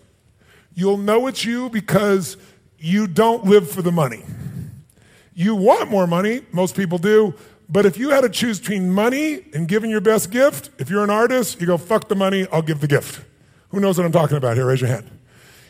you'll 0.74 0.98
know 0.98 1.26
it's 1.28 1.44
you 1.44 1.70
because 1.70 2.36
you 2.78 3.06
don't 3.06 3.44
live 3.44 3.70
for 3.70 3.80
the 3.80 3.92
money. 3.92 4.22
You 5.34 5.54
want 5.54 5.90
more 5.90 6.06
money, 6.06 6.42
most 6.52 6.76
people 6.76 6.98
do, 6.98 7.34
but 7.68 7.86
if 7.86 7.96
you 7.96 8.10
had 8.10 8.22
to 8.22 8.28
choose 8.28 8.58
between 8.58 8.90
money 8.90 9.44
and 9.54 9.66
giving 9.66 9.90
your 9.90 10.00
best 10.00 10.30
gift, 10.30 10.70
if 10.78 10.90
you're 10.90 11.04
an 11.04 11.10
artist, 11.10 11.60
you 11.60 11.66
go, 11.66 11.78
fuck 11.78 12.08
the 12.08 12.16
money, 12.16 12.46
I'll 12.52 12.62
give 12.62 12.80
the 12.80 12.88
gift. 12.88 13.24
Who 13.68 13.80
knows 13.80 13.96
what 13.96 14.04
I'm 14.04 14.12
talking 14.12 14.36
about 14.36 14.56
here? 14.56 14.66
Raise 14.66 14.80
your 14.80 14.90
hand. 14.90 15.08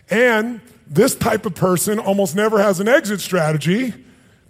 And 0.09 0.61
this 0.91 1.15
type 1.15 1.47
of 1.47 1.55
person 1.55 1.99
almost 1.99 2.37
never 2.37 2.61
has 2.61 2.81
an 2.81 2.89
exit 2.89 3.21
strategy 3.21 3.95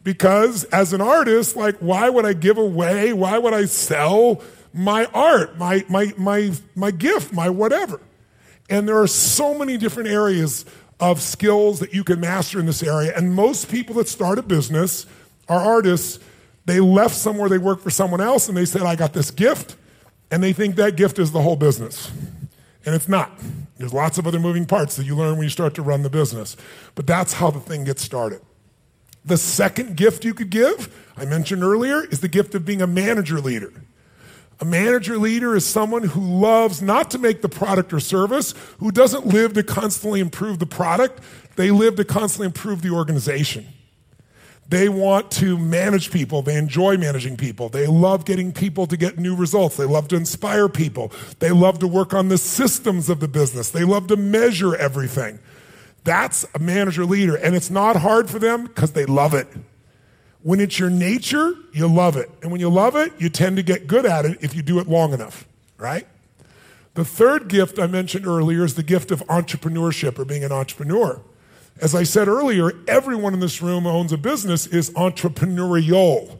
Because 0.02 0.64
as 0.64 0.92
an 0.92 1.00
artist, 1.00 1.56
like, 1.56 1.76
why 1.78 2.08
would 2.08 2.24
I 2.24 2.32
give 2.32 2.56
away? 2.56 3.12
Why 3.12 3.38
would 3.38 3.52
I 3.52 3.66
sell 3.66 4.42
my 4.72 5.04
art, 5.06 5.58
my, 5.58 5.84
my, 5.88 6.12
my, 6.16 6.52
my 6.74 6.90
gift, 6.90 7.32
my 7.32 7.50
whatever? 7.50 8.00
And 8.70 8.88
there 8.88 8.98
are 8.98 9.06
so 9.06 9.58
many 9.58 9.76
different 9.76 10.08
areas 10.08 10.64
of 11.00 11.20
skills 11.20 11.80
that 11.80 11.92
you 11.92 12.04
can 12.04 12.20
master 12.20 12.60
in 12.60 12.66
this 12.66 12.82
area. 12.82 13.12
And 13.14 13.34
most 13.34 13.70
people 13.70 13.94
that 13.96 14.08
start 14.08 14.38
a 14.38 14.42
business 14.42 15.06
are 15.48 15.60
artists. 15.60 16.18
They 16.66 16.80
left 16.80 17.14
somewhere 17.14 17.48
they 17.48 17.58
worked 17.58 17.82
for 17.82 17.90
someone 17.90 18.20
else 18.20 18.48
and 18.48 18.56
they 18.56 18.64
said, 18.64 18.82
I 18.82 18.96
got 18.96 19.12
this 19.12 19.30
gift. 19.30 19.76
And 20.30 20.42
they 20.42 20.52
think 20.52 20.76
that 20.76 20.96
gift 20.96 21.18
is 21.18 21.32
the 21.32 21.42
whole 21.42 21.56
business. 21.56 22.10
And 22.84 22.94
it's 22.94 23.08
not. 23.08 23.30
There's 23.76 23.92
lots 23.92 24.18
of 24.18 24.26
other 24.26 24.38
moving 24.38 24.66
parts 24.66 24.96
that 24.96 25.04
you 25.04 25.14
learn 25.14 25.34
when 25.34 25.42
you 25.42 25.50
start 25.50 25.74
to 25.74 25.82
run 25.82 26.02
the 26.02 26.10
business. 26.10 26.56
But 26.94 27.06
that's 27.06 27.34
how 27.34 27.50
the 27.50 27.60
thing 27.60 27.84
gets 27.84 28.02
started. 28.02 28.40
The 29.24 29.36
second 29.36 29.96
gift 29.96 30.24
you 30.24 30.32
could 30.32 30.50
give, 30.50 30.94
I 31.16 31.26
mentioned 31.26 31.62
earlier, 31.62 32.04
is 32.04 32.20
the 32.20 32.28
gift 32.28 32.54
of 32.54 32.64
being 32.64 32.80
a 32.80 32.86
manager 32.86 33.38
leader. 33.40 33.72
A 34.60 34.64
manager 34.64 35.16
leader 35.16 35.56
is 35.56 35.64
someone 35.64 36.02
who 36.02 36.20
loves 36.20 36.82
not 36.82 37.10
to 37.12 37.18
make 37.18 37.40
the 37.40 37.48
product 37.48 37.92
or 37.92 38.00
service, 38.00 38.54
who 38.78 38.90
doesn't 38.90 39.26
live 39.26 39.54
to 39.54 39.62
constantly 39.62 40.20
improve 40.20 40.58
the 40.58 40.66
product, 40.66 41.20
they 41.56 41.70
live 41.70 41.96
to 41.96 42.04
constantly 42.04 42.46
improve 42.46 42.82
the 42.82 42.90
organization. 42.90 43.66
They 44.70 44.88
want 44.88 45.32
to 45.32 45.58
manage 45.58 46.12
people. 46.12 46.42
They 46.42 46.56
enjoy 46.56 46.96
managing 46.96 47.36
people. 47.36 47.68
They 47.68 47.88
love 47.88 48.24
getting 48.24 48.52
people 48.52 48.86
to 48.86 48.96
get 48.96 49.18
new 49.18 49.34
results. 49.34 49.76
They 49.76 49.84
love 49.84 50.06
to 50.08 50.16
inspire 50.16 50.68
people. 50.68 51.10
They 51.40 51.50
love 51.50 51.80
to 51.80 51.88
work 51.88 52.14
on 52.14 52.28
the 52.28 52.38
systems 52.38 53.10
of 53.10 53.18
the 53.18 53.26
business. 53.26 53.70
They 53.70 53.82
love 53.82 54.06
to 54.06 54.16
measure 54.16 54.76
everything. 54.76 55.40
That's 56.04 56.46
a 56.54 56.60
manager 56.60 57.04
leader. 57.04 57.34
And 57.34 57.56
it's 57.56 57.68
not 57.68 57.96
hard 57.96 58.30
for 58.30 58.38
them 58.38 58.64
because 58.64 58.92
they 58.92 59.06
love 59.06 59.34
it. 59.34 59.48
When 60.42 60.60
it's 60.60 60.78
your 60.78 60.88
nature, 60.88 61.52
you 61.72 61.88
love 61.88 62.16
it. 62.16 62.30
And 62.40 62.52
when 62.52 62.60
you 62.60 62.70
love 62.70 62.94
it, 62.94 63.12
you 63.18 63.28
tend 63.28 63.56
to 63.56 63.64
get 63.64 63.88
good 63.88 64.06
at 64.06 64.24
it 64.24 64.38
if 64.40 64.54
you 64.54 64.62
do 64.62 64.78
it 64.78 64.86
long 64.86 65.12
enough, 65.12 65.48
right? 65.78 66.06
The 66.94 67.04
third 67.04 67.48
gift 67.48 67.80
I 67.80 67.88
mentioned 67.88 68.24
earlier 68.24 68.64
is 68.64 68.76
the 68.76 68.84
gift 68.84 69.10
of 69.10 69.20
entrepreneurship 69.26 70.16
or 70.16 70.24
being 70.24 70.44
an 70.44 70.52
entrepreneur. 70.52 71.20
As 71.80 71.94
I 71.94 72.02
said 72.02 72.28
earlier, 72.28 72.72
everyone 72.86 73.32
in 73.32 73.40
this 73.40 73.62
room 73.62 73.86
owns 73.86 74.12
a 74.12 74.18
business 74.18 74.66
is 74.66 74.90
entrepreneurial. 74.90 76.38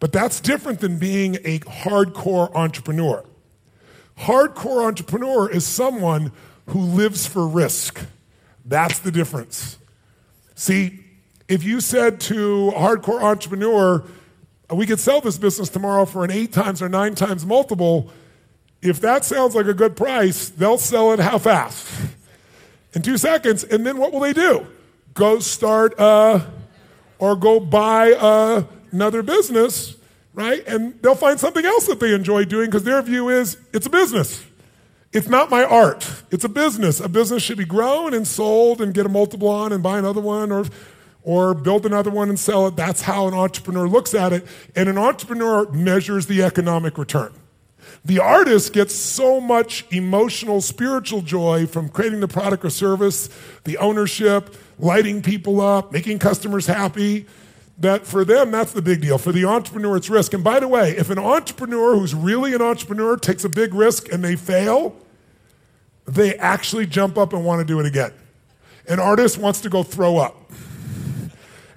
But 0.00 0.12
that's 0.12 0.40
different 0.40 0.80
than 0.80 0.98
being 0.98 1.36
a 1.44 1.60
hardcore 1.60 2.52
entrepreneur. 2.54 3.24
Hardcore 4.18 4.84
entrepreneur 4.84 5.48
is 5.48 5.64
someone 5.64 6.32
who 6.66 6.80
lives 6.80 7.24
for 7.26 7.46
risk. 7.46 8.00
That's 8.64 8.98
the 8.98 9.12
difference. 9.12 9.78
See, 10.56 11.04
if 11.46 11.62
you 11.62 11.80
said 11.80 12.20
to 12.22 12.70
a 12.70 12.78
hardcore 12.80 13.22
entrepreneur, 13.22 14.04
we 14.74 14.86
could 14.86 14.98
sell 14.98 15.20
this 15.20 15.38
business 15.38 15.68
tomorrow 15.68 16.04
for 16.04 16.24
an 16.24 16.32
eight 16.32 16.52
times 16.52 16.82
or 16.82 16.88
nine 16.88 17.14
times 17.14 17.46
multiple, 17.46 18.10
if 18.82 19.00
that 19.00 19.24
sounds 19.24 19.54
like 19.54 19.66
a 19.66 19.74
good 19.74 19.96
price, 19.96 20.48
they'll 20.48 20.78
sell 20.78 21.12
it 21.12 21.20
how 21.20 21.38
fast? 21.38 21.86
In 22.94 23.02
two 23.02 23.18
seconds. 23.18 23.64
And 23.64 23.86
then 23.86 23.98
what 23.98 24.12
will 24.12 24.20
they 24.20 24.32
do? 24.32 24.66
Go 25.14 25.38
start 25.40 25.98
uh, 25.98 26.44
or 27.18 27.36
go 27.36 27.60
buy 27.60 28.12
uh, 28.12 28.64
another 28.92 29.22
business, 29.22 29.96
right? 30.32 30.66
And 30.66 31.00
they'll 31.02 31.14
find 31.14 31.38
something 31.38 31.64
else 31.64 31.86
that 31.86 32.00
they 32.00 32.14
enjoy 32.14 32.44
doing 32.44 32.66
because 32.66 32.84
their 32.84 33.02
view 33.02 33.28
is 33.28 33.56
it's 33.72 33.86
a 33.86 33.90
business. 33.90 34.44
It's 35.12 35.28
not 35.28 35.50
my 35.50 35.64
art. 35.64 36.10
It's 36.30 36.44
a 36.44 36.48
business. 36.48 37.00
A 37.00 37.08
business 37.08 37.42
should 37.42 37.58
be 37.58 37.64
grown 37.64 38.12
and 38.12 38.26
sold 38.26 38.80
and 38.80 38.92
get 38.92 39.06
a 39.06 39.08
multiple 39.08 39.48
on 39.48 39.72
and 39.72 39.82
buy 39.82 39.98
another 39.98 40.20
one 40.20 40.52
or, 40.52 40.66
or 41.22 41.54
build 41.54 41.86
another 41.86 42.10
one 42.10 42.28
and 42.28 42.38
sell 42.38 42.66
it. 42.66 42.76
That's 42.76 43.02
how 43.02 43.26
an 43.26 43.34
entrepreneur 43.34 43.88
looks 43.88 44.14
at 44.14 44.34
it. 44.34 44.46
And 44.76 44.88
an 44.88 44.98
entrepreneur 44.98 45.70
measures 45.70 46.26
the 46.26 46.42
economic 46.42 46.98
return. 46.98 47.32
The 48.04 48.20
artist 48.20 48.72
gets 48.72 48.94
so 48.94 49.40
much 49.40 49.84
emotional, 49.90 50.60
spiritual 50.60 51.22
joy 51.22 51.66
from 51.66 51.88
creating 51.88 52.20
the 52.20 52.28
product 52.28 52.64
or 52.64 52.70
service, 52.70 53.28
the 53.64 53.78
ownership, 53.78 54.54
lighting 54.78 55.22
people 55.22 55.60
up, 55.60 55.92
making 55.92 56.18
customers 56.18 56.66
happy, 56.66 57.26
that 57.78 58.06
for 58.06 58.24
them, 58.24 58.50
that's 58.50 58.72
the 58.72 58.82
big 58.82 59.00
deal. 59.00 59.18
For 59.18 59.32
the 59.32 59.44
entrepreneur, 59.44 59.96
it's 59.96 60.10
risk. 60.10 60.34
And 60.34 60.42
by 60.42 60.60
the 60.60 60.68
way, 60.68 60.96
if 60.96 61.10
an 61.10 61.18
entrepreneur 61.18 61.96
who's 61.96 62.14
really 62.14 62.54
an 62.54 62.62
entrepreneur 62.62 63.16
takes 63.16 63.44
a 63.44 63.48
big 63.48 63.72
risk 63.72 64.12
and 64.12 64.24
they 64.24 64.36
fail, 64.36 64.96
they 66.06 66.34
actually 66.36 66.86
jump 66.86 67.16
up 67.16 67.32
and 67.32 67.44
want 67.44 67.60
to 67.60 67.64
do 67.64 67.78
it 67.78 67.86
again. 67.86 68.12
An 68.88 68.98
artist 68.98 69.38
wants 69.38 69.60
to 69.60 69.68
go 69.68 69.82
throw 69.82 70.16
up. 70.16 70.37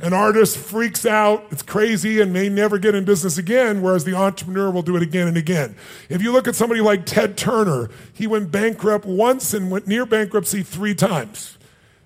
An 0.01 0.13
artist 0.13 0.57
freaks 0.57 1.05
out, 1.05 1.45
it's 1.51 1.61
crazy, 1.61 2.19
and 2.19 2.33
may 2.33 2.49
never 2.49 2.79
get 2.79 2.95
in 2.95 3.05
business 3.05 3.37
again, 3.37 3.83
whereas 3.83 4.03
the 4.03 4.15
entrepreneur 4.15 4.71
will 4.71 4.81
do 4.81 4.95
it 4.95 5.03
again 5.03 5.27
and 5.27 5.37
again. 5.37 5.75
If 6.09 6.23
you 6.23 6.31
look 6.31 6.47
at 6.47 6.55
somebody 6.55 6.81
like 6.81 7.05
Ted 7.05 7.37
Turner, 7.37 7.87
he 8.11 8.25
went 8.25 8.51
bankrupt 8.51 9.05
once 9.05 9.53
and 9.53 9.69
went 9.69 9.87
near 9.87 10.07
bankruptcy 10.07 10.63
three 10.63 10.95
times 10.95 11.59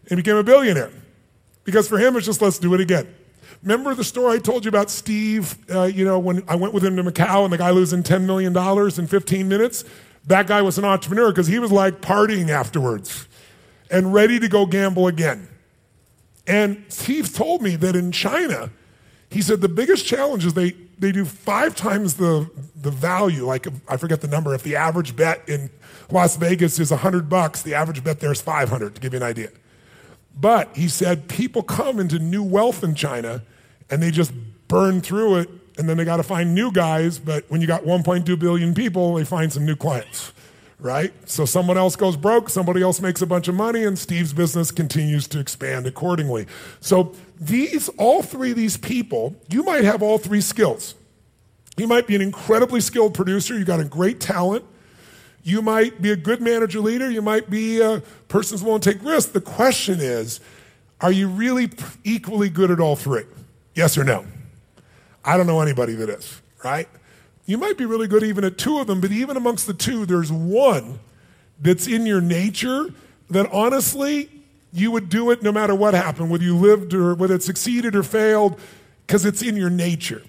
and 0.10 0.18
became 0.18 0.36
a 0.36 0.44
billionaire. 0.44 0.92
Because 1.64 1.88
for 1.88 1.98
him, 1.98 2.18
it's 2.18 2.26
just 2.26 2.42
let's 2.42 2.60
do 2.60 2.74
it 2.74 2.82
again. 2.82 3.08
Remember 3.64 3.96
the 3.96 4.04
story 4.04 4.36
I 4.36 4.40
told 4.40 4.66
you 4.66 4.70
about 4.70 4.90
Steve, 4.90 5.58
uh, 5.74 5.84
you 5.84 6.04
know, 6.04 6.20
when 6.20 6.44
I 6.50 6.56
went 6.56 6.74
with 6.74 6.84
him 6.84 6.98
to 6.98 7.04
Macau 7.04 7.46
and 7.46 7.54
the 7.54 7.58
guy 7.58 7.70
losing 7.70 8.04
$10 8.04 8.26
million 8.26 8.56
in 9.00 9.08
15 9.08 9.48
minutes? 9.48 9.86
That 10.28 10.48
guy 10.48 10.62
was 10.62 10.78
an 10.78 10.84
entrepreneur 10.84 11.32
because 11.32 11.48
he 11.48 11.60
was 11.60 11.72
like 11.72 12.02
partying 12.02 12.50
afterwards 12.50 13.28
and 13.90 14.14
ready 14.14 14.38
to 14.40 14.50
go 14.50 14.66
gamble 14.66 15.08
again. 15.08 15.48
And 16.48 16.86
Steve 16.90 17.34
told 17.34 17.62
me 17.62 17.76
that 17.78 17.96
in 17.96 18.12
China, 18.12 18.70
he 19.30 19.42
said 19.42 19.62
the 19.62 19.70
biggest 19.70 20.06
challenge 20.06 20.46
is 20.46 20.54
they, 20.54 20.72
they 21.00 21.12
do 21.12 21.26
five 21.26 21.76
times 21.76 22.16
the, 22.16 22.50
the 22.76 22.92
value. 22.92 23.46
Like, 23.46 23.68
I 23.88 23.98
forget 23.98 24.22
the 24.22 24.28
number. 24.28 24.54
If 24.54 24.64
the 24.64 24.76
average 24.76 25.16
bet 25.16 25.48
in 25.50 25.70
Las 26.12 26.38
Vegas 26.38 26.80
is 26.80 26.92
100 26.92 27.30
bucks, 27.30 27.62
the 27.64 27.74
average 27.74 28.04
bet 28.04 28.20
there 28.20 28.32
is 28.32 28.42
500, 28.42 28.96
to 28.96 29.02
give 29.02 29.14
you 29.14 29.18
an 29.18 29.24
idea. 29.24 29.50
But 30.40 30.76
he 30.76 30.88
said 30.88 31.28
people 31.28 31.64
come 31.64 32.00
into 32.00 32.20
new 32.20 32.44
wealth 32.44 32.84
in 32.84 32.94
China 32.94 33.42
and 33.90 34.04
they 34.04 34.12
just 34.12 34.34
burn 34.68 35.02
through 35.02 35.38
it 35.38 35.50
and 35.78 35.90
then 35.90 35.98
they 35.98 36.06
got 36.06 36.18
to 36.18 36.24
find 36.24 36.54
new 36.54 36.72
guys. 36.72 37.18
But 37.20 37.46
when 37.50 37.62
you 37.62 37.68
got 37.68 37.84
1.2 37.84 38.38
billion 38.38 38.74
people, 38.74 39.16
they 39.16 39.24
find 39.24 39.52
some 39.52 39.66
new 39.66 39.76
clients 39.76 40.34
right? 40.80 41.14
So 41.28 41.46
someone 41.46 41.78
else 41.78 41.96
goes 41.96 42.18
broke, 42.18 42.50
somebody 42.50 42.82
else 42.82 43.02
makes 43.02 43.22
a 43.22 43.26
bunch 43.26 43.48
of 43.48 43.56
money, 43.56 43.84
and 43.84 43.98
Steve's 43.98 44.34
business 44.34 44.72
continues 44.72 45.28
to 45.30 45.40
expand 45.40 45.88
accordingly. 45.88 46.48
So 46.80 47.14
these, 47.40 47.90
all 47.98 48.22
three 48.22 48.52
of 48.52 48.58
these 48.58 48.78
people, 48.78 49.36
you 49.50 49.64
might 49.64 49.84
have 49.84 50.02
all 50.02 50.18
three 50.18 50.42
skills. 50.42 50.96
You 51.78 51.88
might 51.88 52.08
be 52.08 52.16
an 52.16 52.22
incredibly 52.22 52.82
skilled 52.82 53.14
producer, 53.14 53.58
you 53.58 53.66
got 53.66 53.80
a 53.80 53.86
great 53.86 54.20
talent. 54.20 54.66
You 55.44 55.62
might 55.62 56.02
be 56.02 56.12
a 56.12 56.16
good 56.16 56.42
manager 56.42 56.80
leader, 56.80 57.10
you 57.10 57.22
might 57.22 57.52
be 57.52 57.80
a 57.80 58.02
person 58.28 58.58
who 58.58 58.66
won't 58.66 58.82
take 58.82 59.04
risks. 59.04 59.32
The 59.32 59.42
question 59.42 60.00
is, 60.00 60.40
are 61.02 61.12
you 61.12 61.28
really 61.28 61.70
equally 62.04 62.50
good 62.50 62.72
at 62.72 62.80
all 62.80 62.96
three? 62.96 63.26
Yes 63.76 63.96
or 63.96 64.04
no? 64.04 64.26
I 65.24 65.38
don't 65.38 65.46
know 65.46 65.62
anybody 65.62 65.94
that 65.96 66.10
is, 66.10 66.42
right? 66.64 66.90
You 67.46 67.60
might 67.60 67.78
be 67.78 67.86
really 67.86 68.08
good 68.08 68.24
even 68.24 68.44
at 68.44 68.58
two 68.58 68.80
of 68.80 68.88
them, 68.88 69.00
but 69.00 69.12
even 69.12 69.38
amongst 69.38 69.68
the 69.68 69.74
two, 69.74 70.06
there's 70.06 70.32
one 70.32 71.00
that's 71.62 71.88
in 71.88 72.06
your 72.06 72.22
nature 72.22 72.92
that 73.30 73.52
honestly, 73.52 74.30
you 74.72 74.92
would 74.92 75.10
do 75.10 75.32
it 75.32 75.42
no 75.42 75.52
matter 75.52 75.78
what 75.78 75.94
happened, 75.94 76.30
whether 76.32 76.44
you 76.44 76.56
lived 76.56 76.94
or 76.94 77.16
whether 77.16 77.36
it 77.36 77.44
succeeded 77.44 77.96
or 77.96 78.04
failed, 78.04 78.60
because 79.06 79.28
it's 79.28 79.42
in 79.42 79.56
your 79.56 79.72
nature. 79.72 80.22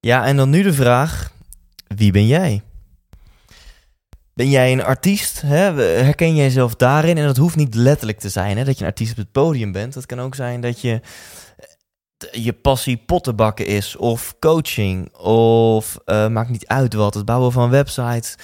Ja, 0.00 0.26
en 0.26 0.36
dan 0.36 0.50
nu 0.50 0.62
de 0.62 0.72
vraag: 0.72 1.32
wie 1.86 2.12
ben 2.12 2.26
jij? 2.26 2.62
Ben 4.34 4.50
jij 4.50 4.72
een 4.72 4.82
artiest? 4.82 5.40
Hè? 5.40 5.72
Herken 5.82 6.34
jij 6.34 6.44
jezelf 6.44 6.74
daarin? 6.74 7.18
En 7.18 7.26
dat 7.26 7.36
hoeft 7.36 7.56
niet 7.56 7.74
letterlijk 7.74 8.18
te 8.18 8.28
zijn, 8.28 8.56
hè? 8.56 8.64
dat 8.64 8.78
je 8.78 8.80
een 8.84 8.90
artiest 8.90 9.10
op 9.10 9.16
het 9.16 9.32
podium 9.32 9.72
bent. 9.72 9.94
Dat 9.94 10.06
kan 10.06 10.20
ook 10.20 10.34
zijn 10.34 10.60
dat 10.60 10.80
je 10.80 11.00
je 12.32 12.52
passie 12.52 12.96
pottenbakken 12.96 13.66
is, 13.66 13.96
of 13.96 14.34
coaching, 14.38 15.14
of 15.16 15.98
uh, 16.06 16.28
maakt 16.28 16.50
niet 16.50 16.66
uit 16.66 16.94
wat, 16.94 17.14
het 17.14 17.24
bouwen 17.24 17.52
van 17.52 17.70
websites. 17.70 18.34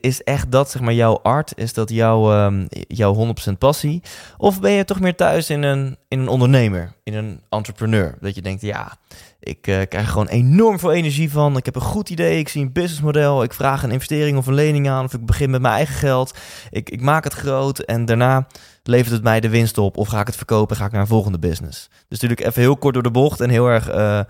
Is 0.00 0.22
echt 0.22 0.52
dat 0.52 0.70
zeg 0.70 0.82
maar 0.82 0.94
jouw 0.94 1.18
art? 1.22 1.52
Is 1.56 1.72
dat 1.72 1.90
jouw, 1.90 2.44
um, 2.44 2.66
jouw 2.70 3.34
100% 3.50 3.58
passie? 3.58 4.02
Of 4.36 4.60
ben 4.60 4.70
je 4.70 4.84
toch 4.84 5.00
meer 5.00 5.16
thuis 5.16 5.50
in 5.50 5.62
een, 5.62 5.96
in 6.08 6.18
een 6.18 6.28
ondernemer, 6.28 6.92
in 7.02 7.14
een 7.14 7.40
entrepreneur? 7.48 8.14
Dat 8.20 8.34
je 8.34 8.42
denkt, 8.42 8.62
ja, 8.62 8.96
ik 9.40 9.66
uh, 9.66 9.80
krijg 9.88 10.10
gewoon 10.10 10.28
enorm 10.28 10.78
veel 10.78 10.92
energie 10.92 11.30
van. 11.30 11.56
Ik 11.56 11.64
heb 11.64 11.74
een 11.74 11.80
goed 11.80 12.10
idee, 12.10 12.38
ik 12.38 12.48
zie 12.48 12.62
een 12.62 12.72
businessmodel, 12.72 13.42
ik 13.42 13.52
vraag 13.52 13.82
een 13.82 13.90
investering 13.90 14.38
of 14.38 14.46
een 14.46 14.54
lening 14.54 14.88
aan, 14.88 15.04
of 15.04 15.14
ik 15.14 15.26
begin 15.26 15.50
met 15.50 15.60
mijn 15.60 15.74
eigen 15.74 15.94
geld. 15.94 16.38
Ik, 16.70 16.90
ik 16.90 17.00
maak 17.00 17.24
het 17.24 17.32
groot 17.32 17.78
en 17.78 18.04
daarna 18.04 18.46
levert 18.82 19.12
het 19.12 19.22
mij 19.22 19.40
de 19.40 19.48
winst 19.48 19.78
op? 19.78 19.96
Of 19.96 20.08
ga 20.08 20.20
ik 20.20 20.26
het 20.26 20.36
verkopen 20.36 20.76
ga 20.76 20.84
ik 20.84 20.92
naar 20.92 21.00
een 21.00 21.06
volgende 21.06 21.38
business? 21.38 21.88
Dus 22.08 22.20
natuurlijk 22.20 22.48
even 22.48 22.62
heel 22.62 22.76
kort 22.76 22.94
door 22.94 23.02
de 23.02 23.10
bocht 23.10 23.40
en 23.40 23.50
heel 23.50 23.66
erg 23.66 23.94
uh, 23.94 24.20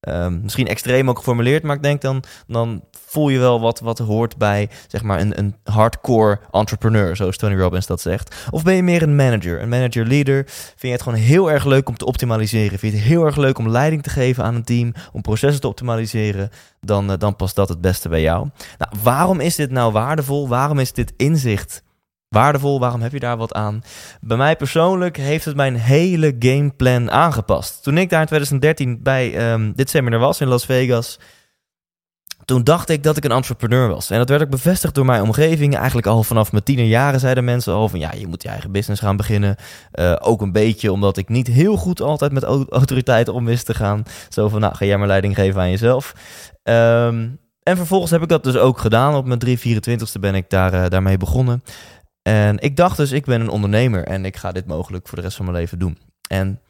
Ehm, 0.00 0.40
misschien 0.42 0.66
extreem 0.66 1.08
ook 1.08 1.18
geformuleerd, 1.18 1.62
maar 1.62 1.76
ik 1.76 1.82
denk 1.82 2.00
dan, 2.00 2.22
dan 2.46 2.84
voel 2.90 3.28
je 3.28 3.38
wel 3.38 3.60
wat, 3.60 3.80
wat 3.80 3.98
hoort 3.98 4.36
bij 4.36 4.70
zeg 4.86 5.02
maar 5.02 5.20
een, 5.20 5.38
een 5.38 5.56
hardcore 5.64 6.40
entrepreneur, 6.50 7.16
zoals 7.16 7.36
Tony 7.36 7.56
Robbins 7.56 7.86
dat 7.86 8.00
zegt. 8.00 8.34
Of 8.50 8.62
ben 8.62 8.74
je 8.74 8.82
meer 8.82 9.02
een 9.02 9.16
manager, 9.16 9.62
een 9.62 9.68
manager-leader? 9.68 10.44
Vind 10.46 10.80
je 10.80 10.88
het 10.88 11.02
gewoon 11.02 11.18
heel 11.18 11.50
erg 11.50 11.64
leuk 11.64 11.88
om 11.88 11.96
te 11.96 12.06
optimaliseren? 12.06 12.78
Vind 12.78 12.92
je 12.92 12.98
het 12.98 13.08
heel 13.08 13.24
erg 13.24 13.36
leuk 13.36 13.58
om 13.58 13.68
leiding 13.68 14.02
te 14.02 14.10
geven 14.10 14.44
aan 14.44 14.54
een 14.54 14.64
team, 14.64 14.92
om 15.12 15.22
processen 15.22 15.60
te 15.60 15.68
optimaliseren? 15.68 16.50
Dan, 16.80 17.10
uh, 17.10 17.16
dan 17.18 17.36
past 17.36 17.54
dat 17.54 17.68
het 17.68 17.80
beste 17.80 18.08
bij 18.08 18.22
jou. 18.22 18.48
Nou, 18.78 18.92
waarom 19.02 19.40
is 19.40 19.54
dit 19.54 19.70
nou 19.70 19.92
waardevol? 19.92 20.48
Waarom 20.48 20.78
is 20.78 20.92
dit 20.92 21.12
inzicht 21.16 21.82
waardevol? 22.28 22.80
Waarom 22.80 23.00
heb 23.00 23.12
je 23.12 23.20
daar 23.20 23.36
wat 23.36 23.54
aan? 23.54 23.82
Bij 24.20 24.36
mij 24.36 24.56
persoonlijk 24.56 25.16
heeft 25.16 25.44
het 25.44 25.56
mijn 25.56 25.76
hele 25.76 26.36
gameplan 26.38 27.10
aangepast. 27.10 27.82
Toen 27.82 27.98
ik 27.98 28.10
daar 28.10 28.20
in 28.20 28.26
2013 28.26 29.02
bij 29.02 29.52
um, 29.52 29.72
dit 29.74 29.90
seminar 29.90 30.20
was 30.20 30.40
in 30.40 30.48
Las 30.48 30.64
Vegas, 30.64 31.18
toen 32.46 32.64
dacht 32.64 32.88
ik 32.88 33.02
dat 33.02 33.16
ik 33.16 33.24
een 33.24 33.30
entrepreneur 33.30 33.88
was. 33.88 34.10
En 34.10 34.18
dat 34.18 34.28
werd 34.28 34.42
ook 34.42 34.50
bevestigd 34.50 34.94
door 34.94 35.04
mijn 35.04 35.22
omgeving. 35.22 35.76
Eigenlijk 35.76 36.06
al 36.06 36.22
vanaf 36.22 36.52
mijn 36.52 36.64
tienerjaren 36.64 37.20
zeiden 37.20 37.44
mensen 37.44 37.72
al 37.72 37.88
van... 37.88 37.98
ja, 37.98 38.12
je 38.12 38.26
moet 38.26 38.42
je 38.42 38.48
eigen 38.48 38.72
business 38.72 39.00
gaan 39.00 39.16
beginnen. 39.16 39.56
Uh, 39.94 40.16
ook 40.20 40.40
een 40.40 40.52
beetje 40.52 40.92
omdat 40.92 41.16
ik 41.16 41.28
niet 41.28 41.46
heel 41.46 41.76
goed 41.76 42.00
altijd 42.00 42.32
met 42.32 42.42
autoriteit 42.70 43.28
om 43.28 43.44
wist 43.44 43.66
te 43.66 43.74
gaan. 43.74 44.02
Zo 44.28 44.48
van, 44.48 44.60
nou, 44.60 44.74
ga 44.74 44.84
jij 44.84 44.98
maar 44.98 45.06
leiding 45.06 45.34
geven 45.34 45.60
aan 45.60 45.70
jezelf. 45.70 46.14
Um, 46.62 47.38
en 47.62 47.76
vervolgens 47.76 48.10
heb 48.10 48.22
ik 48.22 48.28
dat 48.28 48.44
dus 48.44 48.56
ook 48.56 48.78
gedaan. 48.78 49.14
Op 49.14 49.26
mijn 49.26 49.58
324ste 49.58 50.20
ben 50.20 50.34
ik 50.34 50.50
daar, 50.50 50.74
uh, 50.74 50.84
daarmee 50.88 51.16
begonnen. 51.16 51.62
En 52.26 52.58
ik 52.58 52.76
dacht 52.76 52.96
dus, 52.96 53.12
ik 53.12 53.24
ben 53.24 53.40
een 53.40 53.48
ondernemer 53.48 54.04
en 54.04 54.24
ik 54.24 54.36
ga 54.36 54.52
dit 54.52 54.66
mogelijk 54.66 55.08
voor 55.08 55.16
de 55.16 55.22
rest 55.24 55.36
van 55.36 55.44
mijn 55.44 55.56
leven 55.56 55.78
doen. 55.78 55.98
En 56.28 56.60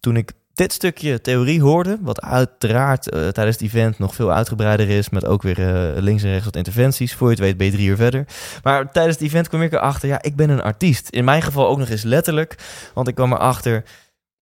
toen 0.00 0.16
ik 0.16 0.32
dit 0.54 0.72
stukje 0.72 1.20
theorie 1.20 1.60
hoorde, 1.60 1.98
wat 2.00 2.20
uiteraard 2.20 3.14
uh, 3.14 3.28
tijdens 3.28 3.56
het 3.56 3.64
event 3.64 3.98
nog 3.98 4.14
veel 4.14 4.32
uitgebreider 4.32 4.88
is, 4.88 5.08
met 5.08 5.26
ook 5.26 5.42
weer 5.42 5.58
uh, 5.58 6.02
links 6.02 6.22
en 6.22 6.30
rechts 6.30 6.44
wat 6.44 6.56
interventies. 6.56 7.14
Voor 7.14 7.26
je 7.26 7.34
het 7.34 7.42
weet 7.42 7.56
ben 7.56 7.66
je 7.66 7.72
drie 7.72 7.88
uur 7.88 7.96
verder. 7.96 8.26
Maar 8.62 8.92
tijdens 8.92 9.16
het 9.16 9.24
event 9.24 9.48
kwam 9.48 9.62
ik 9.62 9.72
erachter, 9.72 10.08
ja, 10.08 10.22
ik 10.22 10.36
ben 10.36 10.50
een 10.50 10.62
artiest. 10.62 11.08
In 11.08 11.24
mijn 11.24 11.42
geval 11.42 11.68
ook 11.68 11.78
nog 11.78 11.88
eens 11.88 12.02
letterlijk, 12.02 12.54
want 12.94 13.08
ik 13.08 13.14
kwam 13.14 13.32
erachter 13.32 13.84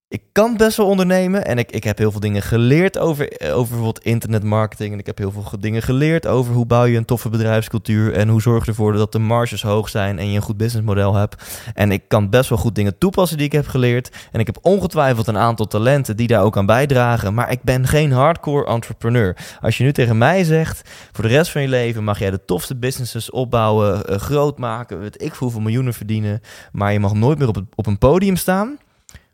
ik 0.08 0.22
kan 0.32 0.56
best 0.56 0.76
wel 0.76 0.86
ondernemen 0.86 1.44
en 1.46 1.58
ik, 1.58 1.72
ik 1.72 1.84
heb 1.84 1.98
heel 1.98 2.10
veel 2.10 2.20
dingen 2.20 2.42
geleerd 2.42 2.98
over, 2.98 3.32
eh, 3.32 3.56
over 3.56 3.68
bijvoorbeeld 3.68 4.04
internetmarketing. 4.04 4.92
En 4.92 4.98
ik 4.98 5.06
heb 5.06 5.18
heel 5.18 5.30
veel 5.30 5.60
dingen 5.60 5.82
geleerd 5.82 6.26
over 6.26 6.54
hoe 6.54 6.66
bouw 6.66 6.84
je 6.84 6.96
een 6.96 7.04
toffe 7.04 7.28
bedrijfscultuur 7.28 8.12
en 8.12 8.28
hoe 8.28 8.42
zorg 8.42 8.64
je 8.64 8.70
ervoor 8.70 8.92
dat 8.92 9.12
de 9.12 9.18
marges 9.18 9.62
hoog 9.62 9.88
zijn 9.88 10.18
en 10.18 10.30
je 10.30 10.36
een 10.36 10.42
goed 10.42 10.56
businessmodel 10.56 11.14
hebt. 11.14 11.44
En 11.74 11.92
ik 11.92 12.02
kan 12.08 12.30
best 12.30 12.48
wel 12.48 12.58
goed 12.58 12.74
dingen 12.74 12.98
toepassen 12.98 13.36
die 13.36 13.46
ik 13.46 13.52
heb 13.52 13.66
geleerd. 13.66 14.16
En 14.32 14.40
ik 14.40 14.46
heb 14.46 14.58
ongetwijfeld 14.62 15.26
een 15.26 15.38
aantal 15.38 15.66
talenten 15.66 16.16
die 16.16 16.26
daar 16.26 16.42
ook 16.42 16.56
aan 16.56 16.66
bijdragen. 16.66 17.34
Maar 17.34 17.50
ik 17.50 17.62
ben 17.62 17.86
geen 17.86 18.12
hardcore 18.12 18.66
entrepreneur. 18.66 19.36
Als 19.60 19.78
je 19.78 19.84
nu 19.84 19.92
tegen 19.92 20.18
mij 20.18 20.44
zegt, 20.44 20.90
voor 21.12 21.24
de 21.24 21.30
rest 21.30 21.50
van 21.50 21.62
je 21.62 21.68
leven 21.68 22.04
mag 22.04 22.18
jij 22.18 22.30
de 22.30 22.44
tofste 22.44 22.76
businesses 22.76 23.30
opbouwen, 23.30 24.02
uh, 24.10 24.16
groot 24.16 24.58
maken, 24.58 25.00
weet 25.00 25.22
ik 25.22 25.32
hoeveel 25.32 25.60
miljoenen 25.60 25.94
verdienen. 25.94 26.40
Maar 26.72 26.92
je 26.92 27.00
mag 27.00 27.14
nooit 27.14 27.38
meer 27.38 27.48
op, 27.48 27.54
het, 27.54 27.64
op 27.74 27.86
een 27.86 27.98
podium 27.98 28.36
staan 28.36 28.78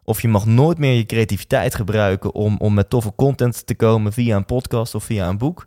of 0.04 0.22
je 0.22 0.28
mag 0.28 0.46
nooit 0.46 0.78
meer 0.78 0.94
je 0.94 1.06
creativiteit 1.06 1.74
gebruiken 1.74 2.34
om, 2.34 2.56
om 2.58 2.74
met 2.74 2.90
toffe 2.90 3.12
content 3.14 3.66
te 3.66 3.74
komen 3.74 4.12
via 4.12 4.36
een 4.36 4.44
podcast 4.44 4.94
of 4.94 5.04
via 5.04 5.28
een 5.28 5.38
boek. 5.38 5.64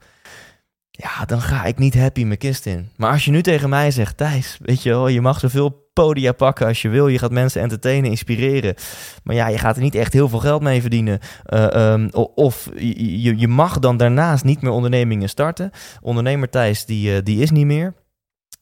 Ja, 0.92 1.26
dan 1.26 1.42
ga 1.42 1.64
ik 1.64 1.78
niet 1.78 1.96
happy 1.96 2.24
mijn 2.24 2.38
kist 2.38 2.66
in. 2.66 2.90
Maar 2.96 3.12
als 3.12 3.26
je 3.26 3.32
nu 3.32 3.42
tegen 3.42 3.70
mij 3.70 3.92
zegt, 3.92 4.18
Thijs, 4.18 4.58
weet 4.62 4.84
je 4.84 4.90
wel, 4.90 5.08
je 5.08 5.22
mag 5.22 5.40
zoveel 5.40 5.90
podia 5.94 6.32
pakken 6.32 6.68
als 6.68 6.82
je 6.82 6.90
wil. 6.90 7.08
Je 7.08 7.20
gaat 7.20 7.32
mensen 7.32 7.62
entertainen, 7.62 8.10
inspireren. 8.10 8.76
Maar 9.24 9.36
ja, 9.36 9.48
je 9.48 9.58
gaat 9.58 9.76
er 9.76 9.82
niet 9.82 9.96
echt 9.96 10.14
heel 10.14 10.30
veel 10.30 10.40
geld 10.40 10.62
mee 10.62 10.82
verdienen. 10.82 11.20
Uh, 11.50 11.92
um, 11.94 12.10
of 12.36 12.70
je, 12.76 13.38
je 13.38 13.48
mag 13.48 13.80
dan 13.80 13.98
daarnaast 13.98 14.44
niet 14.44 14.62
meer 14.62 14.72
ondernemingen 14.72 15.30
starten. 15.30 15.72
Ondernemer 16.02 16.50
Thijs, 16.50 16.86
die, 16.86 17.16
uh, 17.16 17.18
die 17.24 17.42
is 17.42 17.52
niet 17.52 17.66
meer 17.66 17.94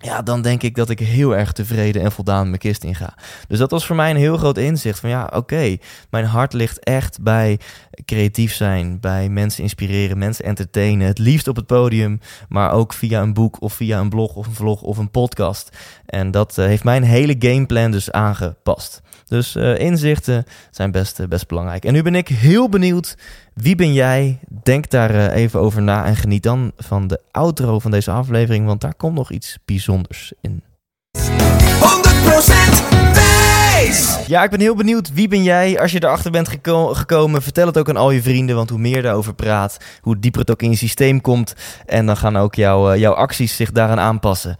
ja, 0.04 0.22
dan 0.22 0.42
denk 0.42 0.64
ik 0.64 0.76
dat 0.76 0.90
ik 0.90 1.00
heel 1.00 1.36
erg 1.36 1.52
tevreden 1.52 2.02
en 2.02 2.12
voldaan 2.12 2.48
mijn 2.48 2.60
kist 2.60 2.84
in 2.84 2.96
ga. 2.96 3.14
Dus 3.48 3.58
dat 3.58 3.72
was 3.72 3.86
voor 3.86 3.96
mij 3.96 4.10
een 4.10 4.16
heel 4.16 4.38
groot 4.38 4.58
inzicht 4.58 5.00
van 5.00 5.10
ja, 5.10 5.30
oké, 5.34 5.78
mijn 6.10 6.26
hart 6.26 6.54
ligt 6.54 6.80
echt 6.80 7.22
bij 7.22 7.60
creatief 8.06 8.54
zijn, 8.54 9.00
bij 9.00 9.30
mensen 9.30 9.64
inspireren, 9.64 10.18
mensen 10.18 10.46
entertainen. 10.46 11.08
Het 11.08 11.20
liefst 11.20 11.48
op 11.48 11.56
het 11.56 11.66
podium, 11.66 12.20
maar 12.50 12.72
ook 12.72 12.94
via 12.94 13.22
een 13.22 13.34
boek 13.34 13.62
of 13.62 13.74
via 13.74 14.00
een 14.00 14.10
blog 14.10 14.36
of 14.36 14.48
een 14.48 14.54
vlog 14.54 14.82
of 14.82 14.98
een 14.98 15.12
podcast. 15.12 15.78
En 16.06 16.32
dat 16.32 16.58
uh, 16.58 16.66
heeft 16.66 16.84
mijn 16.84 17.04
hele 17.04 17.36
gameplan 17.40 17.92
dus 17.92 18.12
aangepast. 18.12 19.02
Dus 19.28 19.56
uh, 19.56 19.80
inzichten 19.80 20.46
zijn 20.72 20.92
best, 20.92 21.20
uh, 21.20 21.28
best 21.28 21.48
belangrijk. 21.48 21.86
En 21.86 21.94
nu 21.94 22.02
ben 22.02 22.16
ik 22.16 22.28
heel 22.28 22.70
benieuwd, 22.70 23.18
wie 23.54 23.76
ben 23.76 23.94
jij? 23.94 24.40
Denk 24.64 24.90
daar 24.90 25.32
even 25.32 25.60
over 25.60 25.82
na 25.82 26.06
en 26.06 26.16
geniet 26.16 26.44
dan 26.44 26.72
van 26.78 27.08
de 27.08 27.20
outro 27.32 27.80
van 27.80 27.92
deze 27.92 28.12
aflevering, 28.12 28.66
want 28.66 28.82
daar 28.82 28.96
komt 28.96 29.16
nog 29.16 29.32
iets 29.32 29.58
bijzonders 29.66 30.34
in. 30.42 30.64
100% 31.18 32.63
Ja, 34.28 34.44
ik 34.44 34.50
ben 34.50 34.60
heel 34.60 34.76
benieuwd. 34.76 35.14
Wie 35.14 35.28
ben 35.28 35.44
jij? 35.44 35.80
Als 35.80 35.92
je 35.92 36.04
erachter 36.04 36.32
bent 36.32 36.48
geko 36.48 36.94
gekomen, 36.94 37.42
vertel 37.42 37.66
het 37.66 37.78
ook 37.78 37.90
aan 37.90 37.98
al 37.98 38.12
je 38.12 38.22
vrienden. 38.22 38.56
Want 38.56 38.70
hoe 38.70 38.80
meer 38.80 39.02
daarover 39.02 39.34
praat, 39.34 39.78
hoe 40.02 40.20
dieper 40.20 40.42
het 40.42 40.52
ook 40.52 40.62
in 40.62 40.70
je 40.70 40.76
systeem 40.76 41.22
komt. 41.22 41.54
En 41.86 42.06
dan 42.06 42.18
gaan 42.18 42.38
ook 42.38 42.56
jouw, 42.56 42.94
uh, 42.94 43.00
jouw 43.00 43.14
acties 43.14 43.56
zich 43.56 43.72
daaraan 43.72 44.00
aanpassen. 44.00 44.58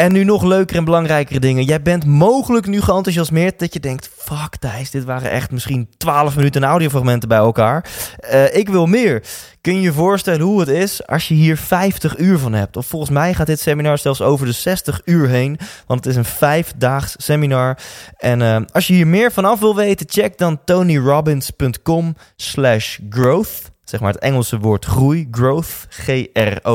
En 0.00 0.12
nu 0.12 0.24
nog 0.24 0.42
leukere 0.42 0.78
en 0.78 0.84
belangrijkere 0.84 1.40
dingen. 1.40 1.64
Jij 1.64 1.82
bent 1.82 2.06
mogelijk 2.06 2.66
nu 2.66 2.80
geenthousiasmeerd 2.80 3.58
dat 3.58 3.72
je 3.72 3.80
denkt... 3.80 4.10
Fuck 4.16 4.56
Thijs, 4.58 4.90
dit 4.90 5.04
waren 5.04 5.30
echt 5.30 5.50
misschien 5.50 5.88
12 5.96 6.36
minuten 6.36 6.64
audiofragmenten 6.64 7.28
bij 7.28 7.38
elkaar. 7.38 7.90
Uh, 8.32 8.54
ik 8.54 8.68
wil 8.68 8.86
meer. 8.86 9.22
Kun 9.60 9.74
je 9.74 9.80
je 9.80 9.92
voorstellen 9.92 10.40
hoe 10.40 10.60
het 10.60 10.68
is 10.68 11.06
als 11.06 11.28
je 11.28 11.34
hier 11.34 11.56
50 11.56 12.18
uur 12.18 12.38
van 12.38 12.52
hebt? 12.52 12.76
Of 12.76 12.86
volgens 12.86 13.10
mij 13.10 13.34
gaat 13.34 13.46
dit 13.46 13.60
seminar 13.60 13.98
zelfs 13.98 14.20
over 14.20 14.46
de 14.46 14.52
60 14.52 15.00
uur 15.04 15.28
heen. 15.28 15.58
Want 15.86 16.04
het 16.04 16.12
is 16.12 16.16
een 16.18 16.24
vijfdaags 16.24 17.14
seminar. 17.16 17.78
En 18.16 18.40
uh, 18.40 18.56
als 18.72 18.86
je 18.86 18.94
hier 18.94 19.06
meer 19.06 19.32
vanaf 19.32 19.60
wil 19.60 19.76
weten, 19.76 20.06
check 20.08 20.38
dan 20.38 20.64
tonyrobbins.com 20.64 22.16
slash 22.36 22.98
growth. 23.10 23.70
Zeg 23.84 24.00
maar 24.00 24.12
het 24.12 24.22
Engelse 24.22 24.58
woord 24.58 24.84
groei. 24.84 25.28
Growth. 25.30 25.86
G-R-O-W-T-H. 25.88 26.70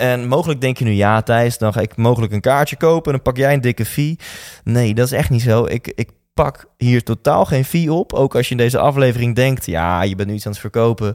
En 0.00 0.28
mogelijk 0.28 0.60
denk 0.60 0.78
je 0.78 0.84
nu, 0.84 0.92
ja 0.92 1.22
Thijs, 1.22 1.58
dan 1.58 1.72
ga 1.72 1.80
ik 1.80 1.96
mogelijk 1.96 2.32
een 2.32 2.40
kaartje 2.40 2.76
kopen 2.76 3.04
en 3.04 3.12
dan 3.12 3.32
pak 3.32 3.36
jij 3.36 3.52
een 3.52 3.60
dikke 3.60 3.84
fee. 3.84 4.18
Nee, 4.64 4.94
dat 4.94 5.06
is 5.06 5.12
echt 5.12 5.30
niet 5.30 5.42
zo. 5.42 5.64
Ik, 5.64 5.92
ik 5.94 6.10
pak 6.34 6.66
hier 6.76 7.02
totaal 7.02 7.44
geen 7.44 7.64
fee 7.64 7.92
op. 7.92 8.12
Ook 8.12 8.34
als 8.34 8.46
je 8.46 8.50
in 8.50 8.56
deze 8.56 8.78
aflevering 8.78 9.34
denkt, 9.34 9.66
ja, 9.66 10.02
je 10.02 10.14
bent 10.14 10.28
nu 10.28 10.34
iets 10.34 10.46
aan 10.46 10.52
het 10.52 10.60
verkopen. 10.60 11.14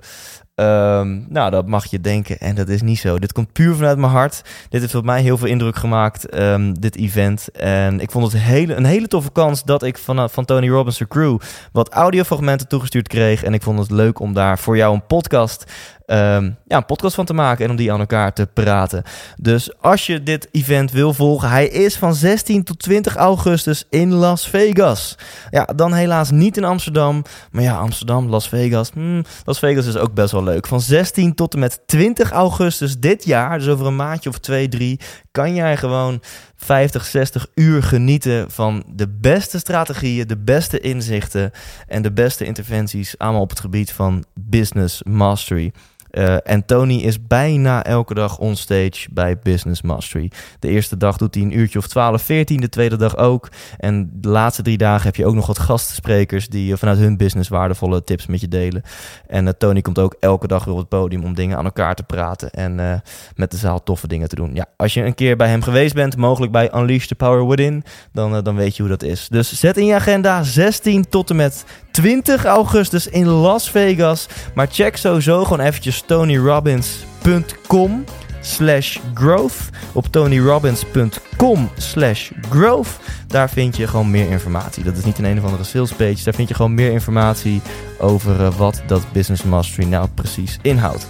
Um, 0.56 1.26
nou, 1.30 1.52
dat 1.52 1.68
mag 1.68 1.86
je 1.86 2.02
denken 2.02 2.40
en 2.40 2.56
dat 2.56 2.70
is 2.70 2.82
niet 2.82 3.00
zo. 3.00 3.20
Dit 3.20 3.32
komt 3.32 3.52
puur 3.52 3.76
vanuit 3.76 3.98
mijn 3.98 4.12
hart. 4.12 4.42
Dit 4.70 4.82
heeft 4.82 4.96
op 4.96 5.06
mij 5.06 5.22
heel 5.22 5.38
veel 5.38 5.48
indruk 5.48 5.76
gemaakt, 5.76 6.40
um, 6.40 6.80
dit 6.80 6.96
event. 6.96 7.52
En 7.52 8.00
ik 8.00 8.12
vond 8.12 8.32
het 8.32 8.42
hele, 8.42 8.76
een 8.76 8.86
hele 8.86 9.08
toffe 9.08 9.32
kans 9.32 9.64
dat 9.64 9.84
ik 9.84 9.98
van, 9.98 10.30
van 10.30 10.46
Tony 10.46 10.70
Robbins' 10.70 11.08
crew 11.08 11.40
wat 11.72 11.90
audiofragmenten 11.90 12.68
toegestuurd 12.68 13.08
kreeg. 13.08 13.44
En 13.44 13.54
ik 13.54 13.64
vond 13.64 13.80
het 13.80 13.92
leuk 13.92 14.20
om 14.20 14.34
daar 14.34 14.60
voor 14.60 14.78
jou 14.78 14.94
een 14.94 15.06
podcast 15.06 15.64
um, 16.06 16.58
ja, 16.68 16.78
een 16.78 16.86
podcast 16.86 17.16
van 17.16 17.26
te 17.26 17.34
maken 17.34 17.66
en 17.66 17.72
om 17.72 17.78
die 17.78 17.92
aan 17.92 18.00
elkaar 18.00 18.34
te 18.34 18.48
praten. 18.54 19.04
Dus 19.38 19.82
als 19.82 20.06
je 20.06 20.24
dit 20.24 20.48
event 20.52 20.92
wil 20.92 21.14
volgen, 21.14 21.50
hij 21.50 21.68
is 21.68 21.96
van 21.96 22.16
16 22.16 22.64
tot 22.64 22.80
20 22.80 23.16
augustus 23.16 23.84
in 23.90 24.14
Las 24.14 24.48
Vegas. 24.48 25.18
Ja, 25.50 25.66
dan 25.76 25.94
helaas 25.94 26.32
niet 26.32 26.58
in 26.58 26.64
Amsterdam. 26.64 27.24
Maar 27.52 27.64
ja, 27.64 27.78
Amsterdam, 27.78 28.30
Las 28.30 28.50
Vegas. 28.50 28.90
Hmm, 28.90 29.24
Las 29.44 29.60
Vegas 29.60 29.86
is 29.86 29.98
ook 29.98 30.14
best 30.14 30.32
wel 30.32 30.44
leuk. 30.44 30.68
Van 30.68 30.82
16 30.82 31.36
tot 31.36 31.54
en 31.54 31.60
met 31.60 31.82
20 31.86 32.32
augustus 32.32 33.00
dit 33.00 33.26
jaar, 33.26 33.60
dus 33.60 33.68
over 33.68 33.86
een 33.86 33.96
maandje 33.96 34.30
of 34.30 34.38
twee, 34.38 34.68
drie, 34.68 35.00
kan 35.32 35.56
jij 35.56 35.78
gewoon 35.78 36.22
50, 36.56 37.06
60 37.06 37.48
uur 37.56 37.84
genieten 37.84 38.52
van 38.52 38.84
de 38.88 39.08
beste 39.08 39.60
strategieën, 39.60 40.28
de 40.28 40.38
beste 40.38 40.80
inzichten 40.80 41.52
en 41.88 42.02
de 42.02 42.12
beste 42.12 42.46
interventies, 42.46 43.18
allemaal 43.18 43.42
op 43.42 43.50
het 43.50 43.60
gebied 43.60 43.92
van 43.92 44.26
business 44.34 45.04
mastery. 45.04 45.72
Uh, 46.16 46.36
en 46.44 46.66
Tony 46.66 46.96
is 46.96 47.28
bijna 47.28 47.84
elke 47.84 48.14
dag 48.14 48.38
onstage 48.38 49.08
bij 49.12 49.40
Business 49.40 49.82
Mastery. 49.82 50.32
De 50.60 50.68
eerste 50.68 50.98
dag 50.98 51.18
doet 51.18 51.36
hij 51.36 51.44
een 51.44 51.58
uurtje 51.58 51.80
of 51.80 51.88
12, 51.88 52.22
14. 52.22 52.62
De 52.62 52.70
tweede 52.70 52.96
dag 52.96 53.18
ook. 53.18 53.50
En 53.78 54.10
de 54.14 54.30
laatste 54.30 54.62
drie 54.62 54.78
dagen 54.78 55.06
heb 55.06 55.16
je 55.16 55.26
ook 55.26 55.36
nog 55.36 55.48
wat 55.48 55.60
gastsprekers 55.60 56.50
die 56.50 56.76
vanuit 56.76 56.98
hun 56.98 57.18
business 57.18 57.50
waardevolle 57.50 58.04
tips 58.04 58.26
met 58.26 58.42
je 58.42 58.48
delen. 58.48 58.82
En 59.28 59.46
uh, 59.46 59.52
Tony 59.58 59.82
komt 59.82 60.00
ook 60.00 60.16
elke 60.20 60.48
dag 60.48 60.64
weer 60.64 60.74
op 60.74 60.80
het 60.80 60.90
podium 60.90 61.24
om 61.24 61.34
dingen 61.34 61.58
aan 61.58 61.66
elkaar 61.66 61.96
te 61.96 62.04
praten. 62.04 62.52
En 62.52 63.02
met 63.36 63.52
de 63.52 63.58
zaal 63.58 63.84
toffe 63.84 64.08
dingen 64.08 64.30
te 64.30 64.36
doen. 64.36 64.56
Ja, 64.56 64.66
als 64.78 64.94
je 64.94 65.04
een 65.04 65.16
keer 65.16 65.38
bij 65.38 65.48
hem 65.48 65.62
geweest 65.62 65.94
bent, 65.94 66.18
mogelijk 66.18 66.52
bij 66.52 66.72
Unleash 66.76 67.06
the 67.06 67.16
Power 67.16 67.48
Within, 67.48 67.84
dan, 68.12 68.44
dan 68.44 68.56
weet 68.56 68.76
je 68.76 68.82
hoe 68.82 68.92
dat 68.92 69.04
is. 69.04 69.28
Dus 69.28 69.60
zet 69.60 69.78
in 69.78 69.86
je 69.86 69.96
agenda 69.96 70.44
16 70.44 71.10
tot 71.10 71.30
en 71.30 71.36
met 71.36 71.66
20 71.96 72.46
augustus 72.46 73.08
in 73.08 73.28
Las 73.28 73.72
Vegas. 73.72 74.28
Maar 74.54 74.68
check 74.72 74.98
sowieso 74.98 75.44
gewoon 75.44 75.60
eventjes 75.60 76.04
tonyrobbins.com 76.06 78.04
slash 78.42 78.98
growth. 79.14 79.70
Op 79.94 80.06
tonyrobbins.com 80.08 81.70
slash 81.78 82.32
growth. 82.50 83.00
Daar 83.28 83.50
vind 83.50 83.78
je 83.78 83.88
gewoon 83.88 84.12
meer 84.12 84.30
informatie. 84.30 84.84
Dat 84.84 84.98
is 84.98 85.06
niet 85.06 85.18
een 85.18 85.26
een 85.26 85.38
of 85.38 85.44
andere 85.44 85.64
sales 85.64 85.92
page. 85.92 86.24
Daar 86.24 86.34
vind 86.34 86.48
je 86.48 86.54
gewoon 86.54 86.74
meer 86.74 86.92
informatie 86.92 87.62
over 88.00 88.42
uh, 88.42 88.56
wat 88.58 88.82
dat 88.88 89.06
Business 89.12 89.44
Mastery 89.44 89.88
nou 89.88 90.08
precies 90.16 90.60
inhoudt. 90.62 91.08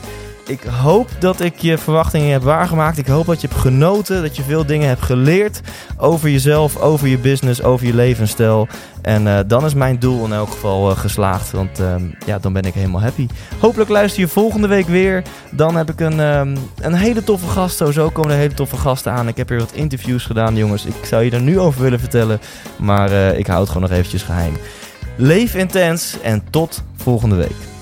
Ik 0.47 0.61
hoop 0.61 1.09
dat 1.19 1.39
ik 1.39 1.57
je 1.57 1.77
verwachtingen 1.77 2.31
heb 2.31 2.43
waargemaakt. 2.43 2.97
Ik 2.97 3.07
hoop 3.07 3.25
dat 3.25 3.41
je 3.41 3.47
hebt 3.47 3.59
genoten, 3.59 4.21
dat 4.21 4.35
je 4.35 4.43
veel 4.43 4.65
dingen 4.65 4.87
hebt 4.87 5.01
geleerd 5.01 5.61
over 5.97 6.29
jezelf, 6.29 6.77
over 6.77 7.07
je 7.07 7.17
business, 7.17 7.63
over 7.63 7.85
je 7.85 7.93
levensstijl. 7.93 8.67
En 9.01 9.25
uh, 9.25 9.39
dan 9.47 9.65
is 9.65 9.73
mijn 9.73 9.99
doel 9.99 10.25
in 10.25 10.33
elk 10.33 10.49
geval 10.49 10.89
uh, 10.89 10.97
geslaagd, 10.97 11.51
want 11.51 11.79
uh, 11.79 11.95
ja, 12.25 12.39
dan 12.39 12.53
ben 12.53 12.63
ik 12.63 12.73
helemaal 12.73 13.01
happy. 13.01 13.27
Hopelijk 13.59 13.89
luister 13.89 14.19
je 14.19 14.27
volgende 14.27 14.67
week 14.67 14.87
weer. 14.87 15.23
Dan 15.51 15.75
heb 15.75 15.89
ik 15.89 15.99
een, 15.99 16.17
een 16.79 16.93
hele 16.93 17.23
toffe 17.23 17.47
gast. 17.47 17.77
Sowieso 17.77 18.09
komen 18.09 18.31
er 18.31 18.37
hele 18.37 18.53
toffe 18.53 18.77
gasten 18.77 19.11
aan. 19.11 19.27
Ik 19.27 19.37
heb 19.37 19.49
hier 19.49 19.59
wat 19.59 19.73
interviews 19.73 20.25
gedaan, 20.25 20.55
jongens. 20.55 20.85
Ik 20.85 21.05
zou 21.05 21.23
je 21.23 21.31
er 21.31 21.41
nu 21.41 21.59
over 21.59 21.81
willen 21.81 21.99
vertellen, 21.99 22.39
maar 22.77 23.11
ik 23.11 23.47
hou 23.47 23.59
het 23.59 23.69
gewoon 23.69 23.89
nog 23.89 23.97
eventjes 23.97 24.23
geheim. 24.23 24.53
Leef 25.15 25.55
intens 25.55 26.17
en 26.21 26.43
tot 26.49 26.83
volgende 26.95 27.35
week. 27.35 27.74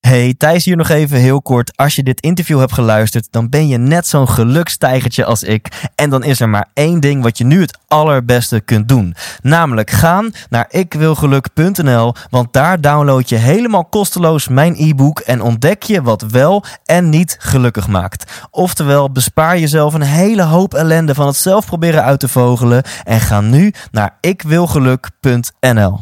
Hey, 0.00 0.34
Thijs 0.38 0.64
hier 0.64 0.76
nog 0.76 0.88
even 0.88 1.18
heel 1.18 1.42
kort. 1.42 1.76
Als 1.76 1.94
je 1.94 2.02
dit 2.02 2.20
interview 2.20 2.58
hebt 2.58 2.72
geluisterd, 2.72 3.28
dan 3.30 3.48
ben 3.48 3.68
je 3.68 3.78
net 3.78 4.06
zo'n 4.06 4.28
gelukstijgertje 4.28 5.24
als 5.24 5.42
ik. 5.42 5.90
En 5.94 6.10
dan 6.10 6.24
is 6.24 6.40
er 6.40 6.48
maar 6.48 6.68
één 6.74 7.00
ding 7.00 7.22
wat 7.22 7.38
je 7.38 7.44
nu 7.44 7.60
het 7.60 7.78
allerbeste 7.86 8.60
kunt 8.60 8.88
doen. 8.88 9.14
Namelijk 9.42 9.90
gaan 9.90 10.32
naar 10.50 10.66
ikwilgeluk.nl, 10.70 12.14
want 12.30 12.52
daar 12.52 12.80
download 12.80 13.28
je 13.28 13.36
helemaal 13.36 13.84
kosteloos 13.84 14.48
mijn 14.48 14.74
e-book 14.76 15.20
en 15.20 15.42
ontdek 15.42 15.82
je 15.82 16.02
wat 16.02 16.22
wel 16.22 16.64
en 16.84 17.08
niet 17.08 17.36
gelukkig 17.38 17.88
maakt. 17.88 18.46
Oftewel, 18.50 19.10
bespaar 19.10 19.58
jezelf 19.58 19.94
een 19.94 20.02
hele 20.02 20.42
hoop 20.42 20.74
ellende 20.74 21.14
van 21.14 21.26
het 21.26 21.36
zelf 21.36 21.66
proberen 21.66 22.04
uit 22.04 22.20
te 22.20 22.28
vogelen 22.28 22.82
en 23.04 23.20
ga 23.20 23.40
nu 23.40 23.72
naar 23.90 24.16
ikwilgeluk.nl. 24.20 26.00